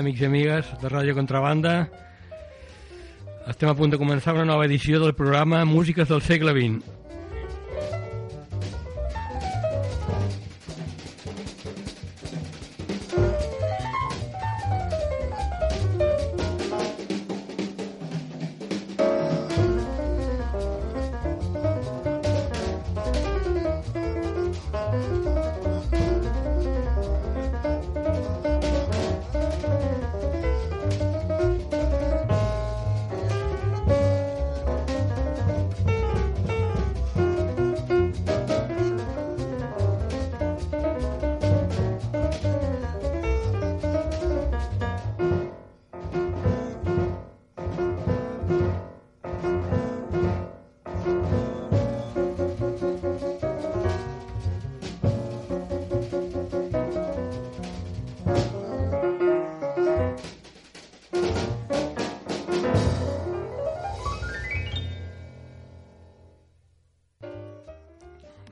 Amics 0.00 0.22
i 0.22 0.26
amigues 0.30 0.68
de 0.80 0.88
Ràdio 0.88 1.12
Contrabanda. 1.12 1.74
Estem 3.52 3.68
a 3.68 3.74
punt 3.76 3.92
de 3.92 3.98
començar 4.00 4.32
una 4.32 4.46
nova 4.48 4.64
edició 4.64 5.00
del 5.02 5.12
programa 5.18 5.60
Músiques 5.68 6.08
del 6.08 6.24
segle 6.24 6.56
XX. 6.56 6.89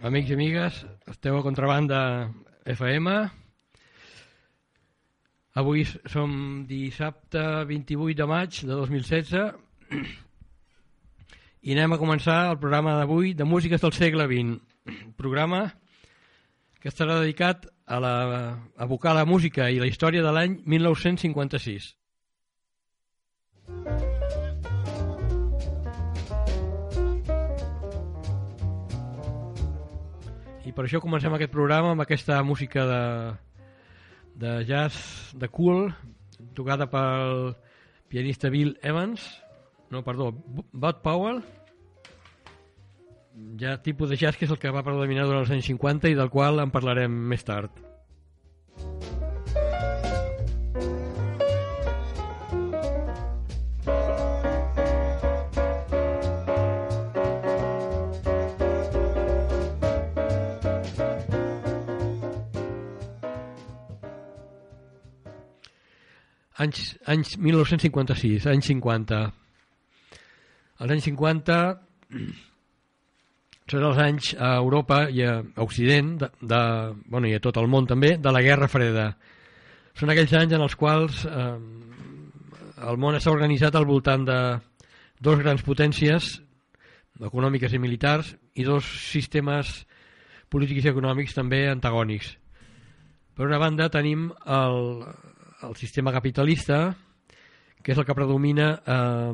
Amics 0.09 0.31
i 0.31 0.37
amigues, 0.39 0.77
esteu 1.11 1.37
a 1.37 1.43
Contrabanda 1.45 1.99
FM. 2.65 3.13
Avui 5.61 5.83
som 5.85 6.31
dissabte 6.65 7.43
28 7.69 8.17
de 8.17 8.29
maig 8.31 8.63
de 8.65 8.73
2016 8.73 9.35
i 11.61 11.77
anem 11.77 11.93
a 11.93 12.01
començar 12.01 12.39
el 12.55 12.57
programa 12.63 12.97
d'avui 12.97 13.35
de 13.37 13.45
Músiques 13.45 13.85
del 13.85 13.93
segle 13.93 14.25
XX. 14.33 14.57
Programa 15.21 15.67
que 16.81 16.89
estarà 16.89 17.21
dedicat 17.21 17.69
a, 17.85 18.01
la, 18.01 18.15
a 18.79 18.89
evocar 18.89 19.13
la 19.13 19.29
música 19.29 19.69
i 19.69 19.77
la 19.77 19.91
història 19.93 20.25
de 20.25 20.33
l'any 20.33 20.63
1956. 20.65 21.93
I 23.69 24.18
per 30.79 30.85
això 30.87 31.01
comencem 31.03 31.33
aquest 31.35 31.51
programa 31.51 31.91
amb 31.91 32.05
aquesta 32.05 32.37
música 32.47 32.85
de, 32.87 33.05
de 34.39 34.53
jazz 34.69 35.33
de 35.35 35.49
cool, 35.51 35.89
tocada 36.55 36.87
pel 36.87 37.57
pianista 38.07 38.47
Bill 38.47 38.77
Evans, 38.87 39.25
no, 39.91 40.05
perdó, 40.07 40.29
Bud 40.31 41.03
Powell, 41.03 41.43
ja 43.59 43.75
tipus 43.83 44.15
de 44.15 44.21
jazz 44.23 44.39
que 44.39 44.47
és 44.47 44.55
el 44.55 44.63
que 44.63 44.71
va 44.71 44.85
predominar 44.87 45.27
durant 45.27 45.43
els 45.43 45.51
anys 45.57 45.67
50 45.67 46.15
i 46.15 46.19
del 46.21 46.31
qual 46.31 46.63
en 46.63 46.71
parlarem 46.71 47.11
més 47.35 47.43
tard. 47.43 47.88
Anys, 66.59 66.97
anys 67.07 67.37
1956, 67.39 68.47
anys 68.51 68.71
50. 68.73 69.21
Els 70.79 70.95
anys 70.95 71.09
50 71.11 71.59
són 73.73 73.85
els 73.85 74.01
anys 74.03 74.33
a 74.35 74.55
Europa 74.59 75.03
i 75.13 75.25
a 75.29 75.39
Occident, 75.65 76.15
de, 76.23 76.31
de, 76.41 76.63
bueno, 77.07 77.29
i 77.29 77.37
a 77.37 77.43
tot 77.45 77.59
el 77.61 77.69
món 77.71 77.87
també, 77.87 78.17
de 78.19 78.33
la 78.35 78.43
Guerra 78.45 78.71
Freda. 78.71 79.11
Són 79.99 80.11
aquells 80.13 80.35
anys 80.39 80.57
en 80.57 80.65
els 80.65 80.77
quals 80.79 81.25
eh, 81.29 81.47
el 82.89 83.01
món 83.03 83.19
s'ha 83.19 83.35
organitzat 83.35 83.77
al 83.77 83.87
voltant 83.87 84.25
de 84.27 84.39
dos 85.21 85.41
grans 85.43 85.65
potències 85.67 86.37
econòmiques 87.19 87.73
i 87.75 87.81
militars 87.83 88.31
i 88.55 88.67
dos 88.67 88.87
sistemes 89.11 89.73
polítics 90.49 90.87
i 90.87 90.93
econòmics 90.93 91.35
també 91.35 91.65
antagònics. 91.69 92.31
Per 93.35 93.47
una 93.47 93.59
banda 93.59 93.91
tenim 93.91 94.29
el, 94.47 95.03
el 95.63 95.77
sistema 95.77 96.13
capitalista, 96.13 96.97
que 97.83 97.93
és 97.95 97.99
el 97.99 98.07
que 98.07 98.17
predomina 98.17 98.71
eh, 98.79 99.33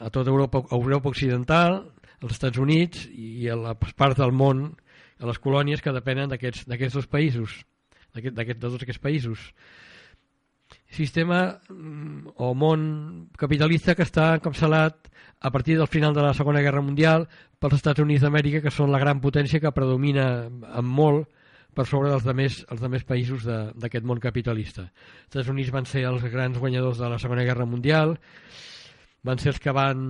a 0.00 0.10
tota 0.12 0.30
Europa, 0.30 0.62
a 0.70 0.76
Europa 0.76 1.10
Occidental, 1.12 1.80
als 2.22 2.36
Estats 2.36 2.58
Units 2.58 3.06
i 3.12 3.48
a 3.52 3.56
les 3.60 3.96
parts 3.96 4.18
del 4.20 4.32
món, 4.32 4.68
a 5.20 5.26
les 5.28 5.40
colònies 5.40 5.82
que 5.82 5.94
depenen 5.94 6.30
d'aquests 6.32 6.94
dos 6.94 7.08
països, 7.08 7.60
d'aquest, 8.14 8.36
de 8.36 8.60
tots 8.60 8.82
aquests 8.82 9.02
països. 9.02 9.50
Sistema 10.90 11.58
mm, 11.68 12.36
o 12.42 12.52
món 12.54 13.28
capitalista 13.38 13.94
que 13.94 14.06
està 14.06 14.32
encapçalat 14.36 15.10
a 15.40 15.50
partir 15.52 15.76
del 15.76 15.90
final 15.90 16.14
de 16.14 16.24
la 16.24 16.34
Segona 16.34 16.62
Guerra 16.64 16.82
Mundial 16.82 17.26
pels 17.60 17.78
Estats 17.78 18.00
Units 18.00 18.24
d'Amèrica, 18.24 18.62
que 18.64 18.72
són 18.72 18.92
la 18.92 19.00
gran 19.02 19.20
potència 19.20 19.60
que 19.60 19.74
predomina 19.74 20.46
amb 20.46 20.88
molt 20.88 21.28
per 21.76 21.86
sobre 21.88 22.10
dels 22.10 22.24
demés, 22.24 22.62
els 22.72 22.82
demés 22.82 23.04
països 23.04 23.44
d'aquest 23.46 24.06
món 24.08 24.20
capitalista. 24.22 24.88
Els 24.88 25.28
Estats 25.28 25.52
Units 25.52 25.72
van 25.74 25.88
ser 25.88 26.06
els 26.08 26.24
grans 26.32 26.58
guanyadors 26.58 27.00
de 27.02 27.10
la 27.12 27.20
Segona 27.22 27.44
Guerra 27.44 27.68
Mundial, 27.68 28.16
van 29.26 29.42
ser 29.42 29.54
els 29.54 29.62
que 29.62 29.74
van... 29.76 30.04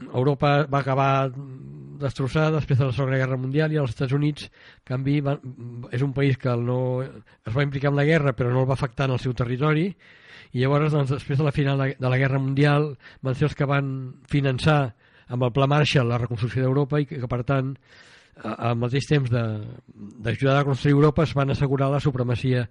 Europa 0.00 0.62
va 0.72 0.78
acabar 0.78 1.28
destrossada 2.00 2.54
després 2.54 2.78
de 2.78 2.86
la 2.88 2.94
Segona 2.96 3.18
Guerra 3.20 3.36
Mundial 3.36 3.74
i 3.74 3.80
els 3.82 3.92
Estats 3.92 4.14
Units, 4.16 4.46
en 4.80 4.86
canvi, 4.94 5.18
van... 5.24 5.42
és 5.92 6.02
un 6.02 6.14
país 6.16 6.38
que 6.40 6.54
no... 6.56 6.80
es 7.04 7.52
va 7.54 7.66
implicar 7.66 7.92
en 7.92 8.00
la 8.00 8.06
guerra 8.08 8.32
però 8.36 8.52
no 8.54 8.64
el 8.64 8.70
va 8.70 8.78
afectar 8.78 9.10
en 9.10 9.18
el 9.18 9.22
seu 9.22 9.36
territori 9.36 9.90
i 10.50 10.64
llavors, 10.64 10.90
doncs, 10.94 11.12
després 11.12 11.38
de 11.38 11.46
la 11.46 11.54
final 11.54 11.84
de 11.94 12.08
la 12.08 12.18
Guerra 12.18 12.40
Mundial, 12.42 12.88
van 13.22 13.36
ser 13.38 13.46
els 13.46 13.56
que 13.58 13.68
van 13.70 13.90
finançar 14.30 14.80
amb 15.30 15.46
el 15.46 15.52
Pla 15.54 15.68
Marshall 15.70 16.10
la 16.10 16.18
reconstrucció 16.18 16.64
d'Europa 16.64 16.98
i 16.98 17.06
que, 17.06 17.20
per 17.30 17.44
tant, 17.46 17.76
al 18.40 18.76
mateix 18.80 19.06
temps 19.08 19.30
d'ajudar 19.30 20.58
a 20.60 20.64
construir 20.64 20.94
Europa 20.94 21.24
es 21.26 21.34
van 21.36 21.50
assegurar 21.50 21.90
la 21.92 22.00
supremacia 22.00 22.64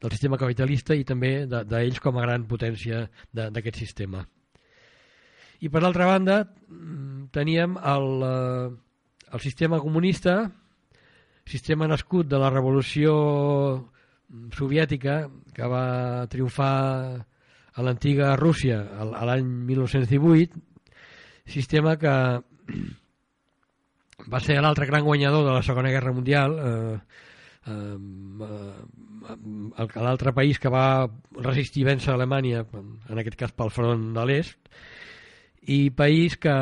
del 0.00 0.12
sistema 0.14 0.38
capitalista 0.38 0.94
i 0.94 1.04
també 1.04 1.46
d'ells 1.46 1.98
de, 1.98 2.02
com 2.02 2.18
a 2.18 2.24
gran 2.26 2.46
potència 2.46 3.06
d'aquest 3.32 3.80
sistema. 3.82 4.24
I 5.60 5.70
per 5.72 5.82
altra 5.82 6.06
banda 6.06 6.42
mm, 6.44 7.28
teníem 7.32 7.78
el, 7.80 8.08
eh, 8.26 8.68
el 9.32 9.40
sistema 9.40 9.80
comunista, 9.80 10.50
sistema 11.46 11.88
nascut 11.88 12.28
de 12.28 12.38
la 12.38 12.50
revolució 12.50 13.14
soviètica 14.52 15.24
que 15.54 15.70
va 15.70 16.26
triomfar 16.30 16.74
a 17.76 17.84
l'antiga 17.84 18.34
Rússia 18.36 18.80
l'any 19.28 19.44
1918, 19.70 20.60
sistema 21.46 21.96
que 22.00 22.14
va 24.24 24.40
ser 24.40 24.56
l'altre 24.60 24.86
gran 24.88 25.04
guanyador 25.04 25.44
de 25.46 25.52
la 25.54 25.62
Segona 25.62 25.90
Guerra 25.92 26.12
Mundial 26.12 26.56
eh, 26.58 26.98
eh, 27.68 27.98
l'altre 30.00 30.32
país 30.32 30.58
que 30.58 30.72
va 30.72 31.08
resistir 31.42 31.84
vèncer 31.86 32.12
a 32.12 32.16
Alemanya 32.16 32.64
en 32.72 33.20
aquest 33.20 33.36
cas 33.36 33.52
pel 33.52 33.70
front 33.74 34.12
de 34.16 34.24
l'est 34.26 34.58
i 35.66 35.90
país 35.90 36.36
que 36.40 36.54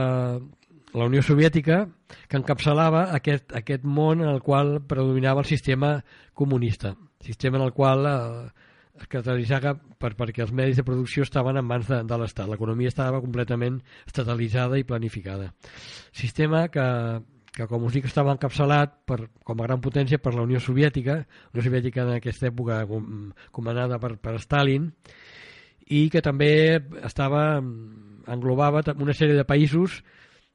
la 0.94 1.06
Unió 1.10 1.22
Soviètica 1.22 1.84
que 2.28 2.38
encapçalava 2.38 3.08
aquest, 3.14 3.52
aquest 3.54 3.84
món 3.84 4.22
en 4.22 4.30
el 4.32 4.42
qual 4.42 4.80
predominava 4.88 5.44
el 5.44 5.50
sistema 5.50 5.96
comunista 6.34 6.96
sistema 7.24 7.58
en 7.58 7.64
el 7.64 7.72
qual 7.72 8.06
eh, 8.06 8.50
es 9.00 9.08
caracteritzava 9.10 9.74
per, 9.98 10.12
perquè 10.18 10.44
els 10.44 10.52
medis 10.54 10.78
de 10.78 10.84
producció 10.86 11.24
estaven 11.24 11.56
en 11.58 11.66
mans 11.66 11.88
de, 11.90 12.02
de 12.06 12.18
l'Estat. 12.20 12.46
L'economia 12.46 12.92
estava 12.92 13.18
completament 13.24 13.80
estatalitzada 14.06 14.78
i 14.78 14.86
planificada. 14.86 15.48
Sistema 16.14 16.68
que 16.70 16.84
que 17.54 17.66
com 17.70 17.84
us 17.86 17.94
dic 17.94 18.08
estava 18.08 18.32
encapçalat 18.34 18.96
per, 19.06 19.20
com 19.46 19.60
a 19.60 19.68
gran 19.68 19.82
potència 19.82 20.18
per 20.18 20.34
la 20.34 20.42
Unió 20.42 20.58
Soviètica, 20.60 21.20
Unió 21.52 21.62
Soviètica 21.62 22.02
en 22.02 22.16
aquesta 22.16 22.48
època 22.50 22.80
comandada 23.54 24.00
per, 24.02 24.16
per 24.18 24.40
Stalin, 24.42 24.90
i 25.86 26.08
que 26.10 26.22
també 26.24 26.80
estava 27.06 27.44
englobava 28.34 28.82
una 28.96 29.14
sèrie 29.14 29.36
de 29.38 29.46
països 29.46 30.00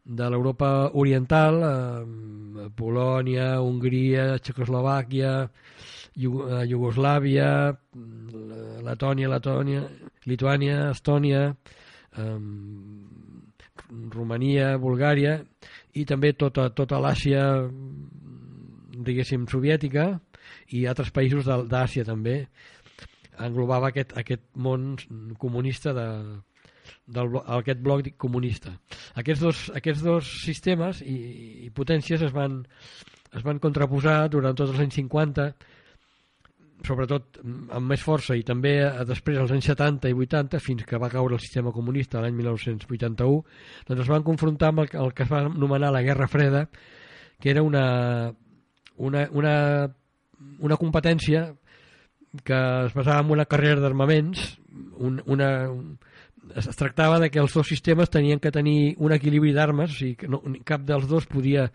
de 0.03 0.27
l'Europa 0.31 0.89
oriental, 0.97 1.59
eh, 1.63 2.69
Polònia, 2.75 3.61
Hongria, 3.61 4.39
Txecoslovàquia, 4.39 5.33
Iugoslàvia, 6.19 7.49
Letònia, 8.83 9.29
Letònia, 9.35 9.83
Lituània, 10.25 10.89
Estònia, 10.95 11.43
eh, 12.17 12.39
Romania, 14.17 14.77
Bulgària 14.77 15.39
i 15.99 16.05
també 16.07 16.33
tota, 16.37 16.69
tota 16.75 16.99
l'Àsia 17.03 17.43
diguéssim 18.99 19.45
soviètica 19.51 20.11
i 20.75 20.85
altres 20.89 21.11
països 21.15 21.47
d'Àsia 21.47 22.05
també 22.07 22.41
englobava 23.39 23.89
aquest, 23.89 24.15
aquest 24.19 24.43
món 24.59 24.95
comunista 25.39 25.93
de, 25.95 26.07
del, 27.07 27.37
aquest 27.59 27.81
bloc 27.83 28.09
comunista. 28.21 28.73
Aquests 29.19 29.43
dos, 29.43 29.63
aquests 29.79 30.03
dos 30.05 30.31
sistemes 30.43 31.01
i, 31.05 31.17
i 31.67 31.71
potències 31.75 32.21
es 32.25 32.33
van, 32.35 32.61
es 33.35 33.45
van 33.45 33.61
contraposar 33.63 34.21
durant 34.33 34.57
tots 34.57 34.75
els 34.75 34.83
anys 34.85 34.99
50 34.99 35.49
sobretot 36.85 37.39
amb 37.43 37.91
més 37.91 38.03
força 38.03 38.37
i 38.39 38.43
també 38.47 38.73
després 39.07 39.39
als 39.39 39.51
anys 39.51 39.67
70 39.71 40.11
i 40.11 40.15
80 40.15 40.61
fins 40.63 40.85
que 40.87 40.99
va 41.01 41.11
caure 41.11 41.35
el 41.35 41.43
sistema 41.43 41.73
comunista 41.75 42.21
l'any 42.23 42.37
1981 42.37 43.41
doncs 43.89 44.03
es 44.05 44.11
van 44.11 44.25
confrontar 44.27 44.71
amb 44.71 44.85
el, 44.85 44.91
el 45.01 45.13
que 45.13 45.25
es 45.25 45.31
va 45.31 45.43
anomenar 45.47 45.91
la 45.91 46.03
Guerra 46.05 46.29
Freda 46.31 46.67
que 47.39 47.51
era 47.51 47.63
una, 47.63 48.33
una, 48.97 49.27
una, 49.31 49.55
una 50.59 50.77
competència 50.77 51.49
que 52.43 52.59
es 52.85 52.93
basava 52.93 53.25
en 53.25 53.35
una 53.35 53.47
carrera 53.49 53.81
d'armaments 53.81 54.45
un, 54.99 55.21
una, 55.25 55.49
un, 55.71 55.97
es 56.55 56.75
tractava 56.75 57.19
de 57.19 57.29
que 57.29 57.39
els 57.39 57.53
dos 57.53 57.67
sistemes 57.67 58.09
tenien 58.09 58.39
que 58.39 58.51
tenir 58.51 58.95
un 58.97 59.13
equilibri 59.13 59.53
d'armes, 59.53 59.91
o 59.91 59.97
sigui 59.97 60.29
no, 60.31 60.41
cap 60.65 60.85
dels 60.87 61.07
dos 61.09 61.27
podia 61.29 61.69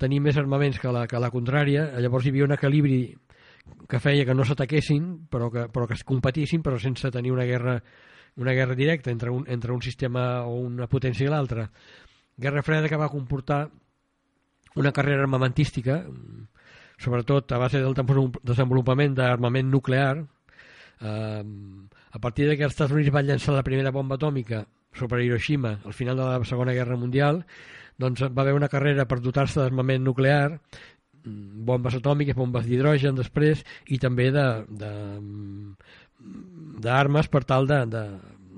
tenir 0.00 0.20
més 0.24 0.38
armaments 0.40 0.78
que 0.80 0.92
la, 0.92 1.06
que 1.06 1.20
la 1.20 1.30
contrària, 1.32 1.90
llavors 2.00 2.26
hi 2.26 2.32
havia 2.32 2.46
un 2.48 2.56
equilibri 2.56 3.00
que 3.88 4.00
feia 4.00 4.24
que 4.24 4.34
no 4.34 4.44
s'ataquessin, 4.46 5.28
però, 5.30 5.50
que, 5.52 5.66
però 5.72 5.86
que 5.88 5.98
es 5.98 6.04
competissin, 6.04 6.62
però 6.64 6.78
sense 6.80 7.10
tenir 7.12 7.32
una 7.32 7.44
guerra, 7.48 7.76
una 8.36 8.54
guerra 8.56 8.74
directa 8.74 9.10
entre 9.10 9.30
un, 9.30 9.44
entre 9.48 9.72
un 9.72 9.82
sistema 9.82 10.44
o 10.48 10.56
una 10.60 10.88
potència 10.88 11.26
i 11.26 11.30
l'altra. 11.32 11.68
Guerra 12.36 12.64
freda 12.64 12.88
que 12.88 13.00
va 13.00 13.10
comportar 13.12 13.66
una 14.74 14.92
carrera 14.92 15.22
armamentística, 15.22 16.00
sobretot 16.96 17.52
a 17.52 17.58
base 17.60 17.82
del 17.82 17.96
desenvolupament 18.42 19.18
d'armament 19.18 19.68
nuclear, 19.68 20.22
eh, 21.00 21.44
a 22.12 22.18
partir 22.18 22.48
de 22.48 22.56
que 22.56 22.64
els 22.64 22.72
Estats 22.72 22.92
Units 22.92 23.12
van 23.12 23.26
llançar 23.26 23.54
la 23.54 23.66
primera 23.66 23.92
bomba 23.92 24.16
atòmica 24.16 24.64
sobre 24.92 25.24
Hiroshima 25.24 25.78
al 25.84 25.92
final 25.92 26.16
de 26.16 26.24
la 26.24 26.44
Segona 26.44 26.72
Guerra 26.72 26.96
Mundial, 26.96 27.44
doncs 27.98 28.22
va 28.22 28.42
haver 28.42 28.54
una 28.54 28.68
carrera 28.68 29.06
per 29.08 29.20
dotar-se 29.20 29.60
d'armament 29.60 30.04
nuclear, 30.04 30.58
bombes 31.24 31.94
atòmiques, 31.98 32.36
bombes 32.36 32.66
d'hidrogen 32.66 33.14
després, 33.18 33.64
i 33.86 33.98
també 34.02 34.30
d'armes 36.82 37.28
per 37.30 37.44
tal 37.48 37.66
de, 37.70 37.80
de, 37.90 38.04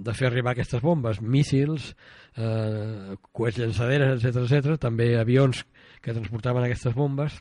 de 0.09 0.15
fer 0.17 0.27
arribar 0.29 0.53
aquestes 0.55 0.83
bombes, 0.83 1.21
míssils, 1.21 1.95
eh, 2.37 3.17
coets 3.33 3.59
llançaderes, 3.61 4.25
etc 4.25 4.45
etc, 4.49 4.79
també 4.81 5.15
avions 5.21 5.65
que 6.03 6.15
transportaven 6.17 6.65
aquestes 6.65 6.95
bombes, 6.97 7.39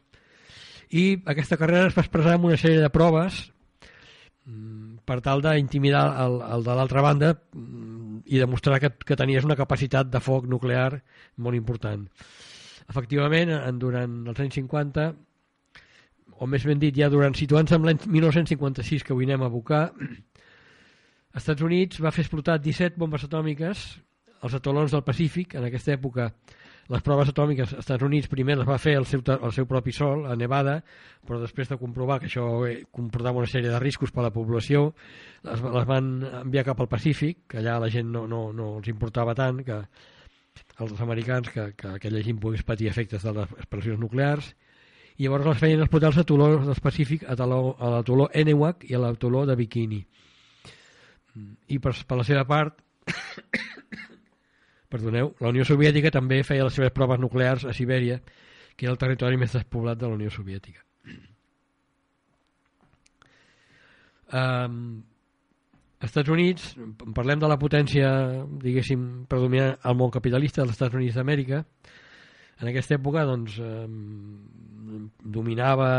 i 0.94 1.18
aquesta 1.26 1.58
carrera 1.58 1.90
es 1.90 1.98
va 1.98 2.04
expressar 2.06 2.38
en 2.38 2.46
una 2.46 2.60
sèrie 2.60 2.82
de 2.84 2.92
proves 2.94 3.40
mm, 4.46 5.02
per 5.08 5.20
tal 5.26 5.42
d'intimidar 5.42 6.06
el, 6.26 6.38
el 6.54 6.66
de 6.68 6.76
l'altra 6.78 7.02
banda 7.02 7.34
mm, 7.34 8.24
i 8.30 8.42
demostrar 8.42 8.80
que, 8.84 8.92
que 8.94 9.18
tenies 9.20 9.48
una 9.48 9.58
capacitat 9.60 10.12
de 10.14 10.22
foc 10.24 10.46
nuclear 10.50 11.02
molt 11.42 11.58
important. 11.58 12.06
Efectivament, 12.90 13.54
en, 13.56 13.80
durant 13.80 14.16
els 14.32 14.42
anys 14.44 14.60
50, 14.60 15.08
o 16.40 16.48
més 16.50 16.66
ben 16.68 16.82
dit, 16.82 16.96
ja 16.96 17.10
durant 17.14 17.36
situant-se 17.38 17.78
en 17.78 17.88
l'any 17.88 18.02
1956, 18.06 19.06
que 19.06 19.14
avui 19.16 19.30
anem 19.30 19.46
a 19.46 19.52
abocar, 19.52 19.86
Estats 21.40 21.66
Units 21.66 22.02
va 22.04 22.12
fer 22.14 22.26
explotar 22.26 22.60
17 22.62 23.00
bombes 23.02 23.24
atòmiques 23.26 23.86
als 24.44 24.58
atolons 24.60 24.92
del 24.94 25.06
Pacífic, 25.08 25.56
en 25.56 25.66
aquesta 25.66 25.96
època 25.96 26.28
les 26.92 27.02
proves 27.02 27.30
atòmiques 27.32 27.72
als 27.72 27.80
Estats 27.80 28.04
Units 28.04 28.28
primer 28.28 28.58
les 28.60 28.68
va 28.68 28.78
fer 28.82 28.98
el 29.00 29.06
seu, 29.08 29.22
el 29.24 29.54
seu 29.56 29.68
propi 29.70 29.94
sol, 29.96 30.26
a 30.28 30.36
Nevada, 30.36 30.82
però 31.24 31.40
després 31.40 31.72
de 31.72 31.80
comprovar 31.80 32.20
que 32.20 32.28
això 32.28 32.48
eh, 32.68 32.82
comportava 32.92 33.40
una 33.40 33.50
sèrie 33.50 33.72
de 33.72 33.80
riscos 33.80 34.12
per 34.12 34.24
a 34.24 34.28
la 34.28 34.34
població, 34.36 34.90
les, 35.48 35.64
les 35.64 35.88
van 35.88 36.10
enviar 36.44 36.66
cap 36.68 36.84
al 36.84 36.92
Pacífic, 36.92 37.46
que 37.48 37.62
allà 37.62 37.78
la 37.80 37.90
gent 37.94 38.12
no, 38.12 38.26
no, 38.28 38.50
no 38.54 38.76
els 38.82 38.92
importava 38.92 39.36
tant, 39.38 39.64
que 39.64 39.80
els 40.82 41.02
americans, 41.02 41.50
que, 41.54 41.70
que 41.78 41.96
aquella 41.98 42.22
gent 42.26 42.40
pogués 42.42 42.64
patir 42.66 42.90
efectes 42.90 43.24
de 43.24 43.34
les 43.36 43.52
explosions 43.60 44.00
nuclears, 44.02 44.54
i 45.18 45.28
llavors 45.28 45.46
les 45.46 45.60
feien 45.62 45.84
explotar 45.84 46.10
els 46.10 46.22
atolons 46.24 46.66
del 46.66 46.82
Pacífic 46.82 47.26
a 47.30 47.36
l'atoló 47.38 48.30
Enewac 48.34 48.88
i 48.90 48.96
a 48.98 49.02
l'atoló 49.04 49.46
de 49.46 49.56
Bikini. 49.60 50.00
I 51.70 51.78
per, 51.82 51.94
per 52.08 52.18
la 52.18 52.26
seva 52.26 52.46
part 52.50 52.82
perdoneu, 54.94 55.34
la 55.42 55.54
Unió 55.54 55.66
Soviètica 55.66 56.12
també 56.14 56.42
feia 56.46 56.66
les 56.66 56.74
seves 56.78 56.94
proves 56.94 57.22
nuclears 57.22 57.66
a 57.66 57.74
Sibèria, 57.78 58.20
que 58.76 58.88
era 58.88 58.96
el 58.96 59.02
territori 59.02 59.38
més 59.38 59.54
despoblat 59.54 60.02
de 60.02 60.10
la 60.10 60.18
Unió 60.18 60.34
Soviètica. 60.34 60.82
Um, 64.34 65.04
Estats 66.04 66.32
Units, 66.34 66.74
parlem 67.16 67.40
de 67.40 67.50
la 67.50 67.58
potència, 67.60 68.10
diguéssim, 68.64 69.24
predominant 69.32 69.78
al 69.88 69.98
món 70.00 70.12
capitalista 70.12 70.62
dels 70.62 70.76
Estats 70.76 70.98
Units 71.00 71.16
d'Amèrica, 71.20 71.64
en 72.62 72.70
aquesta 72.70 72.98
època 72.98 73.26
doncs, 73.28 73.58
um, 73.64 75.08
dominava 75.24 75.90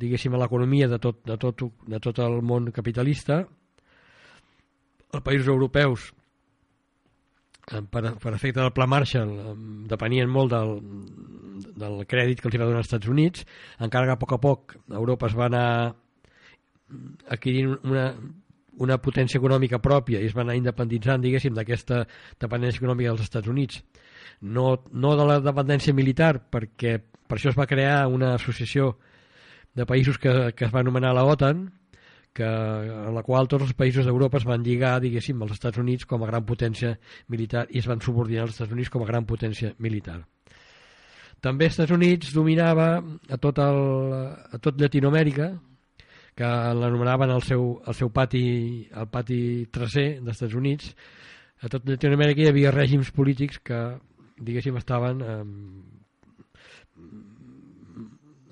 diguéssim 0.00 0.34
l'economia 0.36 0.88
de 0.90 0.98
tot, 0.98 1.20
de, 1.28 1.36
tot, 1.40 1.62
de 1.86 2.00
tot 2.02 2.18
el 2.24 2.40
món 2.42 2.72
capitalista. 2.74 3.44
Els 5.14 5.22
països 5.22 5.48
europeus 5.52 6.10
Eh, 7.72 7.80
per, 7.80 8.02
per 8.20 8.34
efecte 8.36 8.60
del 8.60 8.72
pla 8.76 8.84
Marshall 8.86 9.30
depenien 9.88 10.28
molt 10.28 10.52
del, 10.52 10.74
del 11.80 12.02
crèdit 12.10 12.42
que 12.42 12.50
els 12.50 12.58
va 12.60 12.66
donar 12.68 12.82
als 12.82 12.90
Estats 12.90 13.08
Units. 13.08 13.44
Encara 13.86 14.10
que 14.10 14.16
a 14.16 14.20
poc 14.20 14.34
a 14.36 14.40
poc 14.42 14.74
Europa 14.90 15.30
es 15.30 15.36
va 15.38 15.48
anar 15.48 15.68
adquirint 17.32 17.78
una, 17.78 18.10
una 18.82 18.98
potència 18.98 19.38
econòmica 19.38 19.80
pròpia 19.82 20.20
i 20.20 20.28
es 20.28 20.34
va 20.36 20.42
anar 20.42 20.56
independitzant 20.58 21.22
diguéssim 21.22 21.54
d'aquesta 21.54 22.04
dependència 22.40 22.82
econòmica 22.82 23.12
dels 23.12 23.26
Estats 23.26 23.50
Units 23.50 23.82
no, 24.40 24.82
no 24.92 25.14
de 25.16 25.26
la 25.28 25.40
dependència 25.44 25.94
militar 25.94 26.36
perquè 26.50 26.98
per 26.98 27.38
això 27.38 27.52
es 27.52 27.58
va 27.58 27.68
crear 27.70 28.06
una 28.08 28.34
associació 28.34 28.96
de 29.74 29.86
països 29.86 30.18
que, 30.18 30.52
que 30.54 30.66
es 30.66 30.74
va 30.74 30.82
anomenar 30.84 31.14
la 31.14 31.24
OTAN 31.26 31.68
que, 32.34 32.44
en 32.44 33.14
la 33.14 33.22
qual 33.22 33.48
tots 33.48 33.68
els 33.68 33.76
països 33.78 34.04
d'Europa 34.04 34.40
es 34.40 34.46
van 34.48 34.64
lligar, 34.66 34.98
diguéssim, 35.00 35.40
als 35.42 35.54
Estats 35.54 35.78
Units 35.78 36.04
com 36.10 36.24
a 36.24 36.28
gran 36.28 36.42
potència 36.44 36.96
militar 37.30 37.68
i 37.70 37.78
es 37.78 37.86
van 37.86 38.02
subordinar 38.02 38.48
als 38.48 38.56
Estats 38.56 38.74
Units 38.74 38.90
com 38.90 39.04
a 39.04 39.08
gran 39.08 39.24
potència 39.24 39.70
militar. 39.78 40.18
També 41.40 41.68
als 41.68 41.78
Estats 41.78 41.94
Units 41.94 42.34
dominava 42.34 42.88
a 43.30 43.38
tot, 43.38 43.60
el, 43.62 43.80
a 44.50 44.58
tot 44.58 44.80
Llatinoamèrica, 44.82 45.52
que 46.34 46.50
l'anomenaven 46.78 47.30
el, 47.30 47.42
seu, 47.46 47.66
el 47.86 47.94
seu 47.94 48.10
pati, 48.10 48.44
el 48.90 49.08
pati 49.10 49.40
tracer 49.72 50.20
dels 50.20 50.34
Estats 50.34 50.56
Units. 50.58 50.94
A 51.62 51.70
tot 51.70 51.86
Llatinoamèrica 51.88 52.42
hi 52.42 52.50
havia 52.50 52.74
règims 52.74 53.12
polítics 53.14 53.60
que, 53.62 53.80
diguéssim, 54.42 54.76
estaven 54.80 55.22
eh, 55.22 55.42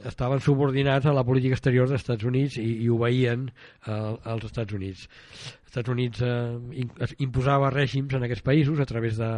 estaven 0.08 0.40
subordinats 0.40 1.06
a 1.06 1.14
la 1.14 1.24
política 1.26 1.54
exterior 1.58 1.88
dels 1.88 2.02
Estats 2.02 2.26
Units 2.26 2.58
i, 2.58 2.68
i 2.86 2.88
obeïen 2.90 3.48
eh, 3.50 3.92
als 3.92 4.48
Estats 4.48 4.74
Units. 4.78 5.06
Els 5.06 5.70
Estats 5.72 5.92
Units 5.92 6.22
eh, 6.26 6.86
imposava 7.22 7.70
règims 7.74 8.14
en 8.14 8.26
aquests 8.26 8.46
països 8.46 8.80
a 8.82 8.88
través 8.88 9.18
de 9.18 9.30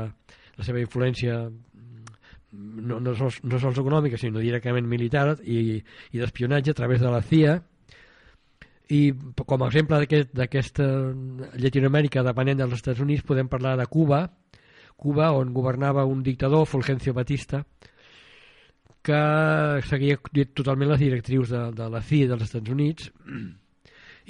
la 0.54 0.66
seva 0.66 0.80
influència 0.80 1.40
no, 2.54 3.00
no, 3.00 3.14
sols, 3.18 3.40
no 3.42 3.58
sols 3.58 3.80
econòmica 3.80 4.18
sinó 4.20 4.38
directament 4.42 4.86
militar 4.86 5.32
i, 5.42 5.80
i 6.12 6.20
d'espionatge 6.20 6.70
a 6.70 6.78
través 6.78 7.02
de 7.02 7.10
la 7.10 7.22
CIA 7.24 7.58
i 8.94 9.00
com 9.42 9.62
a 9.62 9.68
exemple 9.70 9.98
d'aquesta 9.98 10.44
aquest, 10.44 11.58
Llatinoamèrica 11.60 12.24
depenent 12.26 12.60
dels 12.60 12.76
Estats 12.78 13.02
Units 13.04 13.26
podem 13.26 13.50
parlar 13.50 13.76
de 13.80 13.86
Cuba. 13.90 14.24
Cuba 14.96 15.32
on 15.34 15.52
governava 15.56 16.04
un 16.06 16.22
dictador 16.22 16.66
Fulgencio 16.70 17.14
Batista 17.16 17.64
que 19.04 19.20
seguia 19.84 20.16
totalment 20.56 20.94
les 20.94 21.02
directrius 21.02 21.50
de, 21.52 21.66
de 21.76 21.90
la 21.92 22.00
CIA 22.00 22.30
dels 22.30 22.46
Estats 22.46 22.72
Units. 22.72 23.10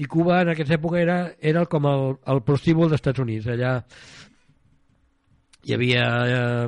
I 0.02 0.06
Cuba 0.10 0.40
en 0.42 0.50
aquesta 0.50 0.74
època 0.74 0.98
era, 0.98 1.18
era 1.38 1.66
com 1.70 1.86
el, 1.86 2.08
el 2.32 2.42
prostíbul 2.46 2.88
dels 2.90 2.98
Estats 2.98 3.22
Units. 3.22 3.46
Allà 3.54 3.76
hi 5.64 5.76
havia 5.76 6.06
eh, 6.28 6.66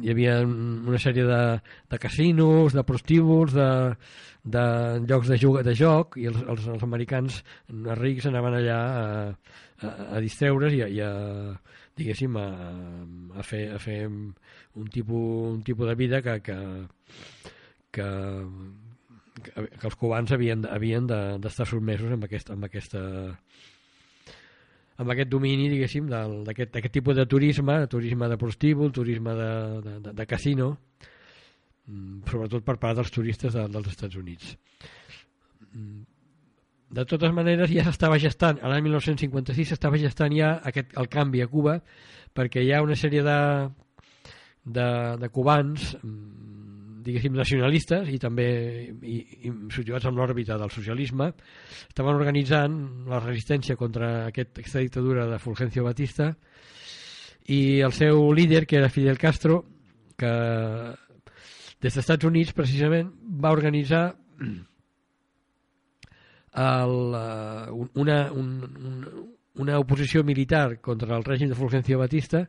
hi 0.00 0.12
havia 0.12 0.40
una 0.44 0.98
sèrie 1.02 1.24
de, 1.28 1.40
de 1.90 1.98
casinos, 2.02 2.74
de 2.76 2.84
prostíbuls 2.86 3.54
de, 3.56 3.68
de 4.44 4.64
llocs 5.06 5.28
de, 5.28 5.38
joc, 5.40 5.60
de 5.66 5.74
joc 5.76 6.16
i 6.20 6.28
els, 6.30 6.40
els, 6.48 6.68
els 6.74 6.84
americans 6.86 7.40
rics 8.00 8.28
anaven 8.30 8.56
allà 8.60 8.78
a, 8.80 9.08
a, 9.80 9.92
a 10.16 10.22
distreure's 10.24 10.76
i 10.76 10.84
a, 10.86 10.88
i 10.88 11.02
a 11.04 11.12
diguéssim 12.00 12.36
a, 12.40 12.46
a, 13.36 13.44
fer, 13.44 13.66
a 13.74 13.80
fer 13.82 14.04
un 14.08 14.86
tipus, 14.92 15.54
un 15.54 15.62
tipus 15.66 15.90
de 15.90 15.96
vida 15.98 16.22
que, 16.24 16.38
que, 16.40 16.56
que, 17.92 18.08
que, 19.42 19.66
els 19.82 19.98
cubans 20.00 20.32
havien, 20.32 20.64
havien 20.70 21.08
d'estar 21.10 21.66
de, 21.66 21.70
sotmesos 21.74 22.16
amb, 22.16 22.24
aquest, 22.28 22.52
amb 22.54 22.68
aquesta 22.70 23.02
amb 25.00 25.14
aquest 25.14 25.30
domini, 25.32 25.70
diguéssim, 25.72 26.10
d'aquest 26.10 26.92
tipus 26.92 27.16
de 27.16 27.24
turisme, 27.28 27.78
turisme 27.88 28.28
de 28.28 28.36
prostíbul, 28.40 28.92
turisme 28.92 29.34
de, 29.38 29.50
de, 29.86 29.96
de, 30.04 30.14
de 30.18 30.26
casino, 30.28 30.74
mm, 31.88 32.28
sobretot 32.28 32.66
per 32.66 32.76
part 32.82 33.00
dels 33.00 33.12
turistes 33.14 33.56
de, 33.56 33.64
dels 33.72 33.88
Estats 33.94 34.20
Units. 34.20 34.52
Mm, 35.72 36.02
de 37.00 37.04
totes 37.06 37.32
maneres, 37.32 37.72
ja 37.72 37.86
s'estava 37.86 38.18
gestant, 38.20 38.60
a 38.60 38.68
l'any 38.68 38.88
1956 38.90 39.72
s'estava 39.72 40.00
gestant 40.02 40.34
ja 40.36 40.56
aquest, 40.66 40.92
el 41.00 41.08
canvi 41.08 41.40
a 41.40 41.48
Cuba, 41.48 41.78
perquè 42.36 42.64
hi 42.64 42.74
ha 42.74 42.82
una 42.84 42.98
sèrie 42.98 43.22
de, 43.24 43.38
de, 44.66 44.88
de 45.22 45.30
cubans 45.32 45.94
mm, 46.02 46.59
diguéssim, 47.04 47.34
nacionalistes 47.36 48.08
i 48.12 48.18
també 48.20 48.46
i, 49.02 49.18
i 49.48 49.52
situats 49.74 50.06
en 50.08 50.16
l'òrbita 50.18 50.58
del 50.60 50.72
socialisme, 50.74 51.30
estaven 51.88 52.14
organitzant 52.18 52.76
la 53.10 53.20
resistència 53.22 53.76
contra 53.80 54.26
aquest, 54.28 54.58
aquesta 54.62 54.82
dictadura 54.84 55.26
de 55.30 55.38
Fulgencio 55.42 55.84
Batista 55.86 56.32
i 57.50 57.80
el 57.84 57.92
seu 57.96 58.32
líder, 58.36 58.66
que 58.66 58.78
era 58.78 58.92
Fidel 58.92 59.18
Castro, 59.18 59.64
que 60.20 60.32
des 61.80 61.88
dels 61.88 62.02
Estats 62.02 62.28
Units 62.28 62.52
precisament 62.52 63.08
va 63.40 63.54
organitzar 63.56 64.04
el, 66.52 66.94
uh, 67.14 67.88
una, 67.94 68.32
un, 68.32 68.48
un, 68.84 69.28
una 69.54 69.78
oposició 69.78 70.24
militar 70.24 70.80
contra 70.80 71.16
el 71.16 71.24
règim 71.24 71.48
de 71.48 71.58
Fulgencio 71.58 71.98
Batista 71.98 72.44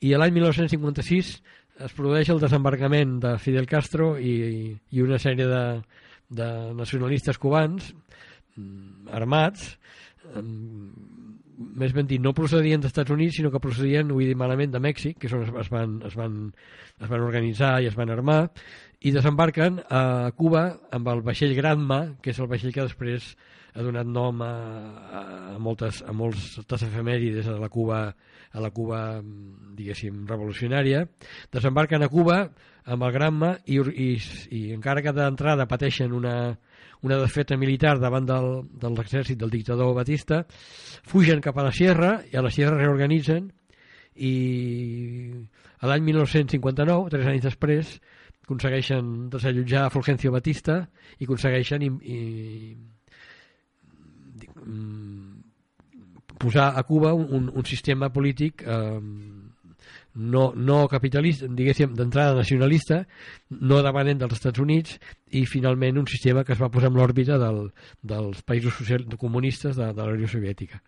i 0.00 0.14
l'any 0.14 0.34
1956 0.36 1.36
es 1.82 1.94
produeix 1.96 2.30
el 2.30 2.40
desembarcament 2.42 3.18
de 3.24 3.34
Fidel 3.42 3.66
Castro 3.66 4.14
i, 4.18 4.74
i 4.94 5.02
una 5.02 5.18
sèrie 5.18 5.46
de, 5.50 5.64
de 6.30 6.48
nacionalistes 6.78 7.40
cubans 7.42 7.90
mm, 8.56 9.10
armats 9.14 9.72
més 11.54 11.92
ben 11.94 12.06
dit, 12.10 12.20
no 12.22 12.34
procedien 12.34 12.82
dels 12.82 12.92
Estats 12.92 13.12
Units 13.14 13.36
sinó 13.38 13.50
que 13.52 13.62
procedien, 13.62 14.08
vull 14.10 14.26
dir 14.26 14.38
malament, 14.38 14.72
de 14.72 14.80
Mèxic 14.82 15.18
que 15.20 15.28
és 15.28 15.34
on 15.36 15.44
es 15.44 15.70
van, 15.70 15.98
es 16.06 16.16
van, 16.18 16.38
es 17.00 17.10
van 17.10 17.26
organitzar 17.26 17.76
i 17.82 17.90
es 17.90 17.98
van 17.98 18.10
armar 18.14 18.40
i 19.04 19.12
desembarquen 19.14 19.82
a 19.90 20.32
Cuba 20.38 20.64
amb 20.94 21.10
el 21.12 21.22
vaixell 21.26 21.54
Granma 21.58 22.16
que 22.22 22.32
és 22.32 22.40
el 22.40 22.50
vaixell 22.50 22.74
que 22.74 22.86
després 22.86 23.34
ha 23.74 23.82
donat 23.82 24.06
nom 24.06 24.42
a, 24.46 24.52
a, 25.18 25.58
moltes, 25.58 26.02
a 26.06 26.12
moltes 26.14 26.86
efemèrides 26.86 27.48
a 27.50 27.58
la 27.58 27.68
Cuba 27.68 28.06
a 28.54 28.60
la 28.62 28.70
Cuba, 28.70 29.18
diguéssim, 29.74 30.22
revolucionària, 30.30 31.02
desembarquen 31.52 32.04
a 32.06 32.08
Cuba 32.08 32.36
amb 32.86 33.02
el 33.02 33.12
Granma 33.16 33.50
i, 33.66 33.80
i, 33.80 34.08
i 34.54 34.60
encara 34.76 35.02
que 35.02 35.14
d'entrada 35.16 35.66
pateixen 35.66 36.14
una, 36.14 36.36
una 37.02 37.18
desfeta 37.18 37.58
militar 37.58 37.96
davant 37.98 38.28
del, 38.30 38.48
de 38.78 38.92
l'exèrcit 38.94 39.40
del 39.40 39.50
dictador 39.50 39.90
Batista, 39.98 40.44
fugen 41.02 41.42
cap 41.42 41.58
a 41.58 41.66
la 41.66 41.74
Sierra 41.74 42.20
i 42.30 42.38
a 42.38 42.46
la 42.46 42.54
Sierra 42.54 42.78
reorganitzen 42.78 43.50
i 44.14 44.34
a 45.82 45.90
l'any 45.90 46.06
1959, 46.06 47.10
tres 47.10 47.26
anys 47.32 47.48
després, 47.48 47.96
aconsegueixen 48.44 49.30
desallotjar 49.32 49.88
Fulgencio 49.90 50.30
Batista 50.30 50.84
i 51.18 51.26
aconsegueixen 51.26 51.82
i, 51.82 51.90
i, 51.90 52.20
posar 56.38 56.72
a 56.76 56.82
Cuba 56.82 57.14
un, 57.14 57.50
un 57.54 57.64
sistema 57.64 58.10
polític 58.12 58.62
eh, 58.66 59.00
no, 60.14 60.52
no 60.54 60.86
capitalista, 60.88 61.48
diguéssim, 61.50 61.94
d'entrada 61.98 62.36
nacionalista, 62.38 63.00
no 63.50 63.80
depenent 63.82 64.20
dels 64.20 64.36
Estats 64.38 64.62
Units 64.62 64.98
i 65.34 65.44
finalment 65.50 65.98
un 65.98 66.06
sistema 66.10 66.44
que 66.44 66.54
es 66.54 66.62
va 66.62 66.70
posar 66.70 66.92
en 66.92 66.98
l'òrbita 66.98 67.38
del, 67.42 67.66
dels 68.02 68.42
països 68.46 68.76
social, 68.78 69.06
comunistes 69.18 69.76
de, 69.76 69.90
de 69.92 70.02
la 70.02 70.14
Unió 70.14 70.30
Soviètica. 70.30 70.80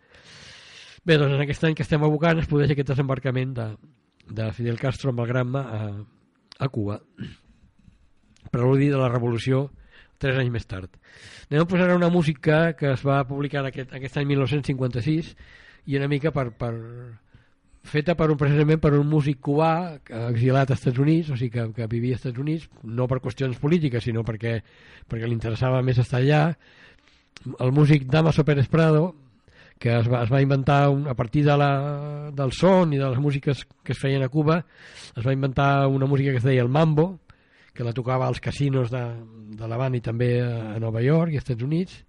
Bé, 1.07 1.19
doncs 1.19 1.35
en 1.35 1.43
aquest 1.43 1.67
any 1.67 1.75
que 1.79 1.85
estem 1.87 2.03
abocant 2.03 2.39
es 2.43 2.47
produeix 2.51 2.73
aquest 2.75 2.93
desembarcament 2.95 3.55
de, 3.55 3.67
de 4.31 4.51
Fidel 4.55 4.79
Castro 4.79 5.11
amb 5.11 5.23
el 5.23 5.31
Granma 5.31 5.65
a, 5.75 5.83
a 6.59 6.69
Cuba. 6.71 7.01
Preludi 8.51 8.89
de 8.91 8.99
la 8.99 9.11
revolució 9.11 9.67
tres 10.23 10.39
anys 10.41 10.53
més 10.55 10.67
tard. 10.69 10.91
Anem 11.51 11.65
a 11.65 11.69
posar 11.71 11.93
una 11.95 12.11
música 12.13 12.73
que 12.79 12.93
es 12.95 13.05
va 13.07 13.23
publicar 13.29 13.65
aquest, 13.67 13.93
aquest 13.95 14.19
any 14.21 14.33
1956 14.33 15.35
i 15.87 15.97
una 15.99 16.09
mica 16.11 16.33
per, 16.35 16.49
per, 16.59 16.73
feta 17.87 18.17
per 18.19 18.31
un, 18.31 18.39
precisament 18.39 18.81
per 18.83 18.93
un 18.99 19.07
músic 19.09 19.41
cubà 19.47 19.71
exilat 20.29 20.71
als 20.71 20.81
Estats 20.81 21.01
Units, 21.03 21.31
o 21.31 21.39
sigui 21.39 21.53
que, 21.55 21.67
que 21.77 21.89
vivia 21.91 22.17
als 22.17 22.25
Estats 22.25 22.43
Units, 22.43 22.67
no 22.85 23.07
per 23.09 23.23
qüestions 23.25 23.61
polítiques, 23.63 24.05
sinó 24.05 24.25
perquè, 24.27 24.59
perquè 25.09 25.29
li 25.29 25.37
interessava 25.37 25.83
més 25.87 26.01
estar 26.03 26.21
allà. 26.21 26.43
El 27.63 27.73
músic 27.73 28.09
Damaso 28.11 28.45
Pérez 28.45 28.69
Prado, 28.73 29.15
que 29.79 29.93
es 29.93 30.09
va, 30.09 30.23
es 30.25 30.33
va 30.33 30.43
inventar 30.43 30.89
un, 30.91 31.07
a 31.09 31.15
partir 31.15 31.45
de 31.47 31.57
la, 31.57 31.71
del 32.35 32.53
son 32.57 32.95
i 32.97 33.01
de 33.01 33.11
les 33.11 33.21
músiques 33.23 33.67
que 33.85 33.95
es 33.95 34.01
feien 34.01 34.25
a 34.25 34.31
Cuba, 34.33 34.63
es 35.15 35.25
va 35.25 35.37
inventar 35.37 35.87
una 35.87 36.09
música 36.09 36.33
que 36.33 36.43
es 36.43 36.49
deia 36.49 36.65
el 36.65 36.73
mambo, 36.73 37.21
que 37.77 37.85
la 37.85 37.93
tocava 37.93 38.27
als 38.27 38.41
casinos 38.41 38.91
de, 38.91 39.03
de 39.59 39.69
l'Havana 39.69 40.01
i 40.01 40.05
també 40.05 40.31
a 40.43 40.79
Nova 40.83 41.03
York 41.05 41.35
i 41.35 41.41
als 41.41 41.45
Estats 41.45 41.67
Units. 41.67 42.01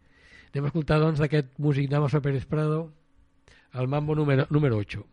Anem 0.53 0.65
a 0.65 0.71
escoltar 0.71 1.01
doncs 1.03 1.19
d'aquest 1.19 1.51
músic 1.59 1.91
Damaso 1.91 2.23
Pérez 2.23 2.47
Prado 2.47 2.87
el 3.73 3.87
mambo 3.87 4.15
número, 4.15 4.47
número 4.49 4.77
8. 4.77 5.05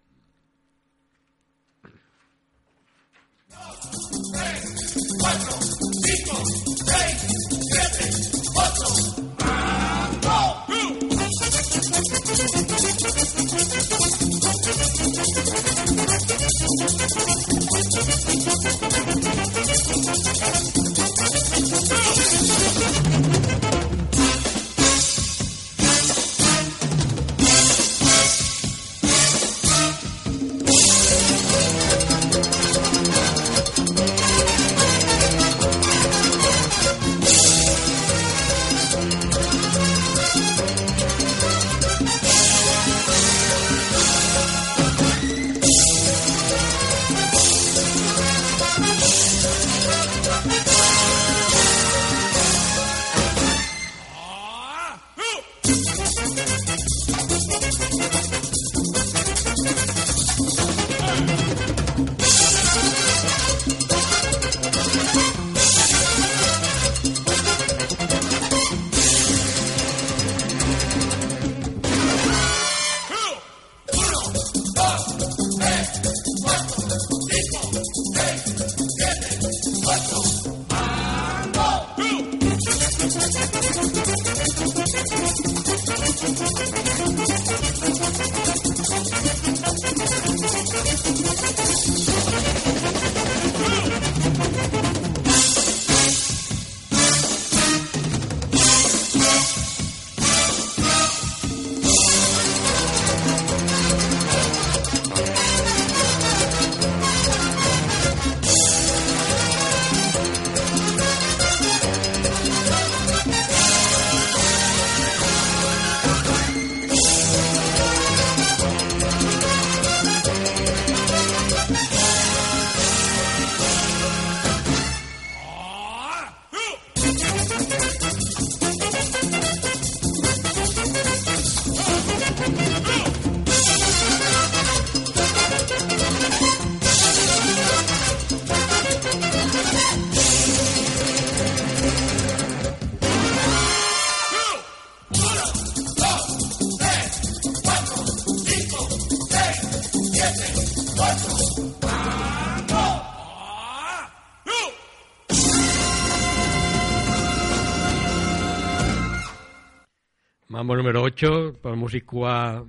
8 161.14 161.60
pel 161.62 161.76
músic 161.78 162.08
cubà 162.10 162.64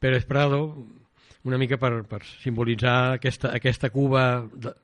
Pérez 0.00 0.24
Prado 0.24 0.62
una 1.44 1.58
mica 1.60 1.78
per, 1.80 2.02
per 2.08 2.20
simbolitzar 2.24 3.14
aquesta, 3.16 3.52
aquesta 3.56 3.90
Cuba 3.92 4.24
de, 4.52 4.74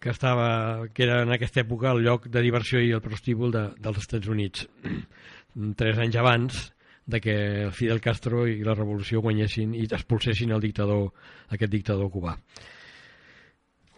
que, 0.00 0.10
estava, 0.10 0.88
que 0.92 1.04
era 1.06 1.22
en 1.24 1.32
aquesta 1.32 1.62
època 1.62 1.92
el 1.92 2.04
lloc 2.04 2.28
de 2.32 2.42
diversió 2.44 2.80
i 2.80 2.92
el 2.92 3.04
prostíbul 3.04 3.52
de, 3.52 3.66
dels 3.80 4.00
Estats 4.02 4.28
Units 4.32 4.66
tres 5.80 6.00
anys 6.00 6.16
abans 6.20 6.62
de 7.06 7.20
que 7.22 7.36
Fidel 7.72 8.00
Castro 8.02 8.46
i 8.50 8.64
la 8.66 8.74
revolució 8.74 9.22
guanyessin 9.22 9.76
i 9.78 9.84
expulsessin 9.86 10.50
el 10.50 10.64
dictador, 10.64 11.12
aquest 11.54 11.70
dictador 11.70 12.10
cubà. 12.10 12.34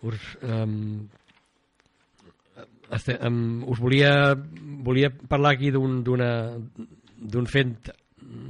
Us, 0.05 0.27
um, 0.45 1.07
este, 2.93 3.17
um, 3.25 3.65
us 3.65 3.81
volia, 3.81 4.13
volia 4.85 5.09
parlar 5.11 5.55
aquí 5.57 5.73
d'un 5.73 7.49
fet 7.49 7.89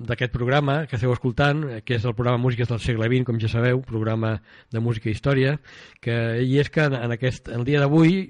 d'aquest 0.08 0.32
programa 0.34 0.80
que 0.86 0.96
esteu 0.96 1.12
escoltant, 1.14 1.64
que 1.84 1.98
és 1.98 2.04
el 2.04 2.14
programa 2.16 2.42
Músiques 2.42 2.70
del 2.70 2.80
segle 2.82 3.08
XX, 3.10 3.26
com 3.28 3.40
ja 3.42 3.50
sabeu, 3.52 3.82
programa 3.86 4.38
de 4.72 4.82
música 4.82 5.10
i 5.10 5.16
història, 5.16 5.58
que 6.00 6.14
i 6.44 6.58
és 6.62 6.70
que 6.72 6.88
en, 6.88 7.12
aquest, 7.14 7.50
el 7.54 7.66
dia 7.68 7.82
d'avui 7.82 8.24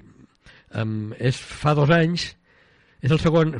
um, 0.75 1.13
és 1.17 1.39
fa 1.39 1.75
dos 1.77 1.89
anys 1.93 2.33
és 2.99 3.11
el 3.15 3.19
segon 3.23 3.53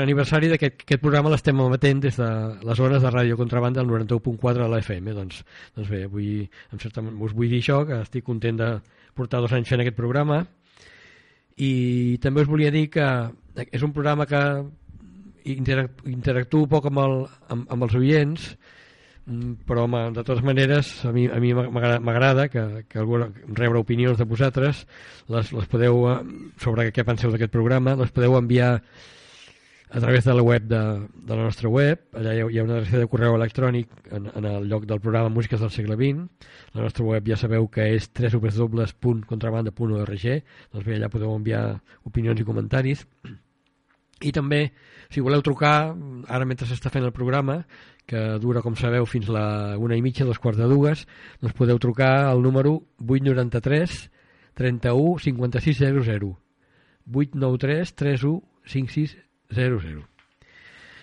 aniversari 0.00 0.48
d'aquest 0.48 0.94
programa 1.02 1.28
l'estem 1.28 1.58
emetent 1.60 2.00
des 2.06 2.16
de 2.16 2.28
les 2.64 2.78
zones 2.78 3.02
de 3.04 3.10
ràdio 3.12 3.36
contrabanda 3.36 3.82
del 3.82 3.90
91.4 3.90 4.62
de 4.62 4.68
la 4.72 4.78
FM 4.80 5.12
doncs, 5.16 5.42
doncs 5.76 5.90
bé, 5.92 6.06
vull, 6.08 6.46
en 6.72 6.80
certa, 6.80 7.04
us 7.04 7.34
vull 7.36 7.52
dir 7.52 7.60
això 7.60 7.82
que 7.84 8.00
estic 8.06 8.24
content 8.24 8.56
de 8.62 8.70
portar 9.18 9.42
dos 9.44 9.52
anys 9.52 9.68
fent 9.68 9.82
aquest 9.84 9.98
programa. 9.98 10.40
I 11.58 12.16
també 12.22 12.44
us 12.44 12.48
volia 12.48 12.72
dir 12.72 12.86
que 12.94 13.04
és 13.66 13.82
un 13.82 13.92
programa 13.92 14.28
que 14.30 14.40
interactuo 15.44 16.68
poc 16.70 16.88
amb, 16.90 17.02
el, 17.04 17.16
amb, 17.52 17.68
amb 17.72 17.86
els 17.86 17.96
oients 17.98 18.48
mm, 19.26 19.60
però 19.68 19.86
home, 19.86 20.04
de 20.16 20.24
totes 20.24 20.44
maneres 20.46 20.92
a 21.08 21.12
mi, 21.14 21.26
a 21.26 21.38
mi 21.42 21.52
m'agrada 21.54 22.48
que, 22.52 22.64
que 22.88 23.02
alguna, 23.02 23.30
rebre 23.48 23.82
opinions 23.82 24.18
de 24.18 24.28
vosaltres 24.28 24.86
les, 25.28 25.52
les 25.52 25.70
podeu, 25.70 26.02
eh, 26.12 26.18
sobre 26.62 26.90
què 26.92 27.06
penseu 27.06 27.34
d'aquest 27.34 27.54
programa 27.54 27.98
les 27.98 28.14
podeu 28.14 28.38
enviar 28.38 28.76
a 29.88 30.00
través 30.00 30.24
de 30.24 30.34
la 30.34 30.42
web 30.42 30.66
de, 30.68 30.80
de 31.14 31.36
la 31.36 31.44
nostra 31.46 31.68
web. 31.72 32.02
Allà 32.12 32.34
hi 32.36 32.42
ha, 32.42 32.48
hi 32.52 32.58
ha 32.60 32.64
una 32.66 32.76
adreça 32.76 32.98
de 33.00 33.08
correu 33.08 33.38
electrònic 33.38 33.88
en, 34.12 34.26
en 34.36 34.44
el 34.44 34.66
lloc 34.68 34.84
del 34.84 35.00
programa 35.00 35.32
Músiques 35.32 35.62
del 35.64 35.72
segle 35.72 35.96
XX 35.96 36.28
la 36.74 36.82
nostra 36.84 37.04
web 37.04 37.28
ja 37.28 37.36
sabeu 37.40 37.68
que 37.72 37.84
és 37.96 38.08
www.contrabanda.org 38.12 40.24
doncs 40.28 40.86
bé, 40.86 40.96
allà 40.96 41.08
podeu 41.12 41.34
enviar 41.34 41.80
opinions 42.08 42.40
i 42.40 42.48
comentaris 42.48 43.04
i 44.20 44.32
també 44.34 44.72
si 45.08 45.22
voleu 45.24 45.42
trucar, 45.44 45.94
ara 46.28 46.46
mentre 46.48 46.66
s'està 46.68 46.90
fent 46.92 47.06
el 47.06 47.14
programa, 47.16 47.62
que 48.08 48.20
dura, 48.40 48.62
com 48.64 48.76
sabeu, 48.76 49.06
fins 49.08 49.28
la 49.32 49.76
una 49.80 49.96
i 49.96 50.02
mitja, 50.04 50.26
dos 50.28 50.40
quarts 50.40 50.60
de 50.60 50.68
dues, 50.68 51.04
doncs 51.42 51.56
podeu 51.56 51.80
trucar 51.80 52.28
al 52.28 52.42
número 52.42 52.78
893 53.00 53.98
31 54.58 55.18
56 55.24 55.82
00. 56.04 56.30
893 57.08 57.94
31 57.94 58.42
56 58.64 59.16
00. 59.54 60.06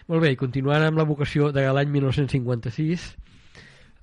Molt 0.05 0.21
bé, 0.21 0.33
i 0.35 0.37
continuant 0.37 0.83
amb 0.85 0.99
la 1.01 1.07
vocació 1.09 1.49
de 1.53 1.63
l'any 1.65 1.89
1956, 1.93 3.05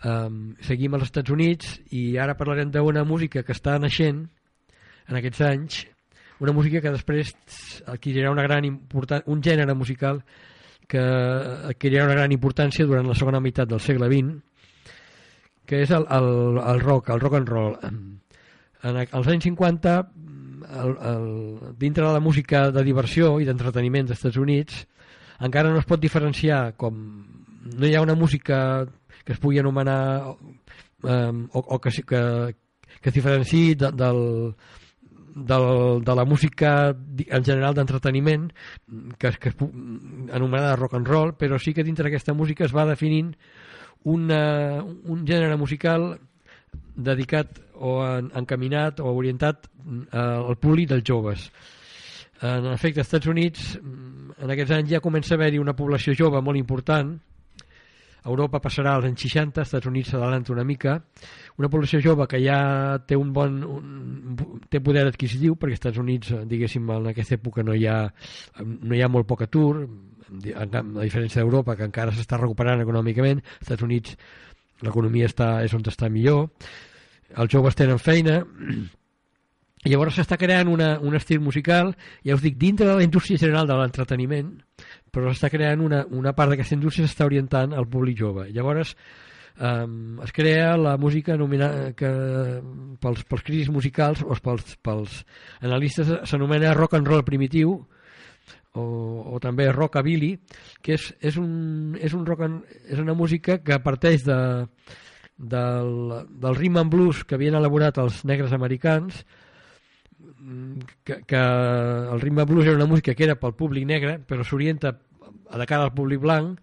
um, 0.03 0.39
seguim 0.67 0.95
als 0.97 1.07
Estats 1.11 1.31
Units 1.31 1.77
i 1.95 2.17
ara 2.19 2.35
parlarem 2.39 2.73
d'una 2.75 3.05
música 3.07 3.45
que 3.47 3.55
està 3.55 3.77
naixent 3.79 4.25
en 5.07 5.19
aquests 5.19 5.45
anys 5.47 5.85
una 6.41 6.53
música 6.53 6.81
que 6.81 6.95
després 6.95 7.35
adquirirà 7.87 8.31
una 8.33 8.47
gran 8.47 8.67
un 8.67 9.43
gènere 9.43 9.75
musical 9.75 10.23
que 10.89 11.03
adquirirà 11.03 12.05
una 12.05 12.17
gran 12.17 12.33
importància 12.33 12.87
durant 12.87 13.07
la 13.09 13.17
segona 13.17 13.41
meitat 13.41 13.69
del 13.71 13.81
segle 13.81 14.09
XX, 14.11 14.35
que 15.67 15.83
és 15.85 15.93
el, 15.95 16.05
el, 16.11 16.59
el 16.59 16.81
rock, 16.83 17.13
el 17.15 17.21
rock 17.23 17.39
and 17.39 17.49
roll. 17.49 17.77
En, 17.87 18.01
als 18.83 19.29
anys 19.31 19.47
50, 19.47 19.95
el, 20.83 20.97
el, 21.13 21.29
dintre 21.79 22.05
de 22.05 22.13
la 22.13 22.21
música 22.21 22.67
de 22.75 22.85
diversió 22.85 23.39
i 23.41 23.47
d'entreteniment 23.49 24.11
dels 24.11 24.19
Estats 24.19 24.41
Units, 24.43 24.83
encara 25.43 25.71
no 25.71 25.81
es 25.81 25.89
pot 25.89 26.03
diferenciar 26.03 26.75
com 26.79 26.99
no 27.63 27.87
hi 27.87 27.95
ha 27.95 28.03
una 28.03 28.19
música 28.19 28.85
que 29.25 29.33
es 29.35 29.41
pugui 29.41 29.61
anomenar 29.63 30.29
um, 30.29 31.45
o, 31.53 31.61
o 31.61 31.79
que, 31.81 31.91
que, 32.03 32.23
que 33.01 33.11
es 33.11 33.15
diferenciï 33.15 33.77
de, 33.79 33.93
del, 33.95 34.23
del, 35.35 36.05
de 36.05 36.15
la 36.15 36.25
música 36.25 36.93
en 36.93 37.45
general 37.45 37.75
d'entreteniment 37.75 38.51
que, 39.19 39.33
que 39.41 39.53
anomenada 40.33 40.77
rock 40.77 40.95
and 40.99 41.09
roll 41.09 41.35
però 41.39 41.59
sí 41.59 41.73
que 41.73 41.85
dintre 41.85 42.09
d'aquesta 42.09 42.35
música 42.35 42.65
es 42.65 42.75
va 42.75 42.87
definint 42.89 43.33
una, 44.05 44.83
un 44.83 45.25
gènere 45.27 45.57
musical 45.57 46.13
dedicat 46.97 47.61
o 47.75 48.01
en, 48.05 48.31
encaminat 48.37 49.01
o 49.01 49.13
orientat 49.13 49.69
eh, 49.69 50.19
al 50.19 50.57
públic 50.61 50.91
dels 50.91 51.05
joves. 51.07 51.51
En 52.43 52.67
efecte 52.73 53.01
als 53.01 53.09
Estats 53.09 53.31
Units 53.31 53.77
en 53.79 54.51
aquests 54.51 54.75
anys 54.75 54.91
ja 54.91 55.03
comença 55.05 55.35
a 55.35 55.39
haver-hi 55.39 55.61
una 55.63 55.77
població 55.79 56.15
jove 56.19 56.43
molt 56.43 56.59
important 56.59 57.15
Europa 58.25 58.61
passarà 58.63 58.95
als 58.95 59.09
anys 59.09 59.25
60, 59.25 59.61
als 59.61 59.69
Estats 59.69 59.89
Units 59.91 60.13
s'adalanta 60.13 60.53
una 60.55 60.65
mica. 60.65 60.99
Una 61.59 61.69
població 61.69 62.01
jove 62.05 62.29
que 62.31 62.39
ja 62.43 63.01
té 63.07 63.19
un 63.19 63.33
bon 63.35 63.59
un, 63.67 64.39
té 64.71 64.81
poder 64.81 65.07
adquisitiu 65.09 65.57
perquè 65.57 65.75
als 65.75 65.81
Estats 65.81 66.03
Units 66.03 66.33
diguéssim 66.49 66.89
en 66.95 67.11
aquesta 67.11 67.37
època 67.41 67.67
no 67.67 67.75
hi 67.75 67.87
ha, 67.91 67.99
no 68.63 68.95
hi 68.95 69.03
ha 69.03 69.11
molt 69.11 69.27
poc 69.27 69.45
atur 69.49 69.75
a 69.83 70.65
diferència 71.03 71.43
d'Europa 71.43 71.77
que 71.77 71.85
encara 71.89 72.15
s'està 72.15 72.39
recuperant 72.41 72.81
econòmicament. 72.85 73.43
Als 73.43 73.67
Estats 73.67 73.87
Units 73.89 74.17
l'economia 74.87 75.29
està, 75.31 75.55
és 75.67 75.75
on 75.75 75.85
està 75.87 76.09
millor. 76.11 76.51
Els 77.37 77.53
joves 77.53 77.79
tenen 77.79 78.01
feina. 78.03 78.43
I 79.83 79.91
llavors 79.91 80.15
s'està 80.15 80.39
creant 80.39 80.69
una, 80.71 80.95
un 81.03 81.17
estil 81.19 81.41
musical, 81.43 81.97
ja 82.23 82.37
us 82.37 82.43
dic, 82.45 82.55
dintre 82.55 82.87
de 82.87 82.95
la 83.01 83.03
indústria 83.03 83.41
general 83.41 83.67
de 83.67 83.75
l'entreteniment, 83.81 84.53
però 85.13 85.31
s'està 85.31 85.51
creant 85.53 85.83
una, 85.85 86.03
una 86.11 86.33
part 86.37 86.53
d'aquesta 86.53 86.77
indústria 86.79 87.07
s'està 87.07 87.29
orientant 87.29 87.75
al 87.77 87.89
públic 87.93 88.17
jove. 88.19 88.47
Llavors, 88.55 88.95
um, 89.61 90.21
es 90.25 90.33
crea 90.33 90.77
la 90.81 90.97
música 90.97 91.37
que 91.37 92.13
pels, 93.01 93.25
pels 93.29 93.45
crítics 93.45 93.71
musicals 93.71 94.25
o 94.25 94.37
pels, 94.43 94.77
pels 94.83 95.23
analistes 95.61 96.15
s'anomena 96.25 96.73
rock 96.75 96.97
and 96.97 97.07
roll 97.09 97.25
primitiu 97.29 97.77
o, 98.73 98.83
o 98.83 99.39
també 99.41 99.69
rockabilly 99.71 100.33
que 100.81 100.97
és, 100.97 101.13
és, 101.21 101.37
un, 101.37 101.97
és, 102.01 102.15
un 102.17 102.25
rock 102.27 102.47
and, 102.49 102.77
és 102.89 102.99
una 102.99 103.15
música 103.15 103.59
que 103.61 103.79
parteix 103.85 104.25
de, 104.25 104.41
del, 105.37 105.93
del 106.41 106.57
rhythm 106.57 106.81
and 106.87 106.93
blues 106.95 107.25
que 107.25 107.37
havien 107.37 107.59
elaborat 107.59 108.01
els 108.01 108.25
negres 108.25 108.57
americans 108.57 109.27
que, 111.05 111.23
que 111.27 111.37
el 111.37 112.21
and 112.21 112.49
blues 112.49 112.67
era 112.67 112.77
una 112.77 112.87
música 112.87 113.15
que 113.15 113.25
era 113.25 113.39
pel 113.39 113.55
públic 113.55 113.87
negre 113.87 114.19
però 114.19 114.45
s'orienta 114.45 114.93
de 114.93 115.67
cara 115.67 115.87
al 115.87 115.95
públic 115.95 116.21
blanc 116.21 116.59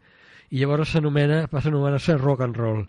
i 0.49 0.59
llavors 0.59 0.91
s'anomena 0.93 1.47
passa 1.47 1.69
a 1.69 1.71
anomenar-se 1.71 2.17
rock 2.17 2.41
and 2.41 2.57
roll. 2.57 2.85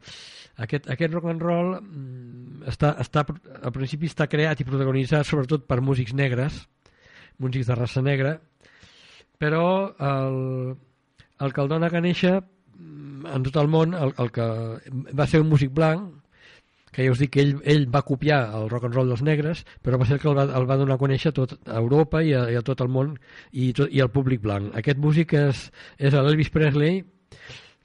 Aquest, 0.64 0.88
aquest 0.90 1.12
rock 1.14 1.28
and 1.30 1.42
roll 1.44 1.74
mm, 1.78 2.64
està, 2.72 2.94
està, 3.00 3.24
al 3.62 3.72
principi 3.72 4.10
està 4.10 4.26
creat 4.28 4.60
i 4.60 4.68
protagonitzat 4.68 5.28
sobretot 5.28 5.66
per 5.68 5.80
músics 5.80 6.14
negres 6.16 6.64
músics 7.40 7.70
de 7.70 7.76
raça 7.78 8.02
negra 8.04 8.34
però 9.40 9.64
el, 9.96 10.40
el 11.40 11.54
que 11.54 11.62
el 11.64 11.70
dona 11.70 11.88
que 11.92 12.02
néixer 12.04 12.34
mm, 12.40 13.30
en 13.30 13.46
tot 13.46 13.60
el 13.62 13.70
món 13.72 13.96
el, 13.96 14.12
el 14.20 14.32
que 14.34 14.48
va 15.16 15.28
ser 15.30 15.40
un 15.40 15.48
músic 15.52 15.72
blanc 15.76 16.19
que 16.90 17.06
ja 17.06 17.12
us 17.12 17.22
dic 17.22 17.34
que 17.36 17.44
ell, 17.44 17.54
ell 17.64 17.86
va 17.92 18.02
copiar 18.06 18.40
el 18.58 18.68
rock 18.70 18.88
and 18.88 18.98
roll 18.98 19.12
dels 19.12 19.22
negres, 19.26 19.64
però 19.82 19.98
va 20.00 20.08
ser 20.08 20.18
el 20.18 20.22
que 20.22 20.28
el 20.30 20.36
va, 20.38 20.48
el 20.58 20.68
va 20.68 20.78
donar 20.80 20.98
a 20.98 21.02
conèixer 21.02 21.30
a 21.30 21.36
tot 21.36 21.56
a 21.66 21.78
Europa 21.78 22.24
i 22.26 22.34
a, 22.34 22.44
i 22.50 22.58
a 22.58 22.64
tot 22.66 22.82
el 22.84 22.90
món 22.90 23.14
i, 23.52 23.72
tot, 23.76 23.88
i 23.90 24.02
al 24.02 24.12
públic 24.14 24.42
blanc. 24.42 24.74
Aquest 24.78 24.98
músic 24.98 25.34
és, 25.38 25.68
és 25.98 26.16
l'Elvis 26.16 26.50
Presley, 26.54 27.02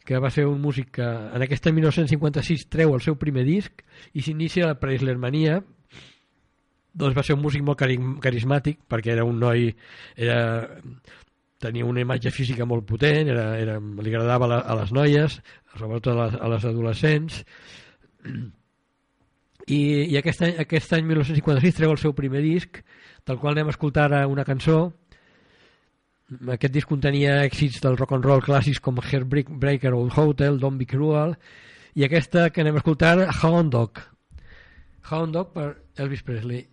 que 0.05 0.19
va 0.21 0.29
ser 0.29 0.45
un 0.45 0.61
músic 0.61 0.91
que 0.99 1.05
en 1.05 1.41
aquesta 1.41 1.73
1956 1.73 2.67
treu 2.69 2.93
el 2.93 3.01
seu 3.01 3.17
primer 3.17 3.43
disc 3.47 3.81
i 4.13 4.21
s'inicia 4.21 4.69
la 4.69 4.77
Preislermania 4.79 5.57
doncs 6.95 7.17
va 7.17 7.23
ser 7.25 7.35
un 7.35 7.41
músic 7.43 7.65
molt 7.65 7.81
carismàtic 8.23 8.85
perquè 8.91 9.15
era 9.15 9.25
un 9.27 9.41
noi 9.41 9.71
era, 10.15 10.37
tenia 11.59 11.89
una 11.89 12.05
imatge 12.05 12.31
física 12.31 12.69
molt 12.69 12.85
potent 12.87 13.33
era, 13.33 13.47
era, 13.57 13.79
li 13.81 14.13
agradava 14.13 14.51
la, 14.51 14.61
a 14.61 14.77
les 14.83 14.93
noies 14.95 15.39
sobretot 15.73 16.13
a 16.13 16.19
les, 16.21 16.37
a 16.37 16.53
les 16.53 16.69
adolescents 16.69 17.41
i, 19.67 19.79
i 20.11 20.17
aquest, 20.19 20.43
any, 20.45 20.55
aquest 20.61 20.93
any 20.93 21.07
1956 21.07 21.79
treu 21.79 21.93
el 21.93 22.01
seu 22.01 22.13
primer 22.17 22.43
disc 22.45 22.81
del 23.25 23.39
qual 23.41 23.55
anem 23.55 23.71
a 23.71 23.75
escoltar 23.75 24.09
una 24.29 24.45
cançó. 24.45 24.91
Aquest 26.55 26.73
disc 26.73 26.89
contenia 26.89 27.41
èxits 27.45 27.81
del 27.81 27.97
rock 27.97 28.15
and 28.17 28.25
roll 28.25 28.43
clàssics 28.45 28.81
com 28.81 29.01
Heartbreaker 29.01 29.93
Old 29.93 30.13
Hotel, 30.17 30.59
Don't 30.59 30.77
Be 30.81 30.89
Cruel 30.89 31.35
i 31.95 32.05
aquesta 32.05 32.49
que 32.51 32.61
anem 32.61 32.77
a 32.77 32.83
escoltar 32.83 33.17
Hound 33.41 33.73
Dog. 33.73 34.01
Hound 35.11 35.33
Dog 35.37 35.53
per 35.53 35.69
Elvis 35.97 36.25
Presley. 36.25 36.65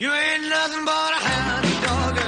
You 0.00 0.12
ain't 0.12 0.48
nothing 0.48 0.84
but 0.84 0.92
a 0.92 1.20
hound 1.26 1.64
dog, 1.82 2.27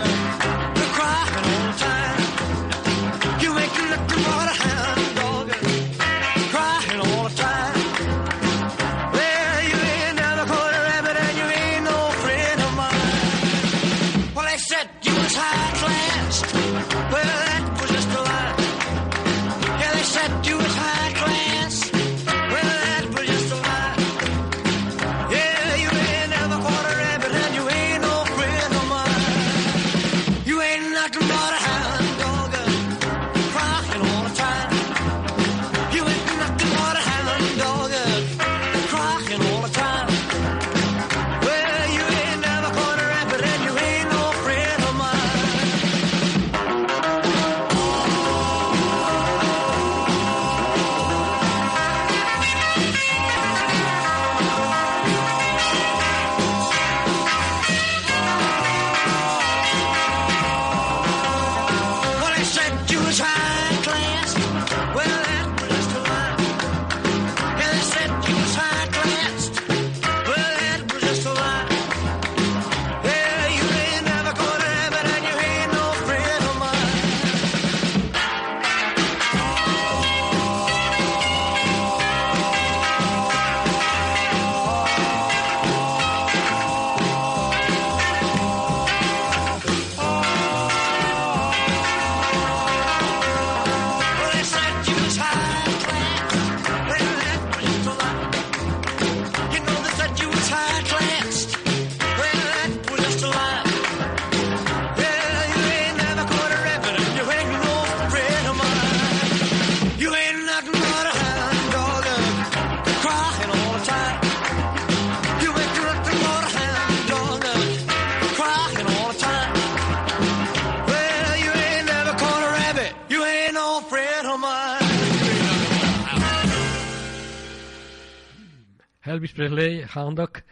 Elvis 129.11 129.35
Presley, 129.37 129.83
Hound 129.94 130.20
Dog, 130.23 130.42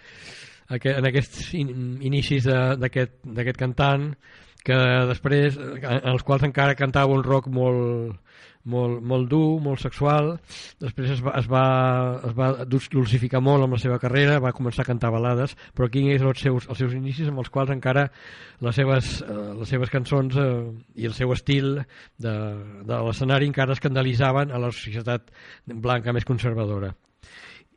en 0.68 1.08
aquests 1.08 1.54
in 1.56 1.70
inicis 2.04 2.44
d'aquest 2.44 3.56
cantant, 3.58 4.10
que 4.64 4.76
després, 5.08 5.56
en 5.56 6.10
els 6.12 6.24
quals 6.26 6.44
encara 6.44 6.76
cantava 6.76 7.14
un 7.14 7.22
rock 7.24 7.46
molt, 7.48 8.18
molt, 8.68 8.98
molt 9.00 9.28
dur, 9.30 9.60
molt 9.64 9.80
sexual, 9.80 10.34
després 10.82 11.14
es 11.14 11.22
va, 11.24 11.32
es 11.38 11.48
va, 11.48 11.62
es 12.28 12.34
va 12.36 12.50
dul- 12.68 12.90
dulcificar 12.98 13.40
molt 13.40 13.64
amb 13.64 13.78
la 13.78 13.80
seva 13.80 13.96
carrera, 14.02 14.40
va 14.44 14.52
començar 14.52 14.84
a 14.84 14.90
cantar 14.90 15.12
balades, 15.14 15.56
però 15.72 15.88
aquí 15.88 16.04
és 16.12 16.26
els 16.26 16.42
seus, 16.44 16.68
els 16.68 16.82
seus 16.82 16.92
inicis 16.98 17.30
amb 17.30 17.40
els 17.40 17.48
quals 17.54 17.72
encara 17.72 18.08
les 18.60 18.76
seves, 18.76 19.22
eh, 19.22 19.40
les 19.62 19.72
seves 19.72 19.94
cançons 19.94 20.36
eh, 20.36 20.50
i 21.00 21.08
el 21.08 21.16
seu 21.16 21.32
estil 21.32 21.78
de, 22.18 22.36
de 22.84 23.02
l'escenari 23.08 23.48
encara 23.48 23.78
escandalitzaven 23.78 24.52
a 24.52 24.60
la 24.60 24.72
societat 24.74 25.32
blanca 25.64 26.12
més 26.12 26.28
conservadora. 26.28 26.92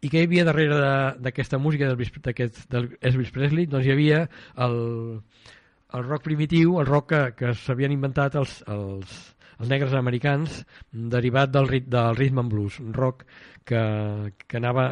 I 0.02 0.10
què 0.10 0.22
hi 0.24 0.26
havia 0.26 0.46
darrere 0.48 0.78
de- 0.82 1.18
d'aquesta 1.28 1.60
música 1.62 1.90
d'Elvis 1.92 3.32
Presley? 3.36 3.68
Doncs 3.70 3.86
hi 3.86 3.92
havia 3.94 4.24
el, 4.66 4.78
el 5.94 6.08
rock 6.08 6.24
primitiu, 6.26 6.80
el 6.82 6.88
rock 6.90 7.12
que, 7.12 7.22
que 7.38 7.54
s'havien 7.54 7.94
inventat 7.94 8.36
els, 8.42 8.56
els, 8.74 9.14
els 9.60 9.70
negres 9.70 9.94
americans 9.94 10.64
derivat 10.92 11.54
del, 11.54 11.70
rit, 11.70 11.86
del 11.92 12.16
rhythm 12.18 12.42
and 12.42 12.50
blues, 12.54 12.80
un 12.82 12.96
rock 12.98 13.28
que, 13.64 13.84
que 14.48 14.58
anava 14.58 14.88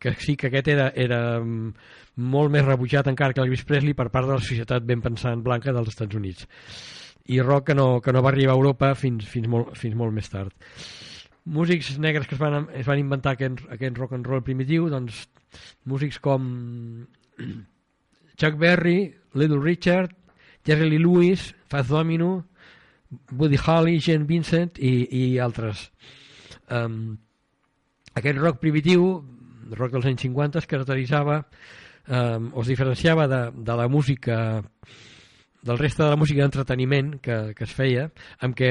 que 0.00 0.14
sí 0.16 0.38
que 0.40 0.48
aquest 0.48 0.72
era, 0.72 0.88
era 0.96 1.20
molt 1.44 2.54
més 2.54 2.64
rebutjat 2.64 3.12
encara 3.12 3.36
que 3.36 3.44
l'Elvis 3.44 3.66
Presley 3.68 3.92
per 3.98 4.08
part 4.08 4.24
de 4.30 4.38
la 4.38 4.40
societat 4.40 4.88
ben 4.88 5.04
pensant 5.04 5.44
blanca 5.44 5.76
dels 5.76 5.92
Estats 5.92 6.16
Units. 6.16 6.48
I 7.28 7.42
rock 7.44 7.68
que 7.68 7.76
no, 7.76 8.00
que 8.00 8.12
no 8.16 8.24
va 8.24 8.32
arribar 8.32 8.56
a 8.56 8.58
Europa 8.58 8.94
fins, 8.96 9.28
fins, 9.28 9.46
molt, 9.52 9.76
fins 9.76 9.94
molt 9.94 10.16
més 10.16 10.32
tard 10.32 10.56
músics 11.44 11.96
negres 11.98 12.28
que 12.28 12.36
es 12.36 12.40
van, 12.40 12.68
es 12.76 12.86
van 12.86 13.00
inventar 13.00 13.34
aquest, 13.36 13.64
aquest 13.72 13.98
rock 13.98 14.14
and 14.16 14.26
roll 14.28 14.44
primitiu 14.44 14.88
doncs 14.92 15.24
músics 15.88 16.20
com 16.22 17.06
Chuck 18.40 18.56
Berry, 18.60 19.14
Little 19.34 19.60
Richard 19.60 20.14
Jerry 20.66 20.90
Lee 20.90 20.98
Lewis, 20.98 21.54
Fats 21.68 21.88
Domino 21.88 22.44
Buddy 23.30 23.58
Holly, 23.58 23.98
Jane 23.98 24.24
Vincent 24.24 24.78
i, 24.78 25.08
i 25.10 25.38
altres. 25.42 25.88
Um, 26.70 27.18
aquest 28.14 28.38
rock 28.38 28.60
primitiu 28.62 29.08
rock 29.74 29.94
dels 29.94 30.06
anys 30.10 30.26
50 30.26 30.60
es 30.60 30.68
caracteritzava 30.70 31.40
um, 31.40 32.50
o 32.54 32.62
es 32.62 32.70
diferenciava 32.70 33.26
de, 33.30 33.40
de 33.54 33.76
la 33.78 33.88
música 33.88 34.36
del 35.62 35.78
reste 35.78 36.02
de 36.02 36.08
la 36.08 36.16
música 36.16 36.42
d'entreteniment 36.42 37.18
que, 37.20 37.36
que 37.56 37.64
es 37.66 37.72
feia, 37.76 38.06
amb 38.40 38.56
què 38.56 38.70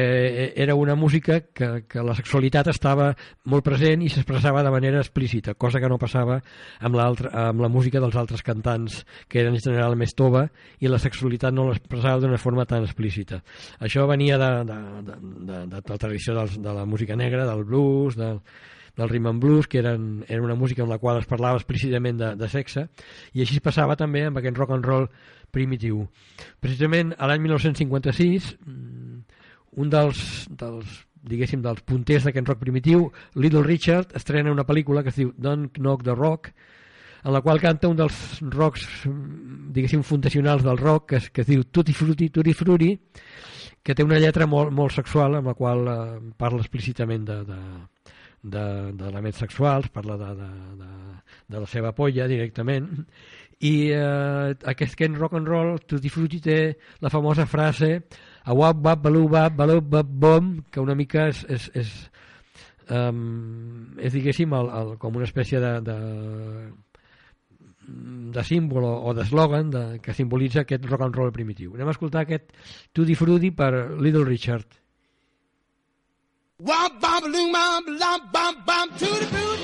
era 0.58 0.76
una 0.76 0.96
música 0.98 1.40
que, 1.54 1.84
que 1.90 2.04
la 2.06 2.16
sexualitat 2.18 2.72
estava 2.72 3.12
molt 3.46 3.66
present 3.66 4.02
i 4.02 4.10
s'expressava 4.10 4.64
de 4.66 4.74
manera 4.74 5.04
explícita, 5.04 5.54
cosa 5.54 5.82
que 5.82 5.90
no 5.92 6.00
passava 6.02 6.40
amb, 6.80 6.98
amb 6.98 7.62
la 7.62 7.70
música 7.70 8.02
dels 8.02 8.18
altres 8.18 8.42
cantants, 8.46 9.04
que 9.30 9.44
eren 9.44 9.54
en 9.54 9.62
general 9.62 9.98
més 10.00 10.16
tova, 10.18 10.48
i 10.80 10.90
la 10.90 11.02
sexualitat 11.02 11.54
no 11.54 11.70
l'expressava 11.70 12.24
d'una 12.24 12.42
forma 12.42 12.66
tan 12.66 12.88
explícita. 12.88 13.44
Això 13.80 14.08
venia 14.10 14.42
de, 14.42 14.52
de, 14.66 14.82
de, 15.12 15.22
de, 15.52 15.62
de 15.76 15.86
la 15.86 16.02
tradició 16.02 16.36
dels, 16.38 16.58
de 16.58 16.76
la 16.76 16.86
música 16.90 17.16
negra, 17.20 17.46
del 17.46 17.64
blues, 17.70 18.18
del, 18.18 18.42
del 19.00 19.10
rhythm 19.10 19.28
and 19.28 19.42
blues, 19.42 19.68
que 19.68 19.80
eren, 19.80 20.26
era 20.28 20.42
una 20.42 20.56
música 20.56 20.84
en 20.84 20.90
la 20.90 20.98
qual 20.98 21.20
es 21.20 21.28
parlava 21.30 21.58
explícitament 21.58 22.20
de, 22.20 22.36
de 22.36 22.50
sexe, 22.52 22.88
i 23.34 23.46
així 23.46 23.62
passava 23.64 23.96
també 24.00 24.26
amb 24.28 24.42
aquest 24.42 24.58
rock 24.58 24.76
and 24.76 24.90
roll 24.90 25.08
primitiu. 25.52 26.06
Precisament 26.62 27.14
a 27.18 27.30
l'any 27.30 27.44
1956, 27.46 28.50
un 29.80 29.94
dels, 29.94 30.24
dels 30.50 31.06
diguéssim, 31.30 31.62
dels 31.64 31.84
punters 31.86 32.26
d'aquest 32.26 32.48
rock 32.48 32.62
primitiu, 32.64 33.10
Little 33.36 33.64
Richard, 33.66 34.16
estrena 34.18 34.54
una 34.54 34.66
pel·lícula 34.68 35.04
que 35.04 35.14
es 35.14 35.20
diu 35.20 35.34
Don't 35.38 35.78
Knock 35.78 36.06
the 36.08 36.16
Rock, 36.16 36.52
en 37.24 37.34
la 37.36 37.42
qual 37.44 37.60
canta 37.60 37.90
un 37.92 37.98
dels 38.00 38.40
rocks, 38.54 38.86
diguéssim, 39.76 40.04
fundacionals 40.08 40.64
del 40.64 40.80
rock, 40.80 41.10
que 41.10 41.20
es, 41.20 41.30
que 41.30 41.44
es 41.44 41.50
diu 41.50 41.66
Tutti 41.68 41.94
Frutti, 41.94 42.30
Tutti 42.30 42.54
Frutti, 42.56 42.94
que 43.84 43.96
té 43.96 44.06
una 44.06 44.20
lletra 44.20 44.48
molt, 44.48 44.72
molt 44.76 44.96
sexual, 44.96 45.40
amb 45.40 45.52
la 45.52 45.56
qual 45.58 45.88
eh, 45.88 45.98
parla 46.40 46.64
explícitament 46.64 47.28
de, 47.28 47.42
de, 47.44 47.60
d'elements 48.44 49.36
de, 49.36 49.40
sexuals, 49.40 49.92
parla 49.92 50.18
de, 50.20 50.32
de, 50.40 50.50
de, 50.80 50.92
de 51.50 51.64
la 51.66 51.68
seva 51.68 51.92
polla 51.96 52.28
directament, 52.32 52.90
i 53.60 53.92
eh, 53.92 54.56
aquest 54.72 54.96
Ken 54.96 55.16
Rock 55.20 55.36
and 55.36 55.48
Roll 55.48 55.80
Tutti 55.84 56.10
Frutti 56.12 56.40
té 56.44 56.60
la 57.04 57.12
famosa 57.12 57.46
frase 57.50 57.92
a 58.46 58.56
wap 58.56 58.80
wap 58.86 59.02
balu 59.04 59.26
bap 59.28 59.58
balu 59.58 59.82
bap 59.82 60.08
bom 60.08 60.54
que 60.72 60.80
una 60.80 60.96
mica 60.96 61.28
és, 61.28 61.44
és, 61.50 61.66
és, 61.76 61.90
um, 62.88 63.98
és 64.00 64.16
diguéssim 64.16 64.56
el, 64.56 64.72
el, 64.80 64.94
com 65.02 65.20
una 65.20 65.28
espècie 65.28 65.60
de, 65.60 65.74
de 65.84 65.98
de 67.90 68.44
símbol 68.46 68.86
o, 68.86 68.94
o 69.10 69.14
d'eslògan 69.18 69.72
que 70.04 70.14
simbolitza 70.14 70.62
aquest 70.62 70.86
rock 70.86 71.08
and 71.08 71.16
roll 71.18 71.34
primitiu. 71.34 71.74
Anem 71.74 71.90
a 71.90 71.96
escoltar 71.96 72.22
aquest 72.22 72.54
Tutti 72.94 73.18
Frutti 73.18 73.50
per 73.52 73.72
Little 73.98 74.28
Richard. 74.30 74.78
Womp 76.60 77.02
bom 77.02 77.32
loom 77.34 77.52
bom 77.56 77.92
bom 77.98 78.30
bom 78.36 78.64
bom 78.68 78.98
to 79.00 79.08
the 79.08 79.28
boot. 79.34 79.60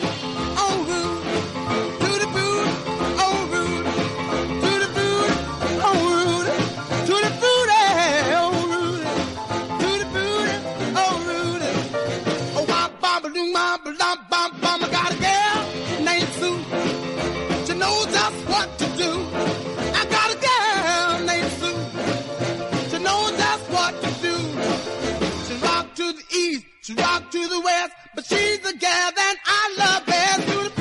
She 26.85 26.93
rock 26.93 27.31
to 27.31 27.47
the 27.47 27.59
west, 27.61 27.93
but 28.13 28.25
she's 28.25 28.59
the 28.59 28.73
gal 28.77 29.11
that 29.11 29.35
I 29.43 29.75
love 29.75 30.05
best. 30.05 30.74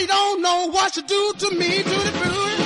You 0.00 0.08
don't 0.08 0.42
know 0.42 0.70
what 0.70 0.92
she 0.94 1.02
do 1.02 1.32
to 1.38 1.50
me. 1.52 1.82
To 1.82 1.88
the 1.88 2.12
booty, 2.18 2.63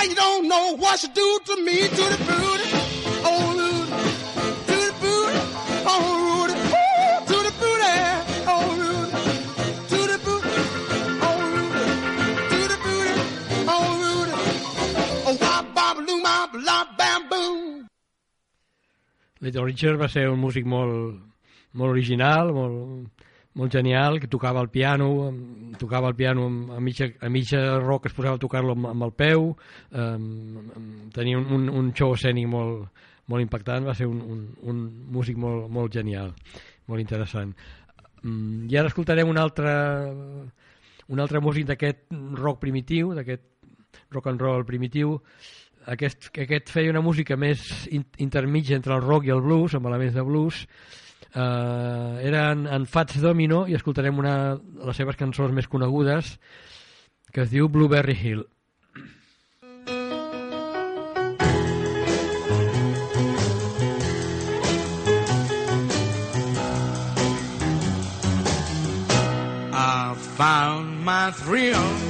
Boy, 0.00 0.06
you 0.08 0.14
don't 0.14 0.48
know 0.48 0.76
what 0.76 0.98
she 0.98 1.08
do 1.08 1.38
to 1.44 1.56
me. 1.62 1.76
To 1.88 2.04
the 2.12 2.18
booty, 2.26 2.66
oh 3.28 3.52
Rudy. 3.58 3.92
Oh 4.32 4.66
to 4.68 4.76
the 4.86 4.92
booty, 5.00 5.40
oh 5.86 6.02
Rudy. 6.32 6.54
Oh. 8.46 8.66
To 9.90 9.98
the 10.10 10.18
booty, 10.24 10.52
oh 11.28 11.40
Rudy. 14.04 14.34
Oh, 15.26 15.36
wop, 15.40 15.74
bop, 15.74 15.96
loom, 15.98 16.22
bop, 16.22 16.50
lop, 16.54 16.96
bam, 16.96 17.28
boom. 17.28 17.88
Little 19.40 19.64
Richard 19.64 19.98
va 19.98 20.08
ser 20.08 20.28
un 20.30 20.40
músic 20.40 20.64
molt, 20.64 21.20
molt 21.72 21.90
original, 21.90 22.52
molt, 22.52 23.19
molt 23.58 23.72
genial, 23.72 24.20
que 24.20 24.28
tocava 24.30 24.60
el 24.62 24.68
piano, 24.70 25.32
tocava 25.78 26.08
el 26.08 26.14
piano 26.14 26.46
a 26.76 26.80
mitja, 26.80 27.10
a 27.20 27.28
mitja 27.28 27.80
rock 27.80 28.06
es 28.06 28.14
posava 28.14 28.38
a 28.38 28.42
tocar-lo 28.42 28.76
amb, 28.76 28.86
amb 28.92 29.06
el 29.08 29.12
peu, 29.12 29.48
um, 29.90 31.08
tenia 31.14 31.38
un, 31.38 31.48
un, 31.56 31.68
un 31.80 31.90
show 31.96 32.14
escènic 32.14 32.46
molt, 32.50 33.02
molt 33.26 33.42
impactant, 33.42 33.86
va 33.86 33.96
ser 33.98 34.06
un, 34.06 34.20
un, 34.22 34.44
un 34.70 34.84
músic 35.10 35.38
molt, 35.38 35.66
molt 35.70 35.92
genial, 35.94 36.30
molt 36.86 37.02
interessant. 37.02 37.54
Um, 38.22 38.68
I 38.70 38.78
ara 38.78 38.92
escoltarem 38.92 39.28
un 39.28 39.40
altre, 39.42 39.74
un 41.10 41.22
altre 41.22 41.42
músic 41.42 41.66
d'aquest 41.72 42.06
rock 42.38 42.62
primitiu, 42.62 43.14
d'aquest 43.18 43.48
rock 44.14 44.30
and 44.30 44.42
roll 44.42 44.66
primitiu, 44.66 45.18
aquest, 45.90 46.30
que 46.30 46.44
aquest 46.46 46.70
feia 46.70 46.92
una 46.92 47.02
música 47.02 47.34
més 47.40 47.66
in, 47.90 48.04
intermitja 48.22 48.76
entre 48.78 48.94
el 48.94 49.02
rock 49.02 49.26
i 49.26 49.34
el 49.34 49.42
blues, 49.42 49.74
amb 49.74 49.90
elements 49.90 50.14
de 50.14 50.22
blues, 50.26 50.66
eh, 51.34 52.20
era 52.26 52.50
en, 52.52 52.66
en 52.66 52.86
Fats 52.86 53.20
Domino 53.20 53.66
i 53.68 53.76
escoltarem 53.78 54.18
una 54.18 54.36
de 54.56 54.86
les 54.88 54.96
seves 54.96 55.18
cançons 55.20 55.54
més 55.54 55.68
conegudes 55.70 56.38
que 57.30 57.44
es 57.44 57.50
diu 57.50 57.68
Blueberry 57.68 58.16
Hill. 58.18 58.44
I 69.72 70.14
found 70.36 71.04
my 71.04 71.30
thrill 71.30 72.09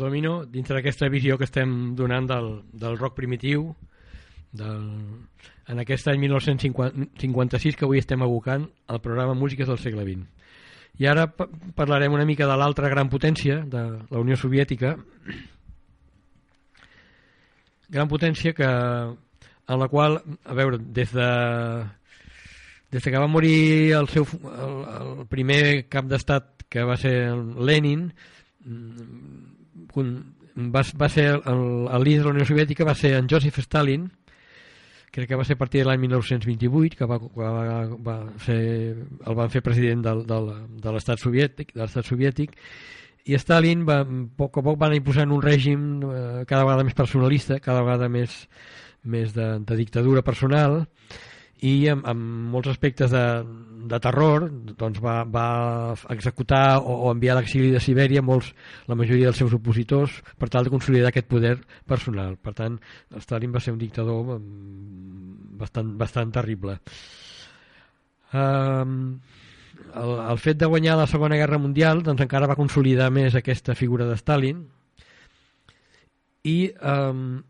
domino 0.00 0.40
dintre 0.46 0.76
d'aquesta 0.78 1.08
visió 1.12 1.36
que 1.38 1.44
estem 1.46 1.94
donant 1.96 2.26
del, 2.30 2.50
del 2.72 2.96
rock 2.98 3.14
primitiu, 3.20 3.70
del, 4.50 4.82
en 5.70 5.78
aquest 5.84 6.08
any 6.10 6.18
1956 6.24 7.76
que 7.78 7.86
avui 7.86 8.00
estem 8.02 8.22
abocant 8.26 8.64
al 8.90 8.98
programa 9.04 9.36
Músiques 9.38 9.68
del 9.70 9.78
segle 9.78 10.02
XX. 10.08 10.26
I 11.00 11.06
ara 11.06 11.28
pa- 11.32 11.46
parlarem 11.78 12.12
una 12.12 12.26
mica 12.26 12.48
de 12.50 12.56
l'altra 12.58 12.90
gran 12.90 13.08
potència, 13.08 13.60
de 13.64 13.84
la 14.10 14.18
Unió 14.20 14.36
Soviètica, 14.36 14.96
gran 17.90 18.08
potència 18.10 18.52
que, 18.54 18.66
en 18.66 19.78
la 19.80 19.88
qual, 19.88 20.18
a 20.44 20.54
veure, 20.54 20.78
des 20.78 21.12
de, 21.14 21.28
des 22.90 23.02
de 23.02 23.10
que 23.10 23.18
va 23.22 23.30
morir 23.30 23.92
el, 23.98 24.08
seu, 24.10 24.26
el, 24.50 24.76
el 25.00 25.26
primer 25.30 25.86
cap 25.88 26.06
d'estat 26.10 26.66
que 26.70 26.84
va 26.86 26.96
ser 27.00 27.14
Lenin, 27.58 28.10
va, 29.96 30.82
va 30.82 31.08
ser 31.08 31.26
el, 31.34 31.64
el 31.90 32.04
líder 32.04 32.22
de 32.22 32.28
la 32.28 32.34
Unió 32.36 32.46
Soviètica 32.48 32.86
va 32.86 32.94
ser 32.94 33.14
en 33.18 33.28
Joseph 33.30 33.58
Stalin, 33.64 34.08
crec 35.10 35.28
que 35.28 35.38
va 35.38 35.44
ser 35.44 35.56
a 35.56 35.60
partir 35.60 35.82
de 35.82 35.88
l'any 35.88 36.04
1928 36.06 36.96
que 36.98 37.08
va, 37.10 37.18
va, 37.18 37.50
va 37.98 38.16
ser, 38.44 38.60
el 38.94 39.36
van 39.36 39.50
fer 39.50 39.62
president 39.66 40.04
del, 40.06 40.24
del, 40.26 40.50
de 40.82 40.94
l'estat 40.94 41.18
soviètic, 41.22 41.74
de 41.74 41.82
l'estat 41.82 42.06
soviètic 42.06 42.54
i 43.26 43.36
Stalin 43.38 43.82
va, 43.88 44.00
a 44.02 44.20
poc 44.38 44.60
a 44.60 44.64
poc 44.64 44.78
van 44.80 44.94
imposant 44.96 45.32
un 45.34 45.42
règim 45.44 45.88
eh, 46.06 46.44
cada 46.48 46.64
vegada 46.64 46.86
més 46.86 46.96
personalista, 46.96 47.58
cada 47.60 47.82
vegada 47.84 48.08
més, 48.08 48.36
més 49.02 49.34
de, 49.36 49.52
de 49.66 49.76
dictadura 49.76 50.22
personal 50.22 50.84
i 51.60 51.74
amb, 51.92 52.06
amb 52.08 52.54
molts 52.54 52.70
aspectes 52.72 53.12
de, 53.12 53.24
de 53.88 53.98
terror 54.02 54.46
doncs 54.78 55.00
va, 55.02 55.22
va 55.24 55.46
executar 56.12 56.80
o, 56.80 56.96
o 57.06 57.12
enviar 57.12 57.36
a 57.36 57.40
l'exili 57.40 57.70
de 57.74 57.80
Sibèria 57.82 58.22
molts, 58.22 58.52
la 58.90 58.96
majoria 58.98 59.30
dels 59.30 59.40
seus 59.40 59.54
opositors 59.56 60.20
per 60.38 60.50
tal 60.52 60.66
de 60.66 60.72
consolidar 60.74 61.10
aquest 61.10 61.28
poder 61.30 61.56
personal. 61.88 62.36
Per 62.36 62.54
tant, 62.56 62.78
Stalin 63.24 63.54
va 63.54 63.62
ser 63.64 63.74
un 63.74 63.80
dictador 63.80 64.36
mm, 64.38 65.58
bastant, 65.60 65.94
bastant 66.00 66.34
terrible. 66.34 66.78
Um, 68.32 69.20
el, 69.94 70.12
el 70.30 70.38
fet 70.38 70.60
de 70.60 70.68
guanyar 70.70 70.98
la 71.00 71.08
Segona 71.10 71.38
Guerra 71.40 71.58
Mundial 71.58 72.04
doncs 72.06 72.22
encara 72.26 72.50
va 72.50 72.58
consolidar 72.58 73.10
més 73.14 73.34
aquesta 73.38 73.74
figura 73.78 74.06
de 74.06 74.18
Stalin 74.20 74.62
i 76.46 76.58
um, 76.80 77.40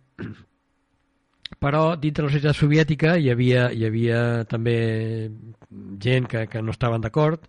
però 1.60 1.94
dintre 2.00 2.24
la 2.24 2.30
societat 2.32 2.56
soviètica 2.56 3.14
hi 3.20 3.28
havia, 3.30 3.66
hi 3.76 3.84
havia 3.84 4.20
també 4.48 4.76
gent 6.00 6.26
que, 6.30 6.46
que 6.48 6.62
no 6.64 6.72
estaven 6.72 7.02
d'acord 7.04 7.44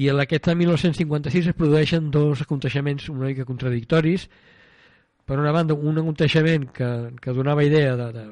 i 0.00 0.08
en 0.08 0.20
aquest 0.22 0.48
any 0.48 0.62
1956 0.62 1.50
es 1.52 1.56
produeixen 1.58 2.08
dos 2.10 2.40
aconteixements 2.40 3.10
una 3.12 3.26
mica 3.28 3.44
contradictoris. 3.44 4.28
Per 5.26 5.36
una 5.38 5.52
banda 5.52 5.74
un 5.76 5.98
aconteixement 6.00 6.64
que, 6.74 6.88
que 7.20 7.34
donava 7.36 7.62
idea 7.66 7.92
de, 7.98 8.06
de, 8.16 8.24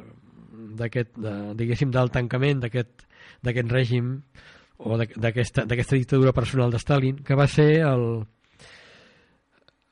d'aquest, 0.81 1.12
de, 1.20 1.35
diguéssim, 1.59 1.93
del 1.95 2.11
tancament 2.11 2.62
d'aquest 2.64 3.70
règim 3.70 4.16
o 4.79 4.97
d'aqu- 4.99 5.18
d'aquesta 5.20 5.95
dictadura 5.99 6.33
personal 6.33 6.72
de 6.72 6.81
Stalin 6.83 7.20
que 7.22 7.37
va 7.39 7.47
ser 7.51 7.83
el, 7.87 8.24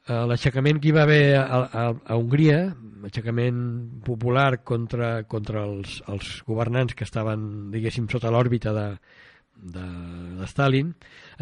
l'aixecament 0.06 0.78
que 0.78 0.90
hi 0.90 0.94
va 0.94 1.02
haver 1.02 1.36
a, 1.40 1.44
a, 1.66 1.84
a 1.90 2.16
Hongria, 2.16 2.60
aixecament 3.06 3.60
popular 4.06 4.62
contra, 4.66 5.24
contra 5.26 5.64
els, 5.66 6.00
els 6.12 6.32
governants 6.46 6.94
que 6.94 7.06
estaven, 7.06 7.70
diguéssim, 7.74 8.06
sota 8.10 8.30
l'òrbita 8.30 8.74
de, 8.76 8.86
de, 9.76 9.86
de 10.38 10.50
Stalin, 10.50 10.92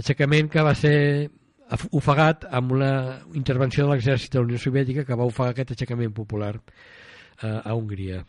aixecament 0.01 0.49
que 0.53 0.65
va 0.65 0.75
ser 0.79 0.97
ofegat 1.97 2.45
amb 2.53 2.73
una 2.77 2.93
intervenció 3.35 3.85
de 3.85 3.95
l'exèrcit 3.95 4.33
de 4.33 4.41
la 4.41 4.49
Unió 4.49 4.61
Soviètica 4.61 5.05
que 5.05 5.17
va 5.19 5.29
ofegar 5.29 5.55
aquest 5.55 5.75
aixecament 5.75 6.13
popular 6.17 6.55
eh, 6.57 7.61
a 7.65 7.75
Hongria. 7.75 8.23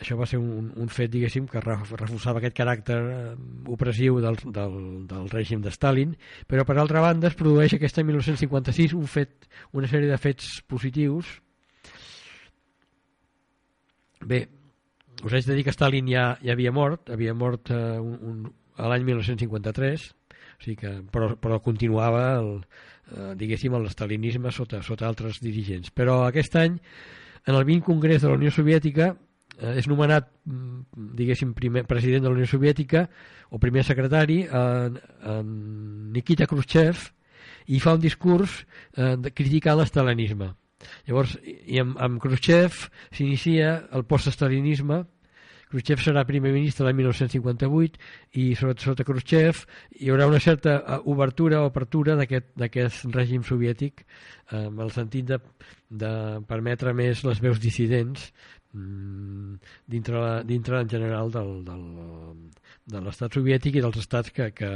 Això 0.00 0.16
va 0.16 0.24
ser 0.24 0.38
un, 0.40 0.70
un 0.80 0.88
fet, 0.88 1.10
diguéssim, 1.12 1.44
que 1.50 1.60
ref- 1.60 1.90
reforçava 2.00 2.40
aquest 2.40 2.56
caràcter 2.56 2.96
eh, 3.00 3.34
opressiu 3.68 4.16
del, 4.24 4.38
del, 4.56 4.78
del 5.10 5.28
règim 5.28 5.60
de 5.60 5.72
Stalin, 5.74 6.14
però 6.48 6.64
per 6.64 6.78
altra 6.80 7.02
banda 7.04 7.28
es 7.28 7.36
produeix 7.36 7.74
aquest 7.76 8.00
any 8.00 8.08
1956 8.08 8.94
un 8.96 9.04
fet, 9.12 9.44
una 9.76 9.90
sèrie 9.90 10.08
de 10.08 10.16
fets 10.20 10.62
positius. 10.72 11.34
Bé, 14.24 14.40
us 15.24 15.36
haig 15.36 15.44
de 15.48 15.58
dir 15.58 15.66
que 15.68 15.76
Stalin 15.76 16.08
ja, 16.08 16.24
ja 16.40 16.56
havia 16.56 16.72
mort, 16.72 17.12
havia 17.12 17.36
mort 17.36 17.68
eh, 17.72 18.00
un, 18.00 18.16
un, 18.32 18.42
a 18.80 18.88
l'any 18.88 19.04
1953, 19.04 20.08
o 20.08 20.64
sigui 20.64 20.76
que, 20.80 20.96
però, 21.12 21.34
però 21.40 21.60
continuava 21.64 22.24
el, 22.40 22.54
eh, 23.12 23.32
diguéssim 23.40 23.76
l'estalinisme 23.76 24.52
sota, 24.52 24.80
sota 24.84 25.08
altres 25.08 25.40
dirigents. 25.44 25.92
Però 25.92 26.22
aquest 26.24 26.56
any, 26.60 26.80
en 27.44 27.56
el 27.56 27.64
20 27.68 27.84
Congrés 27.84 28.24
de 28.24 28.32
la 28.32 28.40
Unió 28.40 28.52
Soviètica, 28.52 29.12
és 29.60 29.88
nomenat, 29.90 30.30
mm, 30.46 31.12
diguéssim, 31.18 31.54
primer 31.54 31.84
president 31.88 32.24
de 32.24 32.30
la 32.30 32.36
Unió 32.38 32.48
Soviètica 32.48 33.06
o 33.50 33.58
primer 33.58 33.84
secretari 33.84 34.42
en, 34.46 34.98
en 35.34 35.54
Nikita 36.14 36.48
Khrushchev 36.50 37.10
i 37.68 37.80
fa 37.80 37.94
un 37.98 38.02
discurs 38.02 38.64
eh, 38.96 39.16
criticant 39.34 39.78
l'estalinisme. 39.78 40.52
Llavors, 41.06 41.36
i 41.44 41.80
amb, 41.82 41.98
amb 42.00 42.20
Khrushchev 42.22 42.86
s'inicia 43.12 43.76
el 43.92 44.06
postestalinisme 44.08 45.04
Khrushchev 45.70 46.00
serà 46.02 46.24
primer 46.26 46.50
ministre 46.50 46.82
l'any 46.82 46.96
1958 46.98 48.00
i 48.42 48.46
sota, 48.58 48.82
sota 48.82 49.04
Khrushchev 49.06 49.60
hi 50.00 50.10
haurà 50.10 50.26
una 50.26 50.40
certa 50.42 50.80
eh, 50.80 50.96
obertura 51.12 51.60
o 51.62 51.68
apertura 51.70 52.16
d'aquest 52.18 53.04
règim 53.14 53.44
soviètic 53.46 54.02
eh, 54.02 54.64
amb 54.64 54.82
el 54.82 54.90
sentit 54.96 55.28
de, 55.30 55.38
de 56.02 56.12
permetre 56.50 56.94
més 56.96 57.22
les 57.26 57.42
veus 57.44 57.62
dissidents 57.62 58.32
mm, 58.72 59.54
dintre, 59.86 60.16
la, 60.20 60.42
dintre 60.46 60.80
en 60.80 60.90
general 60.90 61.30
del, 61.34 61.52
del, 61.66 61.84
de 62.86 63.04
l'estat 63.04 63.38
soviètic 63.38 63.78
i 63.78 63.84
dels 63.84 64.00
estats 64.02 64.32
que, 64.34 64.50
que, 64.56 64.70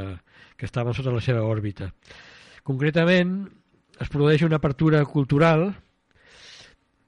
que 0.57 0.69
estaven 0.69 0.97
sota 0.97 1.15
la 1.15 1.23
seva 1.25 1.45
òrbita. 1.47 1.91
Concretament, 2.65 3.39
es 4.01 4.11
produeix 4.11 4.43
una 4.43 4.59
apertura 4.59 5.05
cultural 5.07 5.69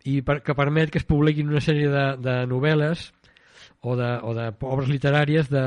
i 0.06 0.20
per, 0.22 0.40
que 0.46 0.54
permet 0.54 0.92
que 0.92 1.00
es 1.02 1.08
publiquin 1.08 1.50
una 1.50 1.62
sèrie 1.64 1.90
de, 1.90 2.06
de 2.22 2.36
novel·les 2.50 3.08
o 3.86 3.94
de, 3.98 4.10
o 4.22 4.34
de 4.34 4.46
obres 4.66 4.88
literàries 4.90 5.50
de, 5.50 5.64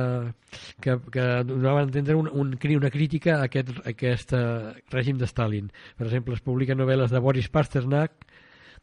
que, 0.83 0.97
que 1.11 1.25
donaven 1.47 1.83
a 1.83 1.87
entendre 1.87 2.15
un, 2.19 2.29
un, 2.31 2.55
una 2.77 2.91
crítica 2.91 3.37
a 3.39 3.47
aquest, 3.47 3.71
a 3.83 3.89
aquest 3.91 4.33
eh, 4.35 4.73
règim 4.91 5.19
de 5.19 5.27
Stalin. 5.27 5.69
Per 5.97 6.07
exemple, 6.07 6.35
es 6.35 6.43
publiquen 6.43 6.79
novel·les 6.79 7.11
de 7.11 7.21
Boris 7.23 7.49
Pasternak, 7.49 8.25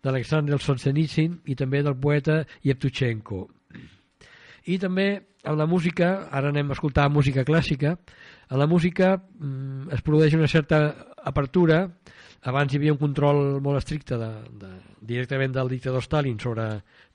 d'Alexander 0.07 0.61
Solzhenitsyn 0.63 1.41
i 1.51 1.59
també 1.59 1.83
del 1.83 1.99
poeta 1.99 2.45
Yevtushenko. 2.63 3.43
I 4.67 4.79
també 4.83 5.09
en 5.47 5.59
la 5.59 5.67
música, 5.71 6.27
ara 6.35 6.51
anem 6.51 6.71
a 6.71 6.75
escoltar 6.75 7.07
música 7.11 7.45
clàssica, 7.47 7.95
a 8.51 8.59
la 8.59 8.67
música 8.67 9.15
mm, 9.19 9.93
es 9.95 10.03
produeix 10.07 10.35
una 10.35 10.49
certa 10.51 10.81
apertura, 11.23 11.85
abans 12.47 12.73
hi 12.73 12.79
havia 12.79 12.95
un 12.95 12.99
control 12.99 13.61
molt 13.63 13.81
estricte 13.81 14.19
de, 14.19 14.31
de, 14.63 14.73
directament 15.13 15.55
del 15.55 15.71
dictador 15.71 16.03
Stalin 16.05 16.39
sobre 16.43 16.67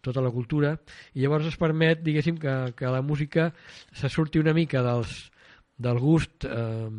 tota 0.03 0.23
la 0.23 0.31
cultura 0.31 0.73
i 1.13 1.23
llavors 1.23 1.47
es 1.47 1.59
permet, 1.59 2.01
diguéssim, 2.03 2.39
que, 2.39 2.55
que 2.75 2.91
la 2.91 3.03
música 3.03 3.51
se 3.95 4.09
surti 4.09 4.39
una 4.39 4.55
mica 4.55 4.83
dels, 4.83 5.31
del 5.77 5.99
gust 5.99 6.47
eh, 6.47 6.89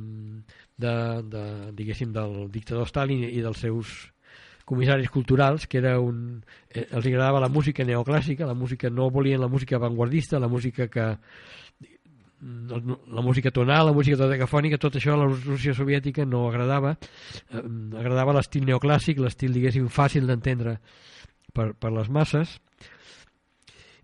de, 0.77 0.95
de, 1.35 1.45
diguéssim, 1.77 2.13
del 2.13 2.49
dictador 2.53 2.89
Stalin 2.89 3.25
i 3.29 3.41
dels 3.45 3.61
seus 3.65 4.12
comissaris 4.73 5.11
culturals, 5.13 5.67
que 5.69 5.79
era 5.83 5.99
un... 6.01 6.41
Eh, 6.71 6.87
els 6.89 7.05
agradava 7.05 7.43
la 7.45 7.51
música 7.53 7.85
neoclàssica, 7.85 8.49
la 8.49 8.57
música 8.57 8.89
no 8.89 9.11
volien 9.13 9.41
la 9.43 9.51
música 9.53 9.77
avantguardista, 9.77 10.41
la 10.41 10.49
música 10.49 10.89
que 10.89 11.13
la 12.43 13.23
música 13.23 13.53
tonal, 13.53 13.87
la 13.87 13.93
música 13.95 14.17
dodecafònica, 14.19 14.81
tot 14.81 14.97
això 14.99 15.13
a 15.15 15.21
la 15.21 15.29
Rússia 15.29 15.77
soviètica 15.77 16.25
no 16.27 16.47
agradava. 16.49 16.97
Eh, 16.97 17.63
agradava 18.01 18.35
l'estil 18.39 18.65
neoclàssic, 18.67 19.21
l'estil, 19.21 19.53
diguéssim, 19.55 19.93
fàcil 19.93 20.27
d'entendre 20.27 20.79
per, 21.53 21.73
per 21.77 21.93
les 21.93 22.09
masses. 22.09 22.57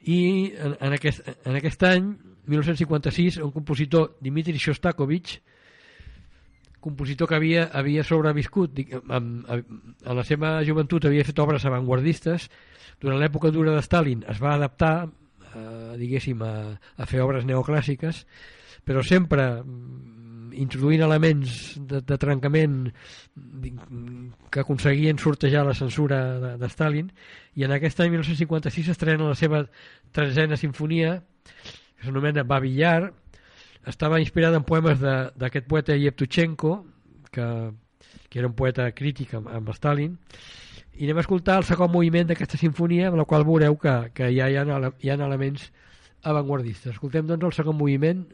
I 0.04 0.20
en, 0.52 0.76
en, 0.78 0.98
aquest, 1.00 1.24
en 1.48 1.58
aquest 1.58 1.82
any, 1.88 2.12
1956, 2.48 3.40
un 3.44 3.56
compositor, 3.56 4.12
Dimitri 4.20 4.60
Shostakovich, 4.60 5.40
compositor 6.80 7.28
que 7.28 7.38
havia, 7.38 7.68
havia 7.74 8.04
sobreviscut 8.06 8.78
amb, 9.08 9.48
a 9.48 10.14
la 10.14 10.24
seva 10.26 10.58
joventut 10.66 11.08
havia 11.08 11.26
fet 11.26 11.38
obres 11.42 11.66
avantguardistes. 11.66 12.48
Durant 13.00 13.18
l'època 13.20 13.50
dura 13.54 13.74
de 13.76 13.82
Stalin 13.82 14.24
es 14.30 14.38
va 14.42 14.54
adaptar 14.54 14.94
eh, 15.06 15.96
diguéssim 15.98 16.42
a, 16.42 16.54
a 16.96 17.06
fer 17.10 17.22
obres 17.22 17.46
neoclàssiques 17.46 18.24
però 18.88 19.02
sempre 19.04 19.44
mm, 19.60 20.54
introduint 20.58 21.02
elements 21.04 21.76
de, 21.76 22.00
de 22.00 22.16
trencament 22.18 22.88
que 24.50 24.62
aconseguien 24.62 25.20
sortejar 25.20 25.66
la 25.66 25.76
censura 25.76 26.20
de, 26.40 26.52
de 26.58 26.70
Stalin. 26.72 27.10
I 27.54 27.66
en 27.68 27.74
aquest 27.76 28.00
any 28.00 28.14
1956 28.16 28.88
estrena 28.94 29.28
la 29.28 29.36
seva 29.38 29.62
tretzena 30.16 30.56
sinfonia 30.56 31.18
que 31.18 32.06
s'anomena 32.06 32.46
Babillar 32.48 33.12
estava 33.86 34.20
inspirada 34.20 34.58
en 34.58 34.64
poemes 34.66 34.98
d'aquest 35.00 35.68
poeta 35.68 35.96
Yevtushenko 35.96 36.72
que, 37.30 37.46
que 38.28 38.38
era 38.38 38.48
un 38.48 38.56
poeta 38.56 38.90
crític 38.92 39.34
amb, 39.38 39.48
amb 39.52 39.70
Stalin, 39.76 40.16
i 40.98 41.06
anem 41.06 41.20
a 41.20 41.22
escoltar 41.22 41.60
el 41.60 41.66
segon 41.68 41.92
moviment 41.92 42.26
d'aquesta 42.26 42.58
sinfonia, 42.58 43.08
amb 43.08 43.20
la 43.20 43.26
qual 43.28 43.46
veureu 43.46 43.76
que, 43.78 43.94
que 44.16 44.30
ja 44.34 44.48
hi 44.50 44.58
ha, 44.58 44.64
hi 44.66 45.10
ha 45.10 45.18
elements 45.28 45.68
avantguardistes. 46.26 46.96
Escoltem 46.96 47.28
doncs 47.28 47.46
el 47.46 47.54
segon 47.54 47.78
moviment 47.78 48.24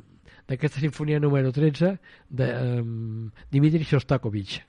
d'aquesta 0.49 0.81
sinfonia 0.81 1.21
número 1.21 1.53
13 1.53 1.97
de 2.31 2.49
um, 2.81 3.29
Dimitri 3.53 3.85
Shostakovich. 3.85 4.63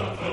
Uh-oh. 0.00 0.29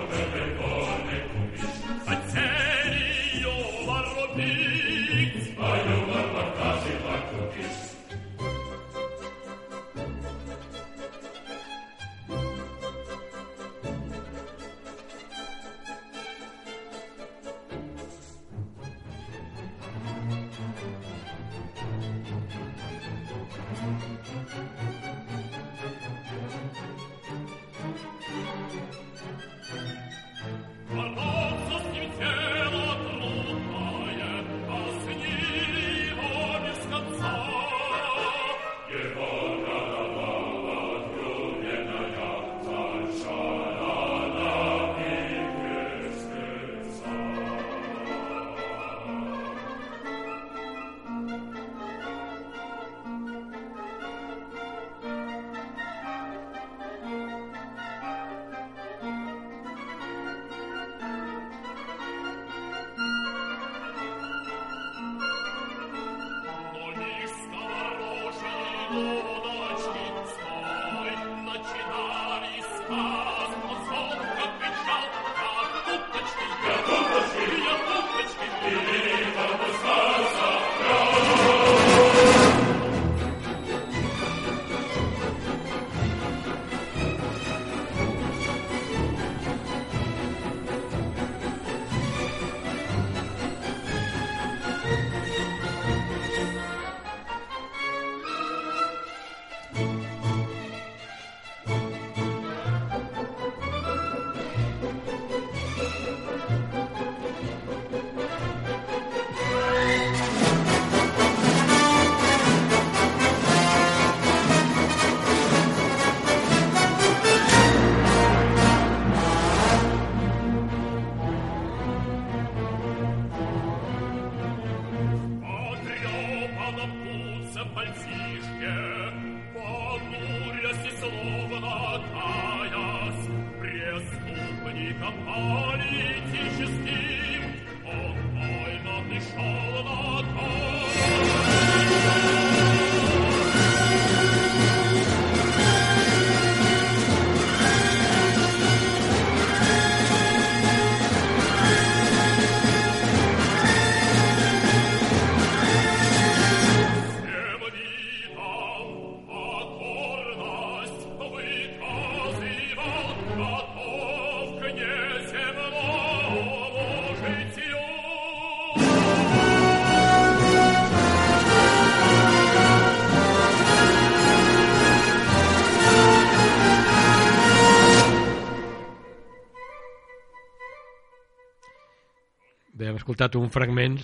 Escoltat 183.18 183.36
un 183.36 183.50
fragment 183.50 183.98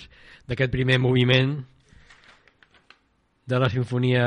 d'aquest 0.49 0.72
primer 0.72 0.97
moviment 0.99 1.61
de 3.45 3.59
la 3.59 3.70
sinfonia 3.70 4.26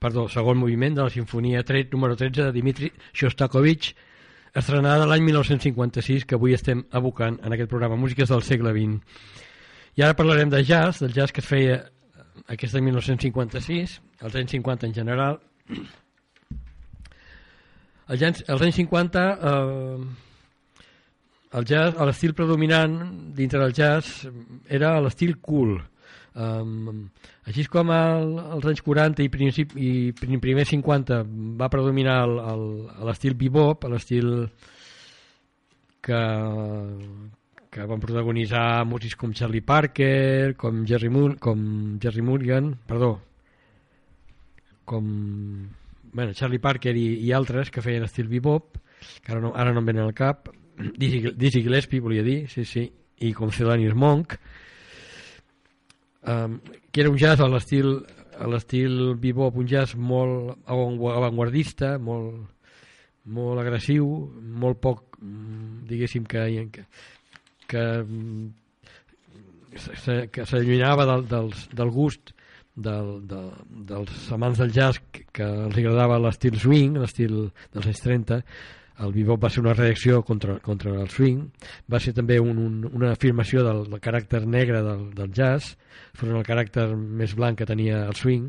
perdó, 0.00 0.28
segon 0.28 0.58
moviment 0.58 0.94
de 0.94 1.04
la 1.04 1.10
sinfonia 1.10 1.62
3, 1.62 1.88
número 1.92 2.16
13 2.16 2.48
de 2.48 2.52
Dimitri 2.52 2.90
Shostakovich 3.14 3.94
estrenada 4.54 5.06
l'any 5.06 5.22
1956 5.22 6.24
que 6.26 6.34
avui 6.34 6.54
estem 6.54 6.82
abocant 6.90 7.38
en 7.44 7.52
aquest 7.52 7.70
programa 7.70 7.96
Músiques 7.96 8.28
del 8.28 8.42
segle 8.42 8.72
XX 8.74 8.98
i 9.94 10.02
ara 10.02 10.16
parlarem 10.18 10.50
de 10.50 10.64
jazz, 10.64 10.98
del 10.98 11.12
jazz 11.12 11.32
que 11.32 11.40
es 11.40 11.46
feia 11.46 11.84
aquest 12.48 12.74
any 12.74 12.88
1956 12.90 14.00
als 14.22 14.34
anys 14.34 14.50
50 14.50 14.86
en 14.86 14.94
general. 14.94 15.38
Als 18.08 18.22
anys, 18.24 18.38
als 18.48 18.62
anys 18.64 18.78
50 18.80 19.22
eh, 19.36 20.27
el 21.56 21.64
jazz, 21.64 21.96
l'estil 22.04 22.34
predominant 22.36 22.98
dintre 23.36 23.60
del 23.62 23.72
jazz 23.72 24.26
era 24.68 24.98
l'estil 25.00 25.38
cool. 25.40 25.78
Um, 26.38 27.08
així 27.48 27.64
com 27.72 27.88
el, 27.90 28.34
als 28.54 28.66
anys 28.68 28.82
40 28.86 29.24
i, 29.24 29.30
princip, 29.32 29.72
i 29.74 30.12
primer 30.14 30.66
50 30.68 31.22
va 31.58 31.70
predominar 31.72 32.18
l'estil 32.28 33.34
bebop 33.34 33.88
l'estil 33.90 34.28
que, 36.04 36.20
que 37.74 37.86
van 37.90 38.04
protagonitzar 38.04 38.84
músics 38.86 39.16
com 39.18 39.32
Charlie 39.34 39.64
Parker 39.66 40.54
com 40.60 40.84
Jerry, 40.86 41.10
Moon, 41.10 41.34
com 41.42 41.98
Jerry 41.98 42.22
Mulligan 42.22 42.70
perdó 42.86 43.16
com 44.84 45.10
bueno, 46.12 46.36
Charlie 46.38 46.62
Parker 46.62 46.94
i, 46.94 47.08
i 47.24 47.34
altres 47.34 47.72
que 47.74 47.82
feien 47.82 48.06
estil 48.06 48.30
bebop 48.30 48.78
que 49.24 49.32
ara 49.32 49.42
no, 49.42 49.56
ara 49.56 49.74
no 49.74 49.82
em 49.82 49.90
venen 49.90 50.06
al 50.06 50.14
cap 50.14 50.52
Dizzy, 51.00 51.62
Gillespie 51.62 52.00
volia 52.00 52.24
dir 52.26 52.44
sí, 52.52 52.64
sí, 52.64 52.86
i 53.24 53.32
com 53.34 53.50
Thelonious 53.50 53.96
Monk. 53.98 54.38
Um, 56.28 56.58
que 56.92 57.00
era 57.00 57.10
un 57.10 57.18
jazz 57.18 57.40
a 57.40 57.48
l'estil 57.48 57.94
a 58.38 58.46
l'estil 58.46 59.14
bebop, 59.18 59.56
un 59.58 59.66
jazz 59.66 59.96
molt 59.98 60.58
avantguardista, 60.70 61.96
molt, 61.98 62.36
molt 63.34 63.62
agressiu, 63.62 64.06
molt 64.62 64.78
poc, 64.82 65.18
mm, 65.18 65.86
diguéssim, 65.88 66.26
que, 66.30 66.44
que, 67.66 67.84
que, 69.82 70.18
que 70.30 70.46
s'allunyava 70.46 71.06
del, 71.10 71.26
del, 71.32 71.52
del 71.80 71.90
gust 71.94 72.32
del, 72.78 73.26
de, 73.26 73.42
dels 73.90 74.30
amants 74.32 74.62
del 74.62 74.72
jazz 74.72 75.02
que 75.12 75.44
els 75.44 75.76
agradava 75.76 76.20
l'estil 76.22 76.58
swing, 76.62 76.98
l'estil 77.02 77.48
dels 77.74 77.90
anys 77.90 78.04
30, 78.04 78.42
el 79.04 79.12
bebop 79.14 79.44
va 79.44 79.50
ser 79.50 79.62
una 79.62 79.74
reacció 79.74 80.22
contra, 80.26 80.58
contra 80.64 80.94
el 81.00 81.10
swing, 81.12 81.44
va 81.90 82.00
ser 82.02 82.14
també 82.16 82.38
un, 82.42 82.58
un, 82.58 82.78
una 82.90 83.12
afirmació 83.14 83.62
del, 83.66 83.84
del 83.90 84.02
caràcter 84.02 84.42
negre 84.46 84.82
del, 84.82 85.08
del 85.14 85.32
jazz, 85.34 85.76
front 86.18 86.38
al 86.38 86.46
caràcter 86.46 86.88
més 86.96 87.34
blanc 87.38 87.60
que 87.60 87.68
tenia 87.68 88.04
el 88.08 88.18
swing. 88.18 88.48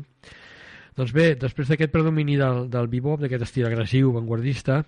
Doncs 0.98 1.14
bé, 1.14 1.30
després 1.38 1.70
d'aquest 1.70 1.92
predomini 1.94 2.36
del, 2.40 2.66
del 2.72 2.90
bebop, 2.90 3.22
d'aquest 3.22 3.46
estil 3.46 3.68
agressiu, 3.68 4.10
vanguardista, 4.16 4.82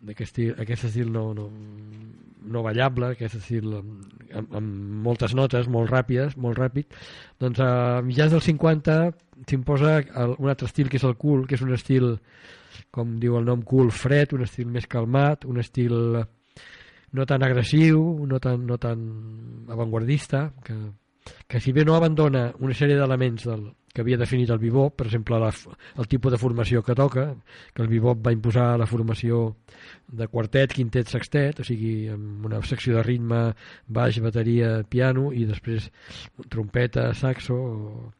d'aquest 0.00 0.30
estil, 0.30 0.52
aquest 0.62 0.86
estil 0.88 1.10
no, 1.12 1.26
no, 1.36 1.48
no 2.54 2.62
ballable, 2.64 3.10
aquest 3.12 3.40
estil 3.40 3.74
amb, 3.76 4.54
amb 4.56 4.70
moltes 5.04 5.34
notes, 5.36 5.68
molt 5.68 5.90
ràpides, 5.92 6.38
molt 6.40 6.56
ràpid, 6.60 6.94
doncs 7.42 7.60
a 7.60 7.72
mitjans 8.06 8.32
dels 8.32 8.48
50 8.48 8.96
s'imposa 9.48 9.98
un 10.38 10.48
altre 10.48 10.68
estil 10.68 10.88
que 10.88 11.00
és 11.00 11.04
el 11.08 11.18
cool, 11.20 11.46
que 11.48 11.58
és 11.58 11.64
un 11.64 11.74
estil 11.76 12.14
com 12.90 13.18
diu 13.22 13.38
el 13.38 13.46
nom 13.46 13.62
cool, 13.66 13.92
fred, 13.94 14.34
un 14.36 14.46
estil 14.46 14.70
més 14.70 14.88
calmat, 14.90 15.46
un 15.46 15.60
estil 15.62 15.96
no 17.12 17.26
tan 17.26 17.42
agressiu, 17.42 18.00
no 18.26 18.38
tan, 18.42 18.66
no 18.66 18.78
tan 18.78 19.04
avantguardista, 19.70 20.48
que, 20.64 20.76
que 21.46 21.60
si 21.60 21.72
bé 21.72 21.84
no 21.84 21.96
abandona 21.96 22.48
una 22.58 22.76
sèrie 22.76 22.98
d'elements 22.98 23.46
del, 23.50 23.68
que 23.92 24.04
havia 24.04 24.18
definit 24.20 24.50
el 24.54 24.60
bebop, 24.62 24.94
per 25.00 25.06
exemple 25.08 25.38
la, 25.42 25.50
el 25.98 26.08
tipus 26.10 26.32
de 26.32 26.38
formació 26.38 26.82
que 26.86 26.94
toca, 26.94 27.26
que 27.74 27.82
el 27.82 27.90
bebop 27.90 28.22
va 28.26 28.34
imposar 28.34 28.78
la 28.78 28.86
formació 28.86 29.56
de 30.06 30.28
quartet, 30.30 30.72
quintet, 30.76 31.10
sextet, 31.10 31.60
o 31.60 31.66
sigui, 31.66 31.94
amb 32.12 32.46
una 32.46 32.62
secció 32.66 32.96
de 32.96 33.04
ritme, 33.06 33.42
baix, 33.88 34.20
bateria, 34.22 34.76
piano, 34.88 35.30
i 35.34 35.44
després 35.48 35.90
trompeta, 36.48 37.10
saxo, 37.18 37.58
o 37.58 38.12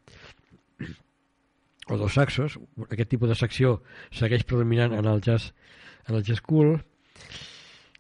o 1.91 1.99
dos 1.99 2.15
saxos, 2.15 2.57
aquest 2.89 3.11
tipus 3.11 3.31
de 3.31 3.37
secció 3.39 3.81
segueix 4.15 4.47
predominant 4.47 4.95
en 4.97 5.09
el 5.11 5.21
jazz, 5.21 5.53
en 6.09 6.17
el 6.17 6.25
jazz 6.25 6.41
cool. 6.47 6.79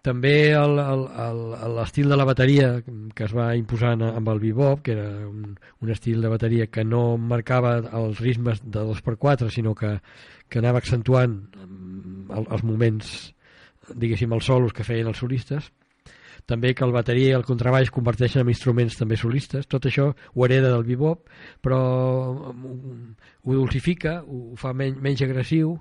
També 0.00 0.54
l'estil 0.56 2.08
de 2.08 2.16
la 2.16 2.24
bateria 2.24 2.70
que 2.86 3.26
es 3.26 3.34
va 3.36 3.50
imposant 3.58 4.00
amb 4.06 4.30
el 4.32 4.40
bebop, 4.40 4.80
que 4.86 4.94
era 4.94 5.08
un, 5.28 5.58
un 5.84 5.90
estil 5.92 6.22
de 6.24 6.30
bateria 6.32 6.70
que 6.72 6.86
no 6.86 7.18
marcava 7.18 7.74
els 7.98 8.22
ritmes 8.24 8.62
de 8.64 8.86
2x4, 8.88 9.50
sinó 9.52 9.74
que, 9.76 9.98
que 10.48 10.62
anava 10.62 10.80
accentuant 10.80 11.36
els 12.30 12.64
moments, 12.64 13.12
diguéssim, 13.92 14.32
els 14.32 14.48
solos 14.48 14.72
que 14.72 14.86
feien 14.86 15.10
els 15.10 15.20
solistes 15.20 15.68
també 16.50 16.72
que 16.74 16.84
el 16.86 16.94
bateria 16.94 17.32
i 17.32 17.36
el 17.38 17.46
contrabaix 17.46 17.92
converteixen 17.94 18.42
en 18.42 18.50
instruments 18.52 18.98
també 18.98 19.18
solistes, 19.20 19.68
tot 19.70 19.86
això 19.86 20.10
ho 20.10 20.46
hereda 20.46 20.72
del 20.74 20.86
bebop, 20.88 21.30
però 21.62 21.78
mm, 22.52 23.30
ho 23.46 23.60
dulcifica, 23.62 24.20
ho 24.26 24.58
fa 24.58 24.74
menys, 24.74 24.98
menys 25.00 25.22
agressiu 25.26 25.78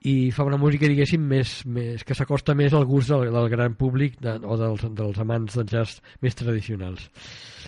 i 0.00 0.30
fa 0.32 0.46
una 0.48 0.56
música, 0.56 0.88
diguéssim, 0.88 1.20
més, 1.28 1.58
més, 1.68 2.04
que 2.08 2.16
s'acosta 2.16 2.54
més 2.56 2.72
al 2.72 2.86
gust 2.88 3.12
del, 3.12 3.28
del 3.34 3.48
gran 3.52 3.74
públic 3.76 4.16
de, 4.24 4.38
o 4.40 4.56
dels, 4.56 4.86
dels 4.96 5.18
amants 5.20 5.58
del 5.58 5.68
jazz 5.68 6.00
més 6.24 6.36
tradicionals. 6.38 7.10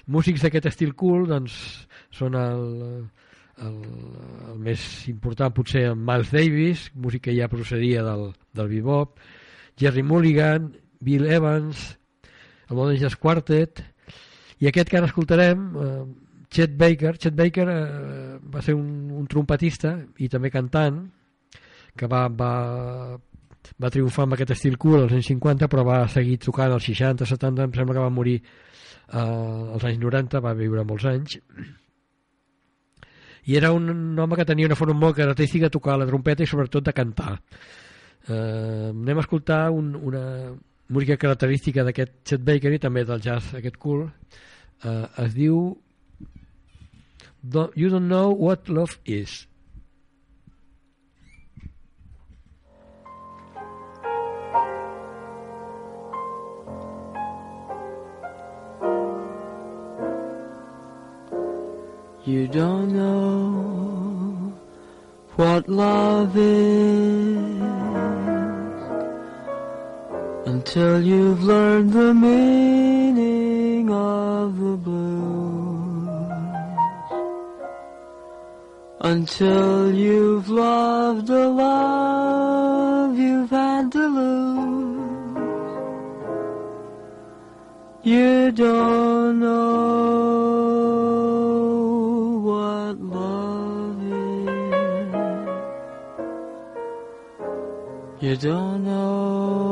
Músics 0.09 0.45
d'aquest 0.45 0.71
estil 0.73 0.95
cool 0.97 1.27
doncs, 1.29 1.59
són 2.17 2.39
el, 2.41 2.65
el, 3.61 3.77
el 4.49 4.63
més 4.65 4.87
important 5.13 5.53
potser 5.53 5.91
Miles 5.93 6.33
Davis, 6.33 6.89
músic 6.95 7.29
que 7.29 7.37
ja 7.37 7.53
procedia 7.53 8.05
del, 8.07 8.31
del 8.57 8.73
bebop, 8.79 9.21
Jerry 9.81 10.05
Mulligan, 10.05 10.73
Bill 11.03 11.27
Evans, 11.27 11.87
el 12.69 12.79
Modern 12.79 13.19
Quartet, 13.21 13.83
i 14.63 14.69
aquest 14.71 14.91
que 14.91 15.01
ara 15.01 15.11
escoltarem, 15.11 15.65
eh, 15.83 16.05
Chet 16.53 16.77
Baker, 16.79 17.17
Chet 17.19 17.35
Baker 17.35 17.67
eh, 17.73 18.39
va 18.55 18.63
ser 18.63 18.77
un, 18.77 19.11
un 19.19 19.27
trompetista 19.27 19.97
i 20.21 20.29
també 20.29 20.53
cantant, 20.53 21.03
que 21.97 22.09
va, 22.09 22.27
va, 22.29 22.53
va 23.83 23.91
triomfar 23.93 24.27
amb 24.27 24.37
aquest 24.37 24.55
estil 24.57 24.79
cool 24.81 25.03
als 25.03 25.15
anys 25.17 25.33
50, 25.33 25.69
però 25.73 25.85
va 25.89 26.03
seguir 26.13 26.39
tocant 26.45 26.73
als 26.73 26.89
60, 26.89 27.29
70, 27.29 27.69
em 27.69 27.77
sembla 27.77 27.99
que 27.99 28.05
va 28.05 28.15
morir 28.15 28.39
eh, 28.39 29.19
als 29.19 29.87
anys 29.89 30.03
90, 30.05 30.45
va 30.45 30.57
viure 30.59 30.87
molts 30.89 31.09
anys, 31.11 31.39
i 33.45 33.57
era 33.59 33.73
un 33.75 34.19
home 34.19 34.37
que 34.39 34.47
tenia 34.47 34.69
una 34.69 34.79
forma 34.79 34.95
molt 34.95 35.17
característica 35.19 35.67
de 35.67 35.75
tocar 35.75 35.97
la 35.99 36.07
trompeta 36.07 36.45
i 36.45 36.51
sobretot 36.51 36.85
de 36.87 36.95
cantar. 36.95 37.33
Eh, 38.29 38.91
anem 38.93 39.19
a 39.19 39.25
escoltar 39.25 39.65
un, 39.75 39.97
una, 39.99 40.53
música 40.93 41.17
característica 41.17 41.85
d'aquest 41.87 42.19
Chet 42.29 42.45
Baker 42.45 42.75
i 42.77 42.83
també 42.83 43.07
del 43.09 43.23
jazz 43.25 43.55
aquest 43.59 43.79
cool 43.81 44.05
eh, 44.07 45.07
es 45.25 45.33
diu 45.35 45.63
don't, 47.43 47.73
You 47.75 47.89
Don't 47.89 48.09
Know 48.09 48.37
What 48.37 48.69
Love 48.69 49.01
Is 49.05 49.47
You 62.25 62.47
don't 62.47 62.93
know 62.93 64.55
what 65.35 65.69
love 65.69 66.37
is 66.37 67.62
until 70.63 71.03
you've 71.03 71.43
learned 71.43 71.93
the 71.93 72.15
meaning 72.15 73.91
of 73.91 74.57
the 74.57 74.77
blues. 74.77 76.09
Until 79.01 79.93
you've 79.93 80.49
loved 80.49 81.31
a 81.31 81.49
love 81.49 83.19
you've 83.19 83.51
had 83.51 83.91
to 83.91 84.07
lose. 84.21 85.37
You 88.05 88.53
don't 88.53 89.41
know 89.41 89.59
what 92.49 93.01
love 93.01 94.01
is. 94.01 94.63
You 98.21 98.37
don't 98.37 98.85
know 98.85 99.72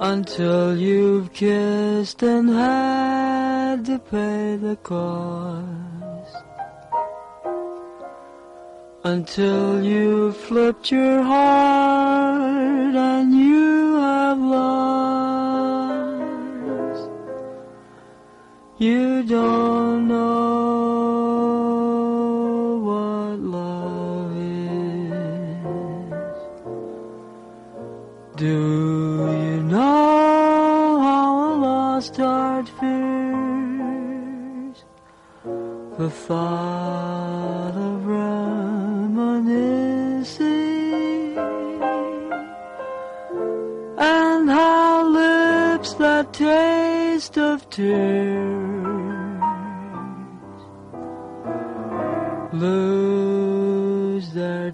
until 0.00 0.76
you've 0.76 1.32
kissed 1.32 2.22
and 2.22 2.48
had 2.48 3.84
to 3.84 3.98
pay 3.98 4.56
the 4.56 4.76
cost. 4.82 5.82
until 9.04 9.82
you've 9.82 10.36
flipped 10.36 10.92
your 10.92 11.22
heart 11.22 12.94
and 12.94 13.34
you 13.34 13.96
have 13.96 14.38
lost. 14.38 15.82
You 18.78 19.24
don't 19.24 19.71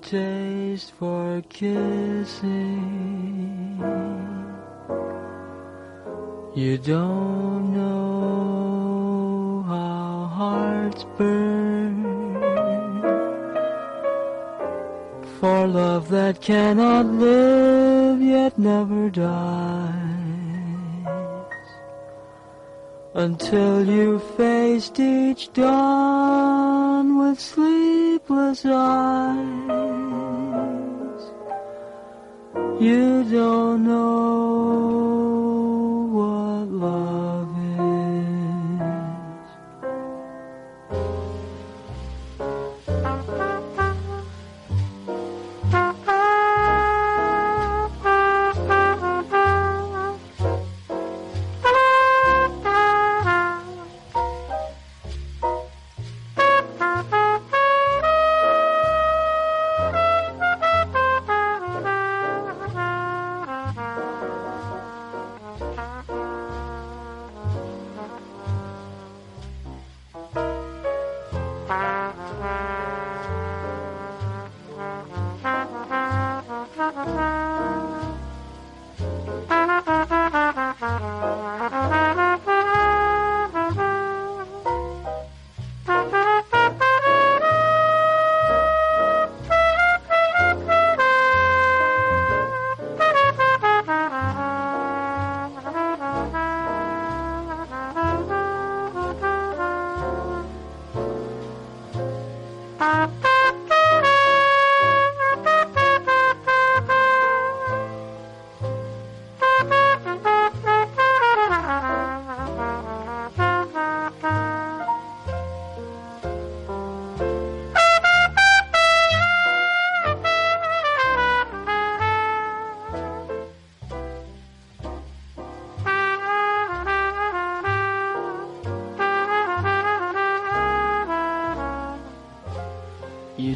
their 0.01 0.11
taste 0.11 0.93
for 0.99 1.43
kissing. 1.49 2.99
You 6.55 6.79
don't 6.79 7.75
know 7.75 9.65
how 9.67 10.27
hearts 10.27 11.05
burn 11.17 12.05
for 15.41 15.67
love 15.67 16.09
that 16.09 16.41
cannot 16.41 17.07
live 17.07 18.21
yet 18.21 18.59
never 18.59 19.11
dies 19.11 20.09
until 23.15 23.89
you 23.89 24.19
faced 24.19 24.99
each 25.01 25.53
dawn 25.53 27.19
with 27.19 27.41
sleepless 27.41 28.65
eyes. 28.65 29.88
You 32.81 33.25
don't 33.25 33.83
know 33.83 34.18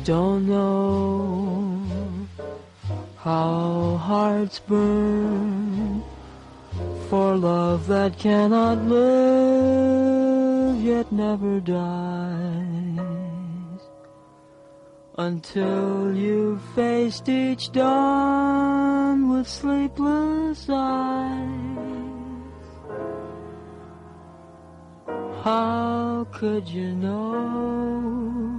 don't 0.04 0.48
know 0.48 1.80
how 3.16 3.96
hearts 3.98 4.58
burn 4.58 6.02
for 7.08 7.36
love 7.36 7.86
that 7.86 8.18
cannot 8.18 8.78
live 8.78 10.82
yet 10.82 11.12
never 11.12 11.60
dies 11.60 12.98
until 15.18 16.16
you 16.16 16.58
faced 16.74 17.28
each 17.28 17.70
dawn 17.70 19.30
with 19.30 19.46
sleepless 19.46 20.66
eyes. 20.68 21.46
How 25.44 26.26
could 26.32 26.68
you 26.68 26.92
know 26.94 28.51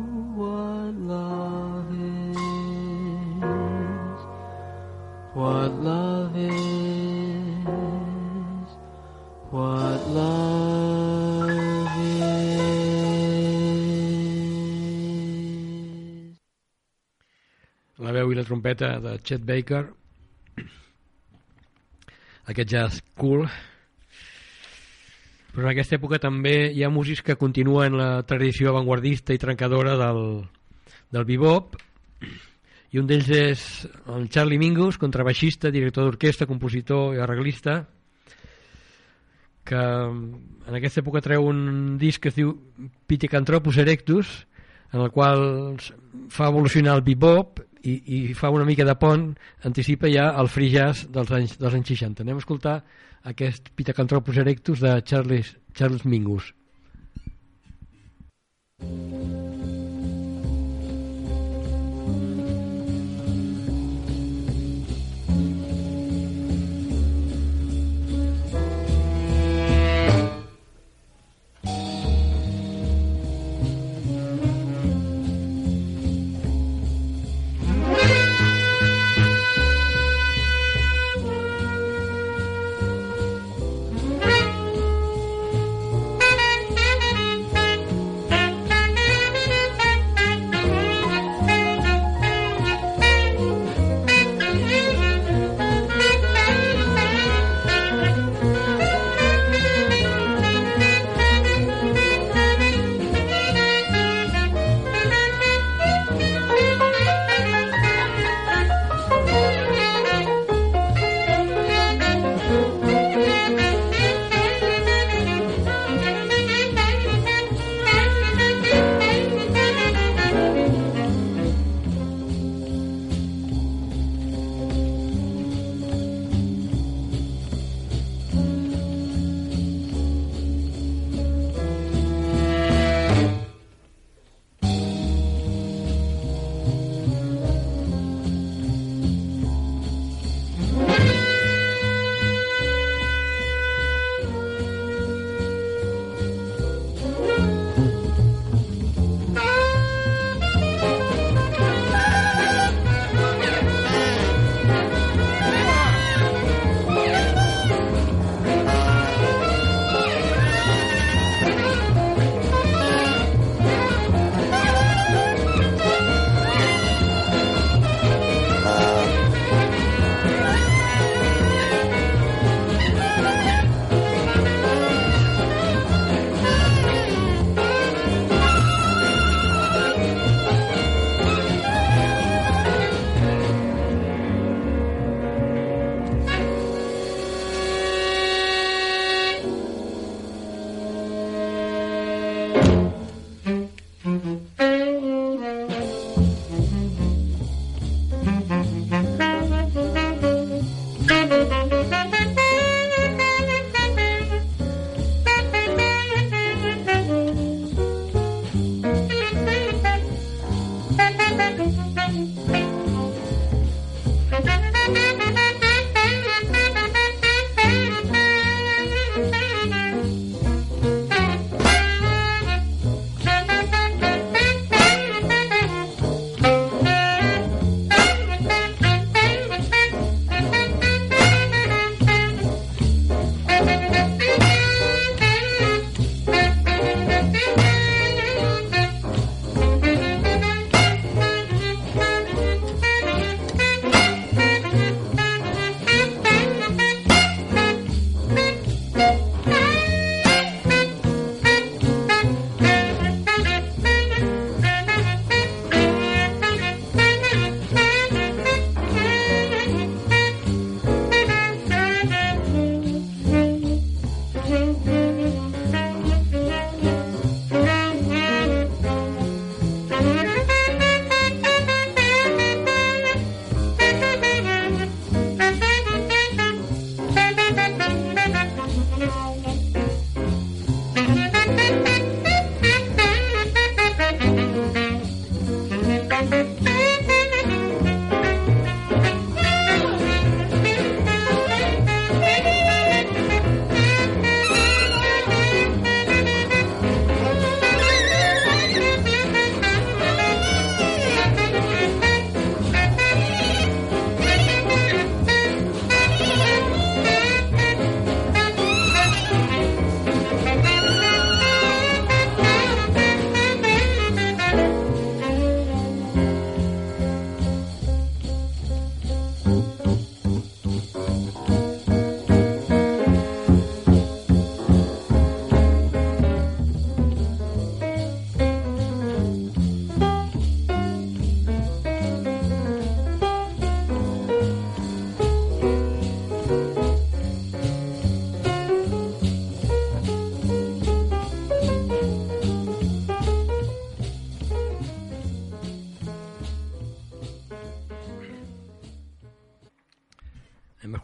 la 18.03 18.11
veu 18.11 18.31
i 18.31 18.35
la 18.35 18.43
trompeta 18.47 18.99
de 19.03 19.17
Chet 19.23 19.43
Baker. 19.43 19.83
Aquest 22.47 22.69
jazz 22.69 23.03
cool. 23.19 23.47
Però 25.53 25.67
en 25.67 25.71
aquesta 25.71 25.99
època 25.99 26.17
també 26.19 26.71
hi 26.71 26.83
ha 26.83 26.89
músics 26.89 27.21
que 27.21 27.35
continuen 27.35 27.99
la 27.99 28.23
tradició 28.23 28.71
avantguardista 28.71 29.35
i 29.35 29.41
trencadora 29.41 29.93
del, 29.99 30.47
del 31.13 31.27
bebop 31.29 31.77
i 32.93 33.01
un 33.01 33.09
d'ells 33.09 33.29
és 33.33 33.61
el 34.13 34.27
Charlie 34.29 34.59
Mingus, 34.61 34.99
contrabaixista, 35.01 35.71
director 35.73 36.05
d'orquestra, 36.05 36.49
compositor 36.49 37.15
i 37.15 37.21
arreglista 37.23 37.81
que 39.63 39.79
en 39.79 40.75
aquesta 40.77 41.01
època 41.01 41.23
treu 41.23 41.47
un 41.47 41.97
disc 41.97 42.21
que 42.21 42.29
es 42.29 42.37
diu 42.37 42.51
Pithecanthropus 43.07 43.79
erectus 43.81 44.33
en 44.93 45.01
el 45.01 45.09
qual 45.11 45.77
fa 46.29 46.49
evolucionar 46.51 46.97
el 46.99 47.05
bebop 47.05 47.63
i, 47.83 47.95
i 47.95 48.19
fa 48.37 48.51
una 48.53 48.67
mica 48.67 48.85
de 48.87 48.95
pont, 48.99 49.31
anticipa 49.67 50.11
ja 50.11 50.29
el 50.39 50.51
free 50.51 50.71
jazz 50.71 51.07
dels 51.11 51.31
anys, 51.35 51.57
dels 51.59 51.73
anys 51.79 51.95
60. 51.95 52.23
Anem 52.23 52.39
a 52.39 52.43
escoltar 52.43 52.77
aquest 53.33 53.73
Pithecanthropus 53.75 54.39
erectus 54.43 54.83
de 54.83 54.99
Charles, 55.01 55.55
Charles 55.73 56.05
Mingus. 56.05 56.53
Thank 58.83 59.72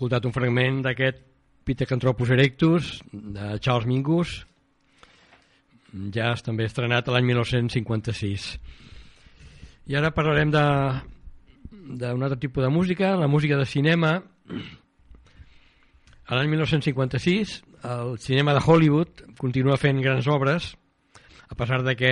escoltat 0.09 0.25
un 0.25 0.33
fragment 0.33 0.79
d'aquest 0.81 1.19
Pithecanthropus 1.69 2.31
erectus 2.33 2.87
de 3.13 3.59
Charles 3.61 3.85
Mingus, 3.85 4.39
jazz 6.09 6.41
també 6.41 6.65
estrenat 6.65 7.05
l'any 7.13 7.27
1956. 7.27 8.47
I 9.85 9.97
ara 9.99 10.09
parlarem 10.09 10.49
de 10.49 10.63
d'un 11.99 12.23
altre 12.23 12.39
tipus 12.41 12.63
de 12.65 12.71
música, 12.73 13.15
la 13.17 13.27
música 13.27 13.57
de 13.57 13.67
cinema. 13.69 14.15
A 16.25 16.35
l'any 16.35 16.49
1956 16.49 17.61
el 17.85 18.17
cinema 18.17 18.57
de 18.57 18.65
Hollywood 18.65 19.21
continua 19.37 19.77
fent 19.77 20.01
grans 20.01 20.25
obres 20.27 20.73
a 21.49 21.55
pesar 21.55 21.83
de 21.83 21.95
que 21.95 22.09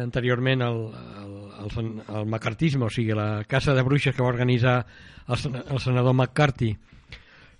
anteriorment 0.00 0.60
el, 0.64 0.78
el, 1.24 1.32
el, 1.64 1.90
el 2.04 2.28
macartisme, 2.28 2.84
o 2.84 2.92
sigui, 2.92 3.12
la 3.16 3.44
Casa 3.48 3.74
de 3.74 3.82
Bruixes 3.84 4.14
que 4.14 4.22
va 4.22 4.32
organitzar 4.32 4.86
el, 5.28 5.60
el 5.64 5.80
senador 5.80 6.14
McCarthy 6.14 6.76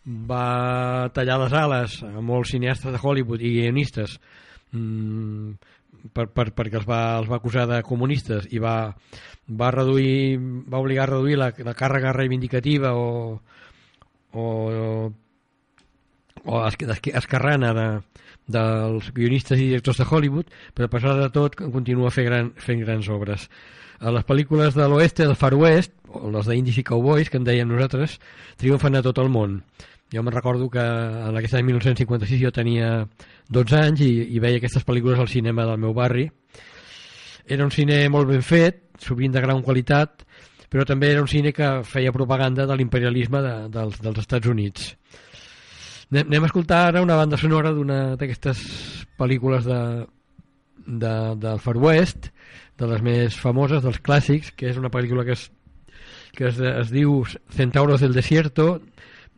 va 0.04 1.10
tallar 1.14 1.38
les 1.42 1.52
ales 1.52 1.98
a 2.06 2.20
molts 2.24 2.54
cineastes 2.54 2.92
de 2.94 3.00
Hollywood 3.02 3.42
i 3.44 3.50
guionistes 3.60 4.16
mm, 4.72 5.50
per, 6.16 6.28
per, 6.32 6.46
perquè 6.56 6.80
els 6.80 6.86
va, 6.88 7.00
els 7.20 7.28
va 7.28 7.36
acusar 7.40 7.66
de 7.68 7.82
comunistes 7.84 8.46
i 8.50 8.58
va, 8.62 8.94
va 9.50 9.70
reduir 9.74 10.38
va 10.40 10.80
obligar 10.80 11.04
a 11.04 11.10
reduir 11.12 11.36
la, 11.38 11.50
la 11.66 11.74
càrrega 11.76 12.14
reivindicativa 12.16 12.94
o, 12.96 13.40
o, 14.32 14.44
o 16.44 16.66
es- 16.66 16.76
es- 16.80 17.14
esquerrana 17.20 17.74
de, 17.76 17.88
dels 18.50 19.12
guionistes 19.14 19.60
i 19.60 19.68
directors 19.68 19.98
de 20.00 20.06
Hollywood, 20.08 20.48
però 20.74 20.88
a 20.88 20.94
pesar 20.96 21.16
de 21.20 21.28
tot 21.34 21.54
continua 21.60 22.10
fent, 22.10 22.26
gran, 22.26 22.52
fent 22.56 22.80
grans 22.82 23.08
obres. 23.12 23.50
A 24.00 24.10
les 24.10 24.24
pel·lícules 24.24 24.72
de 24.74 24.86
l'oeste, 24.88 25.26
del 25.28 25.36
Far 25.36 25.52
West, 25.54 25.92
o 26.08 26.30
les 26.32 26.46
d'Indis 26.48 26.78
i 26.80 26.84
Cowboys, 26.88 27.28
que 27.28 27.36
en 27.36 27.44
deien 27.44 27.68
nosaltres, 27.68 28.16
triomfen 28.56 28.96
a 28.96 29.02
tot 29.04 29.18
el 29.20 29.28
món. 29.28 29.58
Jo 30.10 30.24
me'n 30.26 30.34
recordo 30.34 30.66
que 30.70 30.82
en 30.82 31.36
aquest 31.38 31.54
any 31.54 31.68
1956 31.68 32.40
jo 32.42 32.50
tenia 32.54 32.90
12 33.48 33.76
anys 33.78 34.00
i, 34.02 34.10
i 34.34 34.42
veia 34.42 34.58
aquestes 34.58 34.86
pel·lícules 34.86 35.20
al 35.22 35.30
cinema 35.30 35.66
del 35.68 35.78
meu 35.78 35.94
barri. 35.94 36.26
Era 37.46 37.66
un 37.66 37.70
cine 37.70 38.02
molt 38.10 38.30
ben 38.30 38.42
fet, 38.42 38.82
sovint 38.98 39.32
de 39.34 39.42
gran 39.42 39.62
qualitat, 39.62 40.24
però 40.70 40.86
també 40.86 41.12
era 41.12 41.22
un 41.22 41.30
cine 41.30 41.52
que 41.54 41.68
feia 41.86 42.14
propaganda 42.14 42.66
de 42.66 42.76
l'imperialisme 42.78 43.42
de, 43.42 43.54
dels, 43.74 44.00
dels 44.02 44.18
Estats 44.22 44.50
Units. 44.50 44.92
Anem, 46.10 46.26
anem 46.26 46.46
a 46.46 46.50
escoltar 46.50 46.80
ara 46.88 47.02
una 47.06 47.18
banda 47.18 47.38
sonora 47.38 47.70
d'una 47.74 48.00
d'aquestes 48.18 48.60
pel·lícules 49.18 49.66
de, 49.66 49.80
de, 50.86 51.14
del 51.38 51.62
Far 51.62 51.76
West, 51.78 52.30
de 52.78 52.90
les 52.90 53.02
més 53.02 53.38
famoses, 53.38 53.82
dels 53.84 54.02
clàssics, 54.02 54.50
que 54.56 54.70
és 54.70 54.78
una 54.80 54.90
pel·lícula 54.90 55.26
que 55.26 55.36
es, 55.38 55.50
que 56.34 56.48
es, 56.48 56.58
es 56.58 56.90
diu 56.90 57.20
Centauros 57.54 58.02
del 58.02 58.14
Desierto, 58.16 58.80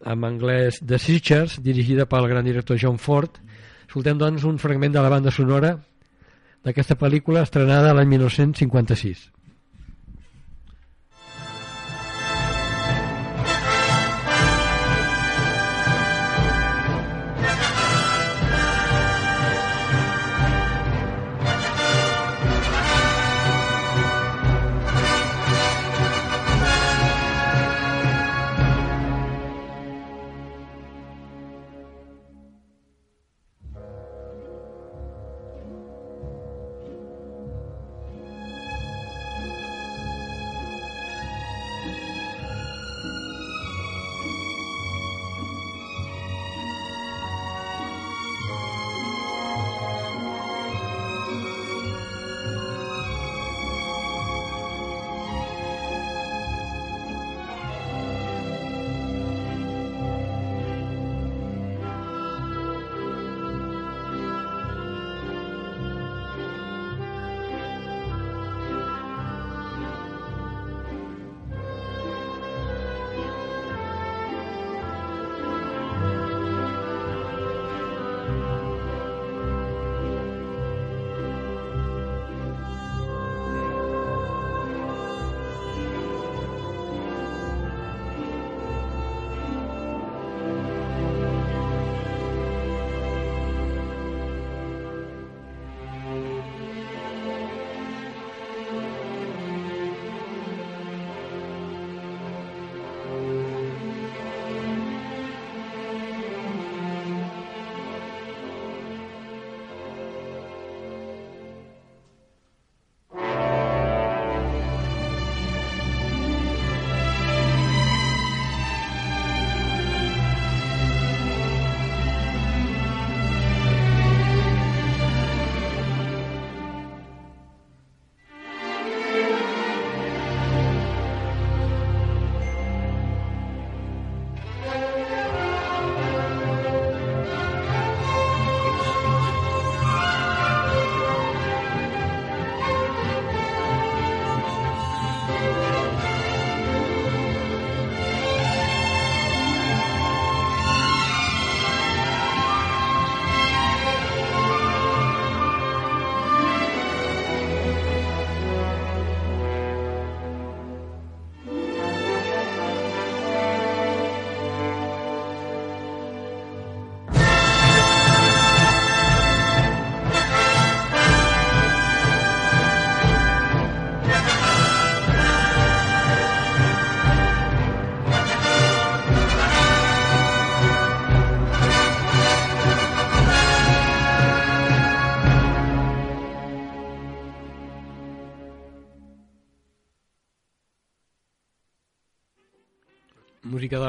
en 0.05 0.25
anglès 0.25 0.81
The 0.85 0.99
Searchers, 0.99 1.59
dirigida 1.63 2.07
pel 2.11 2.29
gran 2.31 2.45
director 2.45 2.79
John 2.81 2.99
Ford. 2.99 3.39
Escoltem, 3.87 4.19
doncs, 4.19 4.47
un 4.49 4.59
fragment 4.59 4.95
de 4.95 5.03
la 5.05 5.13
banda 5.13 5.31
sonora 5.35 5.77
d'aquesta 6.63 6.97
pel·lícula 6.99 7.43
estrenada 7.47 7.95
l'any 7.95 8.15
1956. 8.17 9.29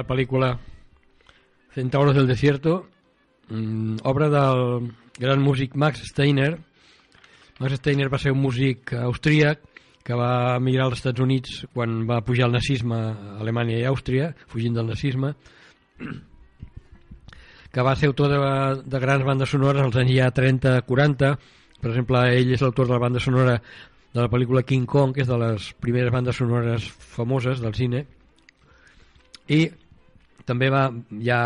La 0.04 0.08
pel·lícula 0.08 0.60
Centauros 1.74 2.16
del 2.16 2.28
Desierto, 2.28 2.88
mm, 3.50 4.04
obra 4.04 4.30
del 4.30 4.92
gran 5.18 5.42
músic 5.42 5.76
Max 5.76 6.04
Steiner. 6.10 6.60
Max 7.60 7.80
Steiner 7.80 8.10
va 8.12 8.20
ser 8.20 8.34
un 8.34 8.42
músic 8.42 8.94
austríac 8.94 9.60
que 10.04 10.14
va 10.14 10.58
emigrar 10.58 10.86
als 10.86 11.00
Estats 11.00 11.22
Units 11.24 11.66
quan 11.74 12.04
va 12.10 12.22
pujar 12.22 12.48
el 12.48 12.58
nazisme 12.58 12.96
a 12.96 13.40
Alemanya 13.40 13.78
i 13.80 13.86
Àustria, 13.88 14.34
fugint 14.48 14.76
del 14.76 14.88
nazisme, 14.88 15.34
que 17.72 17.82
va 17.82 17.96
ser 17.96 18.08
autor 18.08 18.30
de, 18.30 18.40
de 18.84 19.00
grans 19.00 19.24
bandes 19.24 19.50
sonores 19.50 19.82
als 19.82 19.96
anys 19.96 20.18
ja 20.18 20.28
30-40 20.30 21.38
per 21.80 21.90
exemple 21.90 22.20
ell 22.36 22.52
és 22.52 22.62
l'autor 22.62 22.88
de 22.88 22.94
la 22.94 23.00
banda 23.00 23.20
sonora 23.20 23.56
de 24.14 24.20
la 24.20 24.30
pel·lícula 24.30 24.66
King 24.68 24.86
Kong 24.86 25.16
que 25.16 25.24
és 25.24 25.28
de 25.28 25.38
les 25.40 25.72
primeres 25.80 26.12
bandes 26.12 26.36
sonores 26.36 26.90
famoses 27.16 27.64
del 27.64 27.74
cine 27.74 28.06
i 29.48 29.72
també 30.46 30.70
va 30.74 30.88
ja 31.24 31.40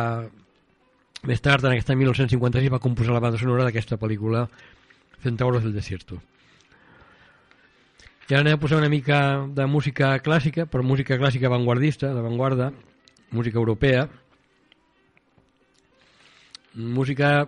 més 1.28 1.42
tard 1.44 1.66
en 1.66 1.74
aquest 1.74 1.90
any 1.92 2.02
1956 2.04 2.72
va 2.74 2.82
composar 2.84 3.16
la 3.16 3.24
banda 3.24 3.40
sonora 3.42 3.66
d'aquesta 3.68 3.98
pel·lícula 4.00 4.48
Centauros 5.24 5.64
del 5.64 5.74
Desierto. 5.74 6.20
I 8.28 8.36
ara 8.36 8.44
anem 8.44 8.58
a 8.58 8.62
posar 8.62 8.82
una 8.82 8.92
mica 8.92 9.48
de 9.56 9.66
música 9.66 10.12
clàssica, 10.20 10.66
però 10.68 10.84
música 10.84 11.18
clàssica 11.18 11.48
avantguardista, 11.48 12.12
d'avantguarda, 12.14 12.72
música 13.32 13.58
europea, 13.58 14.08
música 16.76 17.48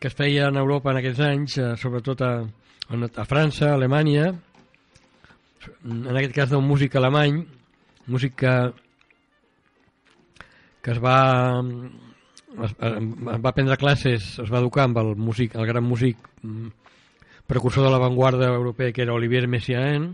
que 0.00 0.08
es 0.08 0.16
feia 0.16 0.48
en 0.48 0.56
Europa 0.56 0.90
en 0.90 1.00
aquests 1.02 1.20
anys, 1.20 1.58
eh, 1.58 1.74
sobretot 1.76 2.24
a, 2.24 2.32
a 2.42 3.24
França, 3.28 3.70
a 3.70 3.74
Alemanya, 3.76 4.32
en 5.84 6.16
aquest 6.16 6.34
cas 6.34 6.50
d'un 6.50 6.64
músic 6.64 6.96
alemany, 6.96 7.44
músic 8.06 8.44
que, 10.86 10.94
es 10.94 11.00
va 11.02 11.18
es, 12.62 12.74
es 12.78 13.40
va 13.42 13.52
prendre 13.52 13.76
classes, 13.76 14.36
es 14.38 14.52
va 14.52 14.60
educar 14.62 14.84
amb 14.86 15.00
el 15.02 15.16
músic, 15.18 15.56
el 15.58 15.66
gran 15.66 15.82
músic 15.82 16.20
mm, 16.46 16.68
precursor 17.50 17.88
de 17.88 17.90
l'avantguarda 17.90 18.52
europea 18.54 18.92
que 18.94 19.02
era 19.02 19.16
Olivier 19.16 19.48
Messiaen, 19.50 20.12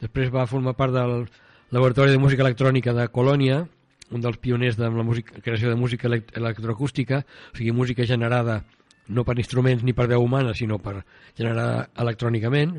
després 0.00 0.32
va 0.32 0.48
formar 0.48 0.72
part 0.78 0.96
del 0.96 1.28
Laboratori 1.76 2.14
de 2.14 2.22
Música 2.22 2.46
Electrònica 2.46 2.96
de 2.96 3.08
Colònia, 3.12 3.60
un 4.08 4.24
dels 4.24 4.40
pioners 4.40 4.80
de 4.80 4.88
la 4.88 5.04
música, 5.04 5.36
creació 5.44 5.68
de 5.68 5.76
música 5.76 6.08
elect 6.08 6.36
electroacústica, 6.38 7.20
o 7.52 7.56
sigui, 7.58 7.76
música 7.76 8.08
generada 8.08 8.62
no 9.08 9.24
per 9.26 9.36
instruments 9.38 9.84
ni 9.84 9.92
per 9.92 10.08
veu 10.08 10.24
humana, 10.24 10.54
sinó 10.56 10.80
per 10.80 11.02
generar 11.36 11.90
electrònicament, 11.92 12.78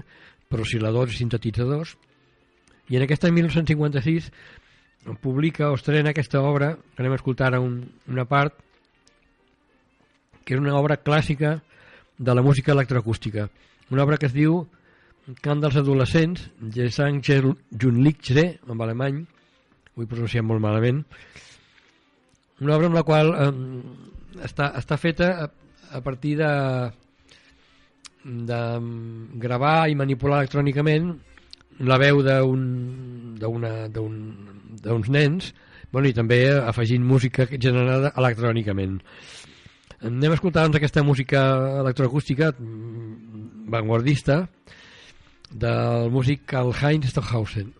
per 0.49 0.63
oscil·ladors 0.63 1.13
i 1.13 1.21
sintetitzadors. 1.21 1.97
I 2.89 2.97
en 2.97 3.03
aquest 3.03 3.27
any 3.27 3.35
1956 3.43 4.31
publica 5.15 5.71
o 5.71 5.77
estrena 5.77 6.11
aquesta 6.11 6.41
obra, 6.41 6.75
que 6.95 7.03
anem 7.03 7.15
a 7.15 7.19
escoltar 7.21 7.51
ara 7.51 7.61
un, 7.63 7.79
una 8.11 8.25
part, 8.27 8.55
que 10.43 10.55
és 10.55 10.59
una 10.59 10.75
obra 10.75 10.99
clàssica 10.99 11.57
de 12.17 12.35
la 12.35 12.43
música 12.43 12.73
electroacústica. 12.73 13.47
Una 13.91 14.03
obra 14.03 14.17
que 14.17 14.27
es 14.27 14.35
diu 14.35 14.65
Cant 15.43 15.59
dels 15.59 15.75
adolescents, 15.75 16.45
Gesang 16.71 17.19
Junlichre, 17.19 18.45
en 18.63 18.81
alemany, 18.81 19.25
ho 19.95 20.03
he 20.03 20.07
pronunciat 20.07 20.45
molt 20.47 20.63
malament, 20.63 21.01
una 22.63 22.77
obra 22.77 22.87
amb 22.87 22.95
la 22.95 23.03
qual 23.03 23.33
eh, 23.35 23.49
està, 24.47 24.71
està 24.79 24.95
feta 24.97 25.27
a, 25.43 25.49
a 25.99 26.01
partir 26.05 26.37
de, 26.39 26.51
de 28.23 28.61
gravar 29.43 29.89
i 29.91 29.99
manipular 29.99 30.39
electrònicament 30.39 31.11
la 31.79 31.99
veu 32.01 32.23
d'uns 34.87 35.11
nens 35.13 35.51
bueno, 35.91 36.09
i 36.09 36.15
també 36.15 36.41
afegint 36.51 37.05
música 37.07 37.47
generada 37.47 38.11
electrònicament. 38.19 38.99
Anem 40.05 40.33
a 40.33 40.37
escoltar 40.37 40.65
doncs, 40.67 40.77
aquesta 40.77 41.03
música 41.03 41.41
electroacústica 41.81 42.51
mm, 42.53 43.67
vanguardista 43.73 44.43
del 45.49 46.11
músic 46.13 46.43
Karl-Heinz 46.51 47.09
Stockhausen. 47.13 47.71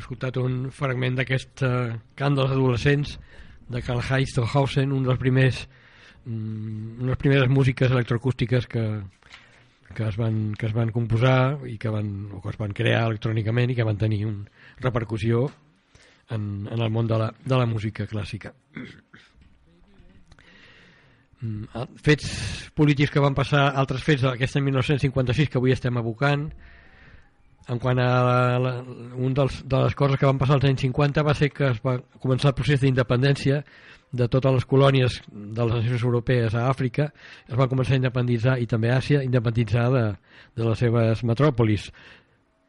Hem 0.00 0.06
escoltat 0.06 0.38
un 0.40 0.70
fragment 0.72 1.18
d'aquest 1.18 1.62
eh, 1.66 1.92
cant 2.16 2.36
dels 2.36 2.52
adolescents 2.54 3.18
de 3.70 3.82
Karl 3.84 4.00
Heinz 4.00 4.32
Stockhausen, 4.32 4.92
un 4.96 5.04
dels 5.04 5.20
primers 5.20 5.66
mm, 6.24 7.04
les 7.04 7.18
primeres 7.20 7.50
músiques 7.52 7.90
electroacústiques 7.90 8.66
que, 8.66 8.84
que, 9.94 10.08
es 10.08 10.16
van, 10.16 10.54
que 10.56 10.66
es 10.70 10.72
van 10.72 10.90
composar 10.90 11.60
i 11.68 11.76
que 11.78 11.92
van, 11.92 12.30
o 12.32 12.40
que 12.40 12.48
es 12.54 12.58
van 12.58 12.72
crear 12.72 13.04
electrònicament 13.10 13.70
i 13.70 13.76
que 13.76 13.84
van 13.84 14.00
tenir 14.00 14.24
una 14.26 14.48
repercussió 14.80 15.50
en, 16.30 16.66
en 16.70 16.80
el 16.80 16.90
món 16.90 17.06
de 17.06 17.20
la, 17.20 17.30
de 17.44 17.60
la 17.60 17.68
música 17.68 18.08
clàssica. 18.08 18.54
Mm, 21.42 21.86
Fets 22.00 22.72
polítics 22.72 23.12
que 23.12 23.20
van 23.20 23.36
passar, 23.36 23.68
altres 23.76 24.06
fets 24.06 24.24
d'aquest 24.24 24.56
any 24.56 24.70
1956 24.70 25.52
que 25.52 25.60
avui 25.60 25.76
estem 25.76 26.00
abocant, 26.00 26.48
en 27.68 27.78
quant 27.78 27.98
a 27.98 28.08
la, 28.24 28.58
la, 28.58 28.72
un 29.20 29.34
dels, 29.36 29.60
de 29.68 29.84
les 29.84 29.94
coses 29.94 30.18
que 30.18 30.26
van 30.26 30.38
passar 30.40 30.56
als 30.56 30.66
anys 30.68 30.84
50 30.86 31.24
va 31.26 31.34
ser 31.38 31.50
que 31.54 31.68
es 31.70 31.80
va 31.84 31.98
començar 32.22 32.50
el 32.50 32.56
procés 32.58 32.80
d'independència 32.82 33.60
de 34.10 34.26
totes 34.26 34.56
les 34.56 34.66
colònies 34.66 35.20
de 35.30 35.66
les 35.66 35.76
nacions 35.76 36.02
europees 36.02 36.54
a 36.54 36.66
Àfrica. 36.70 37.10
Es 37.46 37.54
van 37.54 37.70
començar 37.70 37.94
a 37.94 38.00
independitzar 38.00 38.56
i 38.58 38.66
també 38.66 38.90
a 38.90 38.98
Àsia 38.98 39.22
independitzar 39.22 39.86
de, 39.94 40.06
de 40.56 40.66
les 40.66 40.82
seves 40.82 41.22
metròpolis. 41.22 41.90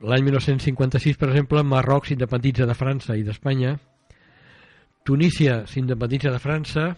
L'any 0.02 0.28
1956 0.28 1.18
per 1.18 1.32
exemple 1.32 1.64
Marroc 1.64 2.10
s'independitza 2.10 2.68
de 2.70 2.78
França 2.78 3.18
i 3.18 3.26
d'Espanya. 3.26 3.78
Tunísia 5.06 5.64
s'independitza 5.66 6.34
de 6.34 6.42
França. 6.42 6.92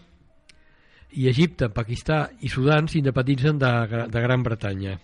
I 1.14 1.30
Egipte, 1.30 1.70
Pakistà 1.70 2.26
i 2.42 2.50
Sudan 2.52 2.90
s'independitzen 2.90 3.60
de, 3.62 3.74
de 4.12 4.28
Gran 4.28 4.44
Bretanya 4.44 4.98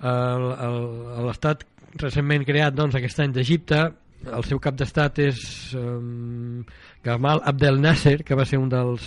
l'estat 0.00 1.64
recentment 1.96 2.44
creat 2.44 2.74
doncs, 2.76 2.96
aquest 2.98 3.20
any 3.24 3.32
d'Egipte 3.32 3.80
el 4.26 4.44
seu 4.48 4.58
cap 4.62 4.76
d'estat 4.76 5.20
és 5.22 5.40
um, 5.78 6.64
Gamal 7.04 7.42
Abdel 7.44 7.80
Nasser 7.80 8.18
que 8.26 8.36
va 8.36 8.46
ser 8.48 8.58
un 8.58 8.68
dels, 8.72 9.06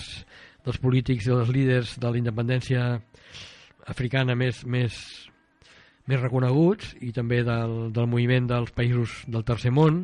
dels 0.66 0.80
polítics 0.82 1.28
i 1.28 1.34
dels 1.34 1.52
líders 1.54 1.96
de 2.00 2.12
la 2.12 2.20
independència 2.20 2.86
africana 3.90 4.36
més, 4.38 4.64
més, 4.66 4.96
més 6.08 6.22
reconeguts 6.22 6.96
i 7.02 7.12
també 7.16 7.42
del, 7.44 7.92
del 7.94 8.10
moviment 8.10 8.48
dels 8.50 8.74
països 8.76 9.24
del 9.28 9.46
tercer 9.46 9.74
món. 9.74 10.04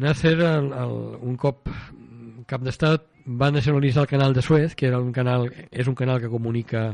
Nasser 0.00 0.36
el, 0.38 0.70
el, 0.72 0.98
un 1.26 1.38
cop 1.40 1.68
cap 2.50 2.62
d'estat 2.64 3.08
va 3.40 3.50
nacionalitzar 3.52 4.04
el 4.04 4.12
canal 4.12 4.34
de 4.34 4.42
Suez 4.42 4.74
que 4.74 4.88
era 4.88 5.00
un 5.00 5.12
canal, 5.12 5.48
és 5.70 5.88
un 5.88 5.96
canal 5.96 6.20
que 6.20 6.30
comunica 6.32 6.90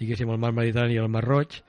diguéssim 0.00 0.30
el 0.30 0.40
mar 0.42 0.52
Mediterrani 0.54 0.98
i 0.98 1.02
el 1.02 1.10
mar 1.12 1.24
Roig 1.24 1.62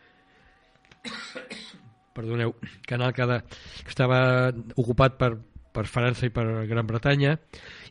perdoneu, 2.16 2.56
canal 2.88 3.14
que, 3.14 3.26
de, 3.28 3.42
que 3.84 3.92
estava 3.92 4.54
ocupat 4.76 5.18
per, 5.20 5.34
per 5.76 5.86
França 5.92 6.26
i 6.28 6.32
per 6.34 6.46
Gran 6.70 6.88
Bretanya. 6.88 7.36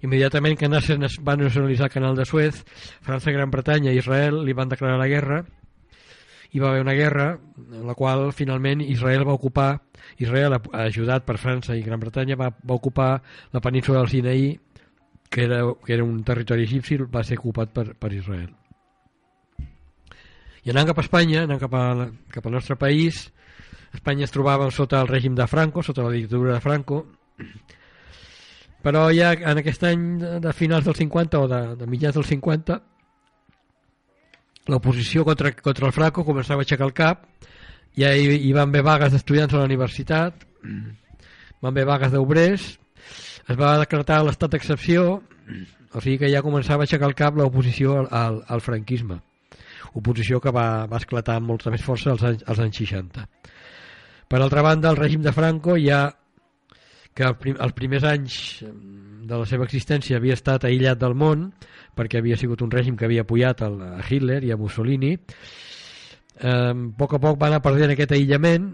Immediatament 0.05 0.57
que 0.59 0.71
Nasser 0.71 0.97
va 1.21 1.37
nacionalitzar 1.37 1.91
el 1.91 1.97
canal 1.99 2.17
de 2.17 2.25
Suez, 2.25 2.65
França, 3.05 3.35
Gran 3.35 3.53
Bretanya 3.53 3.93
i 3.93 4.01
Israel 4.01 4.41
li 4.45 4.57
van 4.57 4.73
declarar 4.73 4.99
la 5.01 5.11
guerra 5.11 5.45
i 6.55 6.61
va 6.63 6.71
haver 6.71 6.85
una 6.85 6.95
guerra 6.95 7.33
en 7.59 7.87
la 7.87 7.97
qual 7.99 8.29
finalment 8.33 8.81
Israel 8.81 9.25
va 9.27 9.35
ocupar 9.35 9.83
Israel, 10.23 10.55
ajudat 10.73 11.25
per 11.27 11.37
França 11.43 11.75
i 11.75 11.83
Gran 11.83 12.01
Bretanya, 12.01 12.39
va, 12.39 12.53
va 12.55 12.79
ocupar 12.79 13.11
la 13.53 13.61
península 13.61 14.01
del 14.01 14.13
Sinaí 14.13 14.53
que 15.29 15.45
era, 15.45 15.65
que 15.85 15.95
era 15.95 16.05
un 16.05 16.23
territori 16.23 16.63
egipci, 16.63 17.01
va 17.11 17.25
ser 17.27 17.41
ocupat 17.41 17.73
per, 17.75 17.89
per 17.99 18.13
Israel. 18.15 18.53
I 20.65 20.73
anant 20.73 20.89
cap 20.89 20.99
a 20.99 21.05
Espanya, 21.05 21.43
anant 21.45 21.61
cap, 21.61 21.75
a, 21.77 22.09
cap 22.33 22.47
al 22.49 22.55
nostre 22.57 22.77
país, 22.81 23.27
Espanya 23.95 24.25
es 24.27 24.33
trobava 24.35 24.71
sota 24.75 25.01
el 25.05 25.09
règim 25.11 25.35
de 25.37 25.47
Franco, 25.47 25.83
sota 25.83 26.03
la 26.03 26.11
dictadura 26.15 26.55
de 26.57 26.61
Franco, 26.65 27.03
però 28.85 29.07
ja 29.17 29.33
en 29.35 29.61
aquest 29.61 29.85
any 29.89 30.03
de- 30.41 30.53
finals 30.57 30.85
dels 30.85 30.99
50 31.01 31.41
o 31.41 31.49
de, 31.49 31.61
de 31.81 31.87
mitjans 31.89 32.15
dels 32.19 32.29
50 32.33 32.81
l'oposició 34.67 35.25
contra, 35.25 35.53
contra 35.53 35.87
el 35.87 35.93
Franco 35.93 36.25
començava 36.25 36.63
a 36.63 36.65
aixecar 36.65 36.87
el 36.89 36.95
cap. 36.97 37.27
Ja 37.97 38.11
hi, 38.17 38.25
hi 38.49 38.53
van 38.57 38.71
haver 38.73 38.83
vagues 38.83 39.13
d'estudiants 39.13 39.53
a 39.55 39.61
la 39.61 39.69
universitat 39.69 40.43
van 40.65 41.71
haver 41.71 41.85
vagues 41.87 42.11
d'obrers 42.13 42.65
es 43.45 43.57
va 43.61 43.77
decretar 43.79 44.23
l'estat 44.25 44.51
d'excepció 44.57 45.05
o 45.95 46.01
sigui 46.01 46.17
que 46.25 46.31
ja 46.33 46.43
començava 46.43 46.83
a 46.83 46.89
aixecar 46.89 47.07
el 47.13 47.15
cap 47.15 47.37
l'oposició 47.39 48.01
al, 48.01 48.09
al, 48.11 48.41
al 48.49 48.61
franquisme 48.65 49.21
oposició 49.95 50.41
que 50.43 50.53
va, 50.55 50.87
va 50.91 51.01
esclatar 51.01 51.39
amb 51.39 51.51
molta 51.53 51.73
més 51.75 51.85
força 51.85 52.13
als 52.13 52.25
anys, 52.27 52.45
als 52.47 52.61
anys 52.65 52.83
60 52.83 53.27
per 54.29 54.41
altra 54.41 54.65
banda 54.67 54.91
el 54.91 55.01
règim 55.01 55.23
de 55.25 55.33
Franco 55.33 55.79
ja 55.81 56.07
que 57.15 57.31
els 57.31 57.75
primers 57.77 58.05
anys 58.11 58.39
eh, 58.67 58.71
de 59.25 59.41
la 59.41 59.47
seva 59.49 59.67
existència 59.69 60.19
havia 60.19 60.37
estat 60.37 60.67
aïllat 60.69 61.01
del 61.01 61.15
món 61.17 61.49
perquè 61.95 62.19
havia 62.21 62.39
sigut 62.41 62.63
un 62.67 62.73
règim 62.75 62.97
que 62.99 63.07
havia 63.07 63.25
apoyat 63.25 63.63
a 63.65 63.71
Hitler 64.09 64.43
i 64.45 64.53
a 64.53 64.59
Mussolini 64.61 65.15
eh, 65.15 66.51
a 66.51 66.75
poc 66.99 67.15
a 67.15 67.23
poc 67.23 67.39
va 67.41 67.53
anar 67.53 67.63
perdent 67.65 67.95
aquest 67.95 68.17
aïllament 68.19 68.73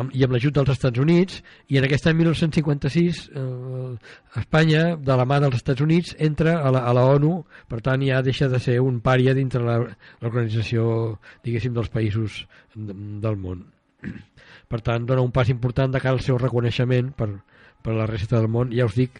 amb, 0.00 0.14
i 0.16 0.24
amb 0.24 0.34
l'ajut 0.34 0.54
dels 0.56 0.72
Estats 0.72 1.00
Units 1.02 1.40
i 1.70 1.78
en 1.80 1.86
aquest 1.86 2.08
any 2.10 2.16
1956 2.20 3.20
eh, 3.30 4.40
Espanya 4.40 4.84
de 4.96 5.18
la 5.18 5.26
mà 5.28 5.40
dels 5.42 5.58
Estats 5.60 5.84
Units 5.84 6.14
entra 6.18 6.58
a 6.60 6.72
la, 6.74 6.84
a 6.86 6.94
la 6.96 7.04
ONU. 7.14 7.32
Per 7.70 7.80
tant 7.84 8.02
ja 8.06 8.22
deixa 8.26 8.48
de 8.52 8.60
ser 8.62 8.78
un 8.84 9.00
pària 9.04 9.34
dintre 9.36 9.62
l'organització 9.62 11.18
diguéssim 11.44 11.76
dels 11.76 11.92
països 11.92 12.44
de, 12.74 12.96
del 13.24 13.38
món. 13.40 13.64
Per 14.70 14.80
tant 14.86 15.06
dona 15.06 15.24
un 15.24 15.32
pas 15.34 15.50
important 15.50 15.92
de 15.92 16.00
cara 16.02 16.16
al 16.16 16.24
seu 16.24 16.38
reconeixement 16.38 17.10
per, 17.16 17.28
per 17.82 17.96
la 17.96 18.06
resta 18.08 18.38
del 18.38 18.48
món. 18.52 18.70
Ja 18.76 18.86
us 18.88 18.96
dic 18.98 19.18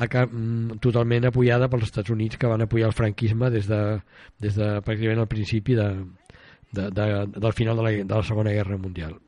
mm, 0.00 0.80
totalment 0.84 1.28
apoyada 1.30 1.70
pels 1.72 1.90
Estats 1.90 2.14
Units 2.14 2.40
que 2.40 2.50
van 2.50 2.64
apoyar 2.64 2.90
el 2.90 2.96
franquisme 2.96 3.52
des 3.52 3.68
de, 3.70 3.82
des 4.40 4.56
de 4.56 4.72
pràcticament 4.80 5.22
al 5.22 5.30
principi 5.30 5.76
de, 5.78 5.90
de, 6.72 6.90
de, 6.90 7.06
del 7.36 7.52
final 7.52 7.76
de 7.76 7.86
la, 7.86 7.94
de 8.02 8.14
la 8.14 8.24
Segona 8.24 8.56
Guerra 8.56 8.80
Mundial 8.80 9.20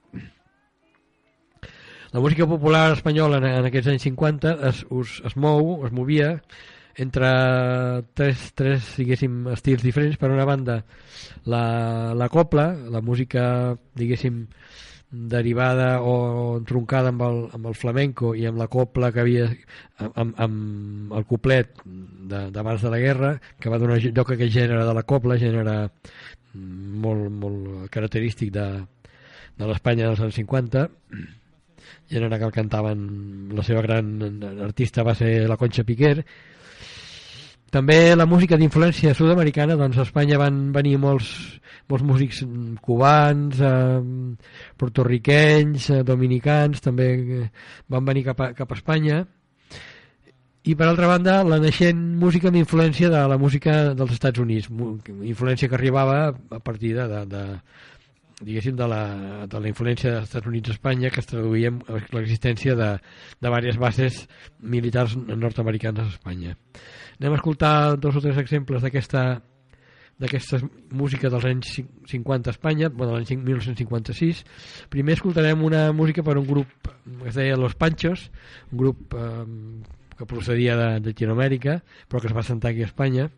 la 2.13 2.21
música 2.21 2.47
popular 2.47 2.93
espanyola 2.93 3.39
en, 3.39 3.47
en 3.51 3.69
aquests 3.69 3.93
anys 3.93 4.09
50 4.09 4.57
es, 4.71 4.83
us, 4.91 5.21
es 5.29 5.37
mou, 5.37 5.85
es 5.87 5.93
movia 5.93 6.39
entre 6.99 7.29
tres, 8.19 8.51
tres 8.59 8.91
diguéssim, 8.99 9.47
estils 9.55 9.85
diferents. 9.87 10.19
Per 10.19 10.33
una 10.35 10.47
banda, 10.49 10.81
la, 11.47 12.13
la 12.19 12.29
copla, 12.33 12.73
la 12.91 13.01
música, 13.01 13.77
diguéssim, 13.95 14.47
derivada 15.11 16.03
o 16.05 16.59
entroncada 16.59 17.09
amb 17.15 17.23
el, 17.25 17.39
amb 17.57 17.69
el 17.71 17.77
flamenco 17.79 18.35
i 18.37 18.45
amb 18.45 18.61
la 18.61 18.67
copla 18.69 19.09
que 19.13 19.23
havia 19.23 19.47
amb, 20.05 20.35
amb 20.37 21.15
el 21.17 21.25
coplet 21.25 21.81
d'abans 22.29 22.85
de 22.85 22.93
la 22.93 23.01
guerra 23.01 23.31
que 23.59 23.73
va 23.73 23.81
donar 23.81 23.97
lloc 24.03 24.29
a 24.29 24.37
aquest 24.37 24.53
gènere 24.53 24.85
de 24.85 24.95
la 24.99 25.07
copla 25.09 25.39
gènere 25.41 25.79
molt, 26.53 27.31
molt 27.33 27.89
característic 27.95 28.53
de, 28.53 28.67
de 29.57 29.71
l'Espanya 29.71 30.11
dels 30.11 30.21
anys 30.27 30.43
50 30.43 30.85
gènere 32.11 32.39
que 32.39 32.49
el 32.49 32.55
cantaven 32.55 33.03
la 33.57 33.65
seva 33.67 33.83
gran 33.85 34.15
artista 34.65 35.05
va 35.07 35.15
ser 35.19 35.49
la 35.49 35.59
Concha 35.61 35.85
Piquer. 35.85 36.17
També 37.69 38.17
la 38.17 38.25
música 38.25 38.57
d'influència 38.57 39.13
sud-americana 39.13 39.77
doncs 39.77 39.99
a 39.99 40.05
Espanya 40.07 40.39
van 40.41 40.71
venir 40.73 40.95
molts, 41.01 41.29
molts 41.93 42.05
músics 42.11 42.39
cubans 42.81 43.61
eh, 43.61 43.99
portorriquenys 44.81 45.91
eh, 45.93 45.99
dominicans 46.09 46.81
també 46.81 47.11
van 47.93 48.09
venir 48.09 48.25
cap 48.31 48.41
a, 48.41 48.55
cap 48.57 48.73
a 48.73 48.79
Espanya. 48.79 49.27
I 50.69 50.75
per 50.77 50.89
altra 50.89 51.11
banda 51.13 51.43
la 51.45 51.61
naixent 51.61 52.01
música 52.23 52.49
amb 52.49 52.59
influència 52.61 53.13
de 53.13 53.21
la 53.29 53.37
música 53.41 53.77
dels 53.97 54.17
Estats 54.17 54.41
Units 54.41 54.69
influència 54.69 55.69
que 55.69 55.77
arribava 55.77 56.19
a 56.33 56.61
partir 56.65 56.95
de, 56.97 57.07
de, 57.09 57.23
de 57.29 57.45
diguéssim 58.41 58.77
de 58.79 58.87
la, 58.87 59.47
de 59.51 59.61
la 59.61 59.69
influència 59.71 60.13
dels 60.13 60.29
Estats 60.29 60.47
Units 60.47 60.71
a 60.71 60.77
Espanya 60.77 61.11
que 61.11 61.21
es 61.21 61.27
traduïa 61.27 61.73
en 61.73 61.81
l'existència 62.15 62.77
de, 62.79 62.91
de 62.99 63.49
diverses 63.49 63.79
bases 63.83 64.21
militars 64.61 65.17
nord-americanes 65.19 66.07
a 66.07 66.15
Espanya 66.17 66.55
anem 67.19 67.33
a 67.35 67.41
escoltar 67.41 67.97
dos 67.99 68.15
o 68.17 68.23
tres 68.23 68.39
exemples 68.39 68.83
d'aquesta 68.83 69.41
d'aquesta 70.19 70.59
música 70.91 71.31
dels 71.31 71.45
anys 71.47 71.69
cin- 71.77 71.91
50 72.11 72.51
a 72.51 72.55
Espanya, 72.57 72.89
bueno, 72.91 73.13
l'any 73.15 73.27
cin- 73.29 73.45
1956. 73.47 74.41
Primer 74.91 75.15
escoltarem 75.15 75.63
una 75.63 75.93
música 75.95 76.25
per 76.27 76.35
un 76.41 76.47
grup 76.49 76.67
que 77.23 77.29
es 77.31 77.37
deia 77.39 77.55
Los 77.57 77.77
Panchos, 77.79 78.25
un 78.73 78.79
grup 78.83 79.15
eh, 79.15 79.45
que 80.19 80.27
procedia 80.27 80.75
de, 80.75 80.89
de 80.99 81.13
Latinoamèrica, 81.13 81.77
però 82.11 82.19
que 82.21 82.27
es 82.27 82.35
va 82.35 82.43
sentar 82.43 82.73
aquí 82.73 82.83
a 82.83 82.91
Espanya. 82.91 83.29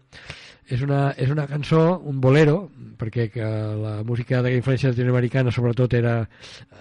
És 0.71 0.83
una, 0.87 1.11
és 1.19 1.31
una 1.35 1.49
cançó, 1.51 1.99
un 2.07 2.21
bolero, 2.23 2.71
perquè 3.01 3.27
que 3.35 3.47
la 3.81 3.95
música 4.07 4.39
de 4.45 4.53
influència 4.55 4.93
latinoamericana 4.93 5.51
sobretot 5.51 5.97
era, 5.99 6.15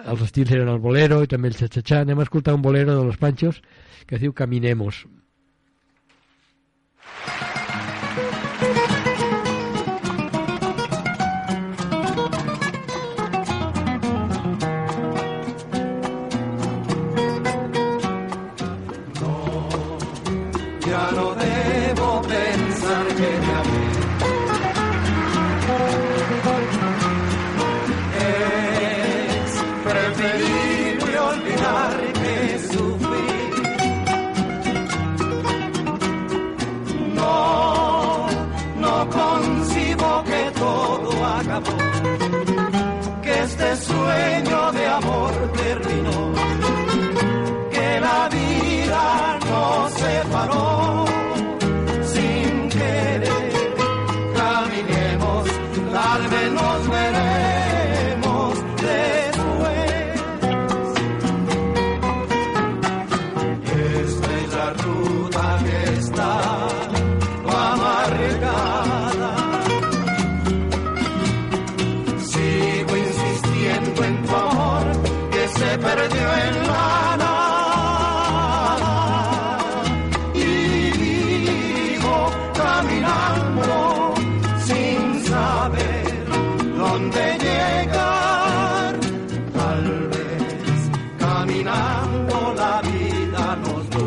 els 0.05 0.21
estils 0.27 0.51
eren 0.53 0.69
el 0.69 0.81
bolero 0.83 1.23
i 1.25 1.31
també 1.31 1.49
el 1.49 1.57
xa-xa-xa. 1.57 2.03
Anem 2.05 2.21
a 2.21 2.27
escoltar 2.27 2.53
un 2.53 2.61
bolero 2.61 2.97
de 2.97 3.05
Los 3.07 3.17
Panchos 3.17 3.63
que 4.05 4.19
es 4.19 4.21
diu 4.21 4.35
Caminemos. 4.37 5.07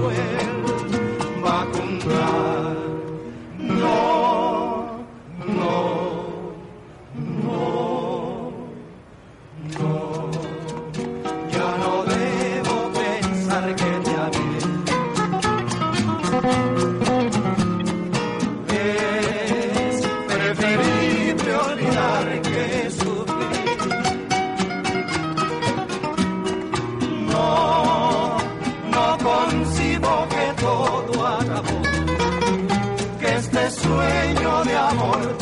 Nos 0.02 0.41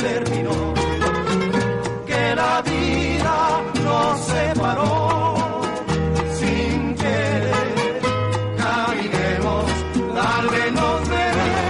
terminó 0.02 0.74
que 2.06 2.34
la 2.34 2.62
vida 2.62 3.62
nos 3.84 4.20
separó 4.20 5.62
sin 6.38 6.94
querer. 6.94 8.00
Caminemos, 8.56 9.66
nos 10.72 11.08
veremos. 11.08 11.60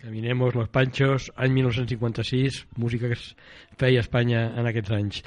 Caminemos, 0.00 0.54
Los 0.54 0.68
Panchos, 0.68 1.32
any 1.36 1.50
1956, 1.50 2.66
música 2.76 3.06
que 3.08 3.14
es 3.14 3.36
feia 3.76 4.00
a 4.00 4.02
Espanya 4.02 4.54
en 4.56 4.66
aquests 4.66 4.90
anys. 4.90 5.22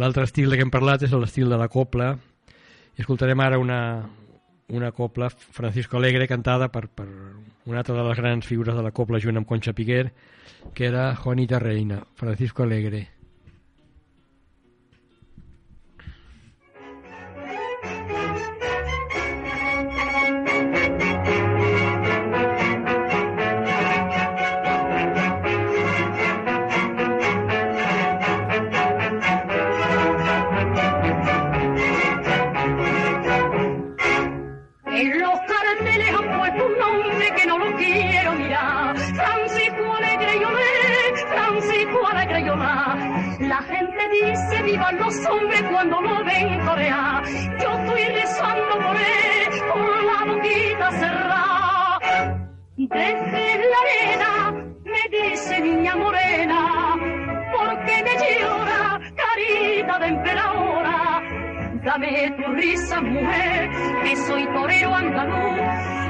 L'altre 0.00 0.24
estil 0.24 0.48
de 0.48 0.56
què 0.56 0.64
hem 0.64 0.72
parlat 0.72 1.02
és 1.04 1.12
l'estil 1.12 1.52
de 1.52 1.58
la 1.60 1.68
copla, 1.68 2.16
i 2.96 3.00
escoltarem 3.00 3.40
ara 3.40 3.58
una, 3.58 3.78
una 4.68 4.92
copla, 4.92 5.30
Francisco 5.30 5.96
Alegre, 5.96 6.28
cantada 6.28 6.68
per, 6.72 6.88
per 6.88 7.08
una 7.08 7.78
altra 7.78 7.96
de 7.96 8.04
les 8.08 8.18
grans 8.18 8.46
figures 8.46 8.76
de 8.76 8.82
la 8.84 8.92
copla 8.92 9.20
junt 9.20 9.40
amb 9.40 9.48
Concha 9.48 9.72
Piquer, 9.72 10.12
que 10.74 10.86
era 10.88 11.14
Juanita 11.16 11.58
Reina, 11.58 12.02
Francisco 12.14 12.62
Alegre. 12.62 13.11
Desde 52.92 53.58
la 53.70 53.78
arena 53.84 54.32
me 54.84 55.02
dice 55.10 55.60
niña 55.60 55.96
morena, 55.96 56.94
porque 57.56 58.02
me 58.04 58.14
llora 58.38 59.00
carita 59.16 59.98
de 59.98 60.06
emperadora. 60.08 61.22
Dame 61.84 62.30
tu 62.36 62.52
risa, 62.52 63.00
mujer, 63.00 63.70
que 64.04 64.16
soy 64.16 64.46
torero 64.46 64.94
andaluz 64.94 65.60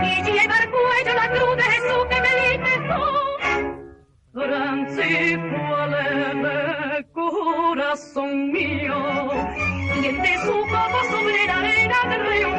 y 0.02 0.22
lleva 0.22 0.56
al 0.56 0.70
cuello 0.70 1.14
la 1.14 1.28
cruz 1.30 1.56
de 1.56 1.62
Jesús 1.62 2.06
que 2.10 2.20
me 2.20 2.32
dices 2.42 2.80
tú. 2.88 3.02
Francisco 4.34 5.76
Alegre, 5.76 7.06
corazón 7.12 8.50
mío, 8.50 9.30
y 10.02 10.06
entre 10.06 10.36
su 10.38 10.60
copa 10.62 11.00
sobre 11.10 11.46
la 11.46 11.56
arena 11.59 11.98
del 12.10 12.22
río. 12.26 12.50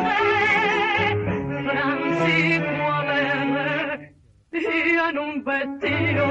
Francisco 1.69 2.82
En 4.55 5.17
un 5.17 5.43
vestido, 5.43 6.25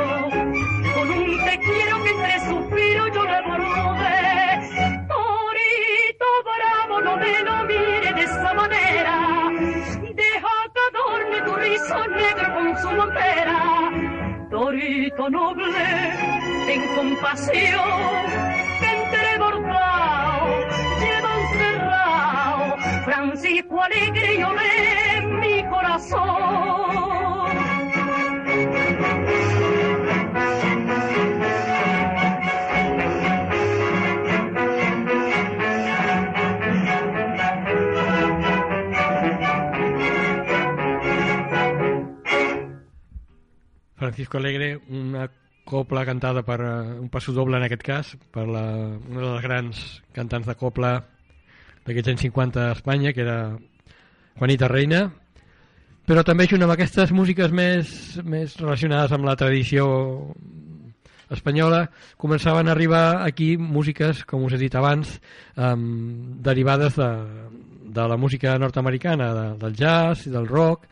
con 0.94 1.10
un 1.10 1.44
te 1.44 1.58
quiero 1.58 2.04
que 2.04 2.10
entre 2.10 2.40
suspiro 2.46 3.08
yo 3.08 3.24
le 3.24 3.42
bordé. 3.42 4.60
Torito 5.08 6.28
bravo, 6.44 7.00
no 7.00 7.16
me 7.16 7.42
lo 7.42 7.64
mire 7.64 8.12
de 8.14 8.22
esa 8.22 8.54
manera, 8.54 9.50
deja 10.14 10.54
que 10.72 10.80
adorne 10.88 11.40
tu 11.44 11.56
rizo 11.56 12.06
negro 12.10 12.54
con 12.54 12.76
su 12.78 12.90
montera. 12.92 13.90
Torito 14.50 15.28
noble, 15.28 16.12
ten 16.66 16.94
compasión, 16.94 17.90
que 18.78 18.86
entre 18.86 19.38
bordado 19.38 20.68
lleva 21.00 21.40
encerrado, 21.40 22.76
Francisco 23.04 23.82
alegre 23.82 24.34
y 24.36 24.42
olé 24.44 25.22
mi 25.40 25.64
corazón. 25.68 27.21
Francisco 44.02 44.38
Alegre, 44.38 44.80
una 44.90 45.28
copla 45.62 46.04
cantada 46.04 46.42
per 46.42 46.60
eh, 46.60 46.98
un 46.98 47.08
passo 47.08 47.30
doble 47.30 47.60
en 47.60 47.68
aquest 47.68 47.84
cas, 47.86 48.08
per 48.34 48.48
la, 48.50 48.64
una 48.98 49.20
de 49.20 49.28
les 49.28 49.44
grans 49.44 49.82
cantants 50.16 50.48
de 50.50 50.56
copla 50.58 50.96
d'aquests 51.86 52.10
anys 52.10 52.24
50 52.26 52.64
a 52.64 52.72
Espanya, 52.74 53.12
que 53.14 53.22
era 53.22 53.36
Juanita 54.40 54.66
Reina, 54.66 55.04
però 56.02 56.26
també 56.26 56.48
junt 56.50 56.66
amb 56.66 56.74
aquestes 56.74 57.14
músiques 57.14 57.54
més, 57.54 57.94
més 58.26 58.58
relacionades 58.58 59.14
amb 59.14 59.28
la 59.28 59.36
tradició 59.38 59.86
espanyola, 61.30 61.84
començaven 62.18 62.66
a 62.66 62.74
arribar 62.74 63.04
aquí 63.22 63.54
músiques, 63.56 64.26
com 64.26 64.42
us 64.48 64.58
he 64.58 64.64
dit 64.64 64.74
abans, 64.74 65.14
um, 65.54 66.42
derivades 66.42 66.98
de, 66.98 67.12
de 67.86 68.08
la 68.10 68.18
música 68.18 68.58
nord-americana, 68.58 69.30
de, 69.38 69.46
del 69.62 69.78
jazz 69.78 70.26
i 70.26 70.34
del 70.34 70.50
rock, 70.50 70.90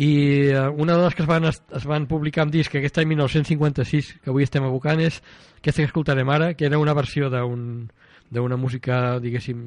i 0.00 0.10
eh, 0.48 0.68
una 0.80 0.96
de 0.96 1.04
les 1.04 1.14
que 1.14 1.22
es 1.22 1.28
van, 1.28 1.44
es, 1.44 1.60
van 1.84 2.06
publicar 2.08 2.46
en 2.46 2.52
disc 2.54 2.74
aquest 2.74 3.00
any 3.02 3.10
1956 3.12 4.14
que 4.24 4.30
avui 4.32 4.46
estem 4.46 4.64
evocant 4.64 5.02
és 5.04 5.18
aquesta 5.58 5.82
que 5.82 5.90
escoltarem 5.90 6.30
ara 6.32 6.54
que 6.54 6.64
era 6.70 6.80
una 6.80 6.96
versió 6.96 7.28
d'un 7.32 7.90
d'una 8.30 8.54
música, 8.56 9.18
diguéssim, 9.18 9.58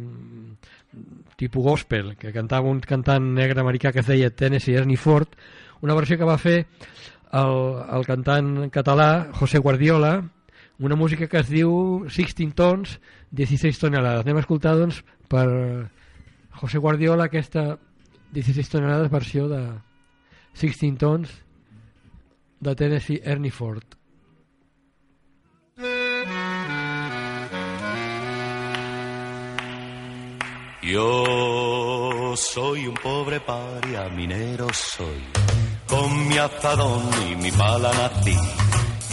tipus 1.35 1.63
gospel, 1.65 2.13
que 2.15 2.31
cantava 2.31 2.71
un 2.71 2.79
cantant 2.79 3.25
negre 3.35 3.59
americà 3.59 3.91
que 3.91 3.99
es 3.99 4.07
deia 4.07 4.31
Tennessee 4.31 4.77
Ernie 4.79 4.95
Ford, 4.95 5.35
una 5.83 5.97
versió 5.97 6.15
que 6.17 6.29
va 6.29 6.37
fer 6.39 6.61
el, 6.63 7.57
el 7.91 8.07
cantant 8.07 8.69
català 8.71 9.27
José 9.35 9.59
Guardiola, 9.59 10.13
una 10.79 10.95
música 10.95 11.27
que 11.27 11.43
es 11.43 11.51
diu 11.51 12.07
16 12.07 12.55
tons, 12.55 12.99
16 13.35 13.83
tonelades. 13.83 14.23
Anem 14.23 14.39
a 14.39 14.45
escoltar, 14.45 14.77
doncs, 14.79 15.03
per 15.27 15.47
José 16.61 16.79
Guardiola 16.79 17.27
aquesta 17.27 17.73
16 18.31 18.69
tonelades 18.69 19.11
versió 19.11 19.49
de 19.51 19.65
16 20.59 20.97
tons 20.97 21.29
de 22.59 22.75
Tennessee 22.75 23.21
Ernie 23.23 23.51
Ford. 23.51 23.83
Yo 30.81 32.33
soy 32.35 32.87
un 32.87 32.93
pobre 32.95 33.39
paria, 33.39 34.09
minero 34.09 34.67
soy, 34.73 35.23
con 35.87 36.27
mi 36.27 36.37
azadón 36.37 37.09
y 37.29 37.35
mi 37.35 37.51
pala 37.51 37.91
nací. 37.93 38.37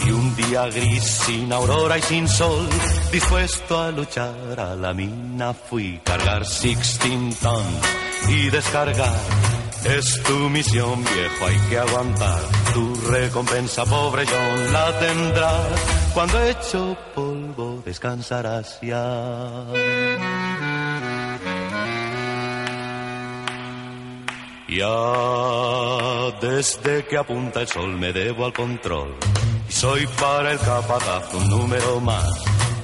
Y 0.05 0.11
un 0.11 0.35
día 0.35 0.65
gris, 0.67 1.03
sin 1.03 1.51
aurora 1.53 1.97
y 1.97 2.01
sin 2.01 2.27
sol, 2.27 2.67
dispuesto 3.11 3.79
a 3.79 3.91
luchar 3.91 4.59
a 4.59 4.75
la 4.75 4.93
mina 4.93 5.53
fui, 5.53 5.99
cargar 6.03 6.43
16 6.45 7.39
tons 7.39 7.65
y 8.27 8.49
descargar. 8.49 9.50
Es 9.85 10.21
tu 10.23 10.49
misión, 10.49 11.03
viejo, 11.03 11.45
hay 11.45 11.57
que 11.69 11.77
aguantar. 11.77 12.41
Tu 12.73 12.95
recompensa, 13.09 13.83
pobre 13.85 14.25
John, 14.25 14.73
la 14.73 14.99
tendrás. 14.99 16.11
Cuando 16.13 16.43
hecho 16.43 16.97
polvo, 17.15 17.81
descansarás 17.85 18.79
ya. 18.81 19.65
Ya 24.69 26.31
desde 26.39 27.05
que 27.05 27.17
apunta 27.17 27.61
el 27.61 27.67
sol 27.67 27.97
me 27.97 28.13
debo 28.13 28.45
al 28.45 28.53
control 28.53 29.17
y 29.67 29.71
soy 29.71 30.07
para 30.19 30.53
el 30.53 30.59
capataz 30.59 31.33
un 31.33 31.49
número 31.49 31.99
más. 31.99 32.29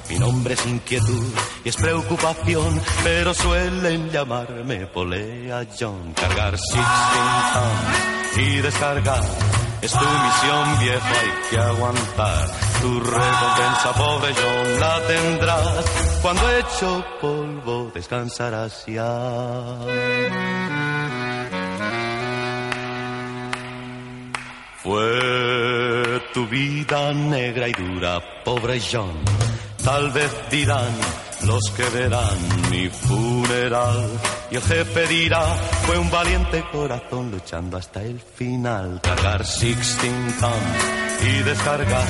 Mi 0.08 0.18
nombre 0.18 0.54
es 0.54 0.66
inquietud 0.66 1.32
y 1.64 1.68
es 1.68 1.76
preocupación, 1.76 2.80
pero 3.04 3.34
suelen 3.34 4.10
llamarme 4.10 4.86
Polea 4.86 5.66
John. 5.78 6.14
Cargar 6.14 6.56
sixteen 6.56 8.46
y 8.46 8.60
descargar 8.60 9.22
es 9.82 9.92
tu 9.92 9.98
misión 9.98 10.78
viejo, 10.80 11.06
hay 11.06 11.50
que 11.50 11.58
aguantar. 11.58 12.48
Tu 12.80 13.00
recompensa, 13.00 13.92
pobre 13.96 14.34
John, 14.34 14.80
la 14.80 15.00
tendrás. 15.06 16.18
Cuando 16.22 16.50
hecho 16.50 17.04
polvo 17.20 17.90
descansarás 17.94 18.86
ya. 18.86 19.78
Fue 24.82 26.22
tu 26.32 26.46
vida 26.46 27.12
negra 27.12 27.68
y 27.68 27.72
dura, 27.72 28.20
pobre 28.44 28.80
John. 28.80 29.12
Tal 29.88 30.10
vez 30.10 30.30
dirán 30.50 30.92
los 31.44 31.70
que 31.70 31.88
verán 31.88 32.36
mi 32.70 32.90
funeral. 32.90 34.06
Y 34.50 34.56
el 34.56 34.62
jefe 34.62 35.06
dirá, 35.06 35.42
fue 35.86 35.96
un 35.96 36.10
valiente 36.10 36.62
corazón 36.70 37.30
luchando 37.30 37.78
hasta 37.78 38.02
el 38.02 38.20
final. 38.20 39.00
Cargar 39.00 39.38
16 39.38 40.40
tons 40.40 41.26
y 41.26 41.42
descargar 41.42 42.06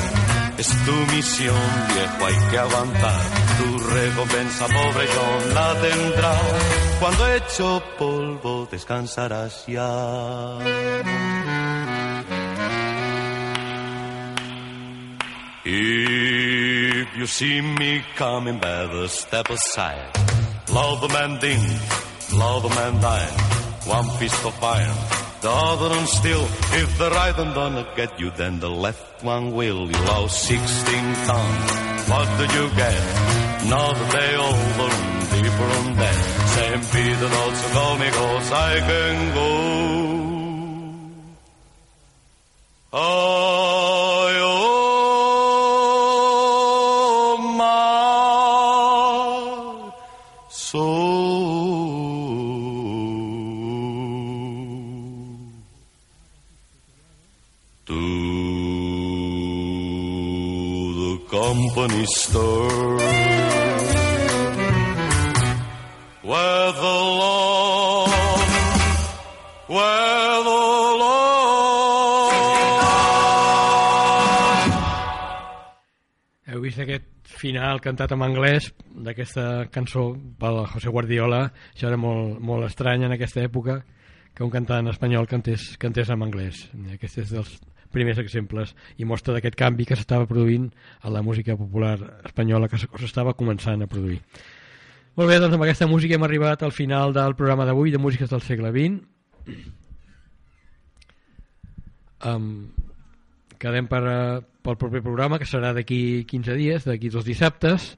es 0.59 0.67
tu 0.85 0.93
misión, 1.15 1.55
viejo, 1.95 2.27
hay 2.27 2.51
que 2.51 2.59
aguantar. 2.59 3.23
Tu 3.59 3.79
recompensa, 3.95 4.67
pobre 4.67 5.07
John, 5.15 5.55
la 5.55 5.75
tendrás. 5.81 6.43
Cuando 6.99 7.33
hecho 7.33 7.83
polvo 7.97 8.69
descansarás 8.69 9.67
ya. 9.69 10.59
If 15.65 16.28
you 17.19 17.27
see 17.27 17.61
me 17.61 18.05
coming, 18.15 18.59
better 18.61 19.09
step 19.09 19.51
aside. 19.51 20.11
Love 20.73 21.01
the 21.01 21.09
man 21.09 21.41
ding, 21.41 21.65
love 22.33 22.63
the 22.63 22.69
man 22.69 23.01
dying. 23.01 23.39
One 23.97 24.09
fist 24.19 24.45
of 24.47 24.63
iron, 24.63 24.97
the 25.41 25.51
other 25.51 25.89
one 25.89 26.07
steel. 26.07 26.45
If 26.83 26.97
the 26.97 27.11
right 27.11 27.37
one 27.37 27.55
gonna 27.55 27.87
get 27.97 28.21
you, 28.21 28.31
then 28.31 28.61
the 28.61 28.71
left 28.71 29.25
one 29.25 29.53
will. 29.53 29.91
You 29.91 29.99
lost 30.13 30.45
16 30.45 31.15
tons. 31.27 32.09
What 32.11 32.29
do 32.39 32.45
you 32.57 32.65
get? 32.83 33.01
Another 33.67 34.07
day 34.17 34.33
older 34.37 34.91
and 35.01 35.31
deeper 35.35 35.69
on 35.79 35.97
dead. 35.97 36.21
Same 36.57 36.83
Peter 36.93 37.31
notes 37.37 37.63
conmigo, 37.75 38.27
I 38.53 38.75
can 38.89 39.35
go. 39.35 39.49
Oh, 42.93 44.08
company 61.79 62.05
store 62.07 62.99
where 66.23 66.73
the 66.73 66.97
Lord, 67.23 68.11
where 69.69 70.43
the 70.49 70.63
Lord. 71.03 71.53
Heu 76.49 76.61
vist 76.61 76.79
aquest 76.83 77.05
final 77.23 77.79
cantat 77.81 78.13
en 78.13 78.23
anglès 78.27 78.73
d'aquesta 78.91 79.69
cançó 79.71 80.17
pel 80.41 80.65
José 80.73 80.91
Guardiola? 80.91 81.53
Això 81.77 81.87
era 81.93 81.97
molt, 82.01 82.41
molt 82.43 82.67
estrany 82.67 83.07
en 83.07 83.15
aquesta 83.15 83.41
època 83.47 83.85
que 84.39 84.47
un 84.47 84.53
cantant 84.55 84.87
espanyol 84.87 85.27
cantés, 85.27 85.73
cantés 85.83 86.13
en 86.15 86.23
anglès. 86.23 86.61
Aquest 86.95 87.17
és 87.25 87.33
dels 87.35 87.57
primers 87.91 88.21
exemples 88.23 88.71
i 89.03 89.07
mostra 89.09 89.35
d'aquest 89.35 89.57
canvi 89.59 89.89
que 89.89 89.97
s'estava 89.99 90.29
produint 90.31 90.69
a 91.03 91.11
la 91.11 91.25
música 91.27 91.57
popular 91.59 91.97
espanyola 92.29 92.69
que 92.71 92.79
s'estava 92.79 93.35
començant 93.35 93.83
a 93.83 93.91
produir. 93.91 94.21
Molt 95.19 95.33
bé, 95.33 95.41
doncs 95.43 95.57
amb 95.57 95.67
aquesta 95.67 95.89
música 95.91 96.15
hem 96.15 96.23
arribat 96.23 96.63
al 96.63 96.71
final 96.71 97.11
del 97.17 97.35
programa 97.35 97.67
d'avui 97.67 97.91
de 97.91 97.99
Músiques 97.99 98.31
del 98.31 98.45
segle 98.47 98.71
XX. 98.71 99.03
Um, 102.31 102.69
quedem 103.59 103.91
per, 103.91 104.05
eh, 104.07 104.41
pel 104.63 104.79
proper 104.79 105.03
programa, 105.03 105.43
que 105.43 105.51
serà 105.51 105.75
d'aquí 105.75 106.25
15 106.31 106.55
dies, 106.55 106.87
d'aquí 106.87 107.11
dos 107.11 107.27
dissabtes. 107.27 107.97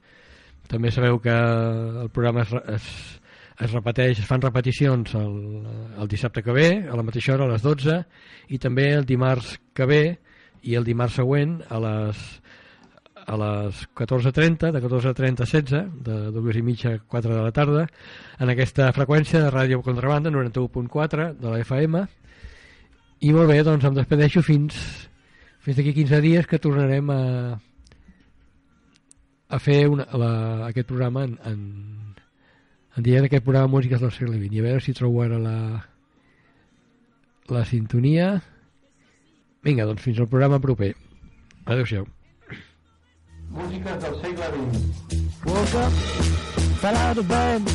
També 0.73 0.89
sabeu 0.89 1.21
que 1.21 1.37
el 1.37 2.09
programa 2.09 2.41
es, 2.41 2.57
es, 2.79 3.20
es 3.61 3.71
repeteix, 3.75 4.19
es 4.19 4.27
fan 4.27 4.41
repeticions 4.41 5.13
el, 5.19 5.35
el 6.01 6.09
dissabte 6.09 6.41
que 6.43 6.55
ve, 6.55 6.69
a 6.89 6.97
la 6.97 7.05
mateixa 7.05 7.35
hora, 7.35 7.45
a 7.45 7.53
les 7.53 7.63
12, 7.65 7.97
i 8.49 8.59
també 8.61 8.89
el 8.95 9.05
dimarts 9.05 9.57
que 9.77 9.85
ve 9.89 10.03
i 10.65 10.77
el 10.77 10.85
dimarts 10.85 11.19
següent 11.21 11.59
a 11.69 11.81
les 11.81 12.21
a 13.21 13.37
les 13.37 13.83
14.30, 13.95 14.71
de 14.73 14.81
14.30 14.81 15.43
a 15.43 15.45
16, 15.45 15.91
de 16.03 16.15
dues 16.33 16.57
i 16.57 16.63
mitja 16.65 16.95
a 16.95 16.99
4 16.99 17.35
de 17.35 17.41
la 17.45 17.51
tarda, 17.53 17.85
en 18.41 18.49
aquesta 18.49 18.89
freqüència 18.97 19.43
de 19.43 19.51
Ràdio 19.53 19.81
Contrabanda, 19.85 20.33
91.4 20.33 21.27
de 21.37 21.51
la 21.53 21.59
FM. 21.61 22.01
I 23.21 23.33
molt 23.37 23.51
bé, 23.53 23.59
doncs 23.63 23.85
em 23.85 23.97
despedeixo 23.97 24.41
fins, 24.41 24.79
fins 25.61 25.77
d'aquí 25.77 25.93
15 26.01 26.21
dies 26.25 26.49
que 26.49 26.59
tornarem 26.59 27.13
a, 27.13 27.21
a 29.47 29.61
fer 29.61 29.83
una, 29.93 30.07
la, 30.17 30.31
aquest 30.71 30.89
programa 30.89 31.27
en, 31.29 31.37
en, 31.45 31.61
en 32.97 33.03
dient 33.05 33.25
aquest 33.25 33.43
programa 33.45 33.71
Músiques 33.71 34.01
del 34.01 34.11
segle 34.11 34.37
XX. 34.37 34.53
I 34.55 34.59
a 34.59 34.65
veure 34.67 34.81
si 34.83 34.93
trobo 34.97 35.21
ara 35.23 35.37
la, 35.39 35.57
la 37.49 37.65
sintonia. 37.65 38.33
Vinga, 39.63 39.85
doncs 39.85 40.01
fins 40.03 40.19
al 40.19 40.27
programa 40.31 40.59
proper. 40.59 40.93
Adéu-siau. 41.65 42.07
Músiques 43.51 44.01
del 44.03 44.17
segle 44.23 44.49
XX. 44.55 45.19
Woke 45.45 45.75
up, 45.81 45.93
fell 46.81 46.95
out 46.97 47.17
of 47.17 47.27
bed, 47.27 47.65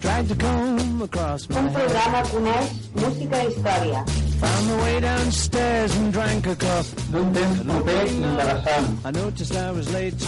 dragged 0.00 0.32
a 0.32 0.36
comb 0.36 1.02
across 1.02 1.48
my 1.48 1.58
Un 1.60 1.68
head. 1.68 1.74
programa 1.76 2.22
coneix 2.30 2.72
música 2.96 3.42
i 3.44 3.50
història. 3.52 4.02
Found 4.40 4.66
my 4.68 4.76
way 4.82 5.00
downstairs 5.00 5.96
and 5.96 6.12
drank 6.12 6.46
a 6.46 6.56
cup. 6.56 6.86
D'un 7.12 7.32
temps 7.32 7.62
proper 7.64 7.96
i 8.02 8.16
interessant. 8.16 8.90
I 9.06 9.10
noticed 9.12 9.56
I 9.56 9.70
was 9.72 9.92
late. 9.94 10.20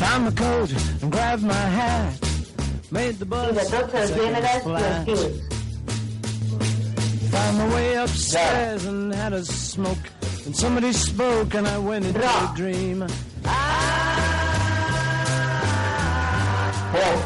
Found 0.00 0.24
my 0.24 0.30
coat 0.32 0.70
and 1.02 1.10
grabbed 1.12 1.42
my 1.42 1.64
hat. 1.78 2.31
Made 2.92 3.18
the 3.18 3.24
I 3.24 3.28
bus. 3.32 3.56
de 3.56 3.64
tots 3.76 3.94
els 4.00 4.10
gèneres 4.18 4.56
i 4.56 4.60
flat. 4.66 5.08
estils. 5.08 5.24
Found 7.32 7.58
my 7.58 7.68
way 7.74 7.94
upstairs 7.96 8.84
and 8.84 9.14
had 9.14 9.32
a 9.32 9.42
smoke. 9.44 10.04
And 10.44 10.54
somebody 10.54 10.92
spoke 10.92 11.54
and 11.54 11.66
I 11.66 11.78
went 11.78 12.04
into 12.04 12.20
a 12.20 12.22
Rock. 12.26 12.54
dream. 12.56 13.06
Pop, 16.92 17.18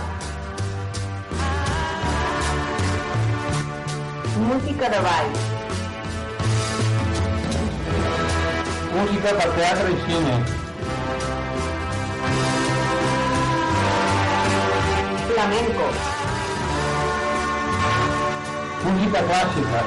Música 4.39 4.89
de 4.91 5.01
ball. 5.01 5.31
música 8.97 9.31
per 9.39 9.49
teatre 9.57 9.91
i 9.93 9.97
cine. 10.07 10.66
Flamenco. 15.37 15.85
Música 18.85 19.23
clàssica. 19.23 19.81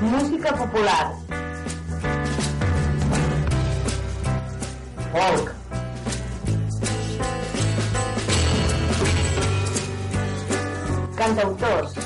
Música 0.00 0.52
popular. 0.52 1.12
Folk, 5.10 5.54
Cantautors. 11.16 11.99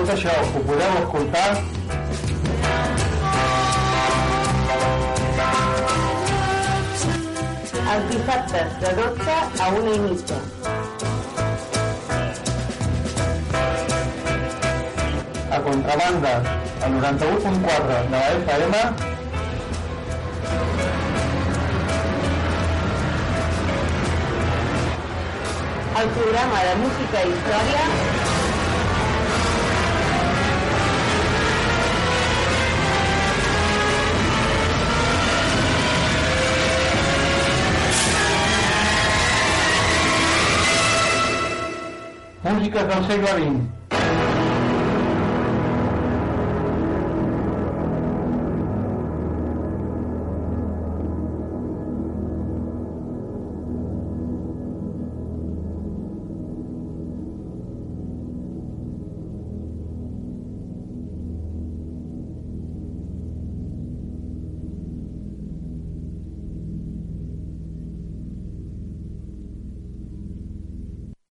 Tot 0.00 0.10
això 0.14 0.32
ho 0.32 0.60
podeu 0.64 0.92
escoltar 0.98 1.48
Els 7.90 8.06
dissabtes 8.12 8.78
de 8.80 8.92
12 9.00 9.34
a 9.64 9.68
1 9.80 9.92
i 9.92 9.98
mitja. 10.06 10.38
a 15.50 15.60
contrabanda 15.66 16.34
al 16.86 16.92
91.4 16.96 18.00
de 18.08 18.16
la 18.16 18.24
FM 18.40 18.74
El 26.00 26.08
programa 26.16 26.58
de 26.68 26.74
música 26.86 27.24
i 27.26 27.32
història 27.34 28.29
músiques 42.52 42.88
del 42.88 43.06
segle 43.06 43.30
XX 43.30 43.79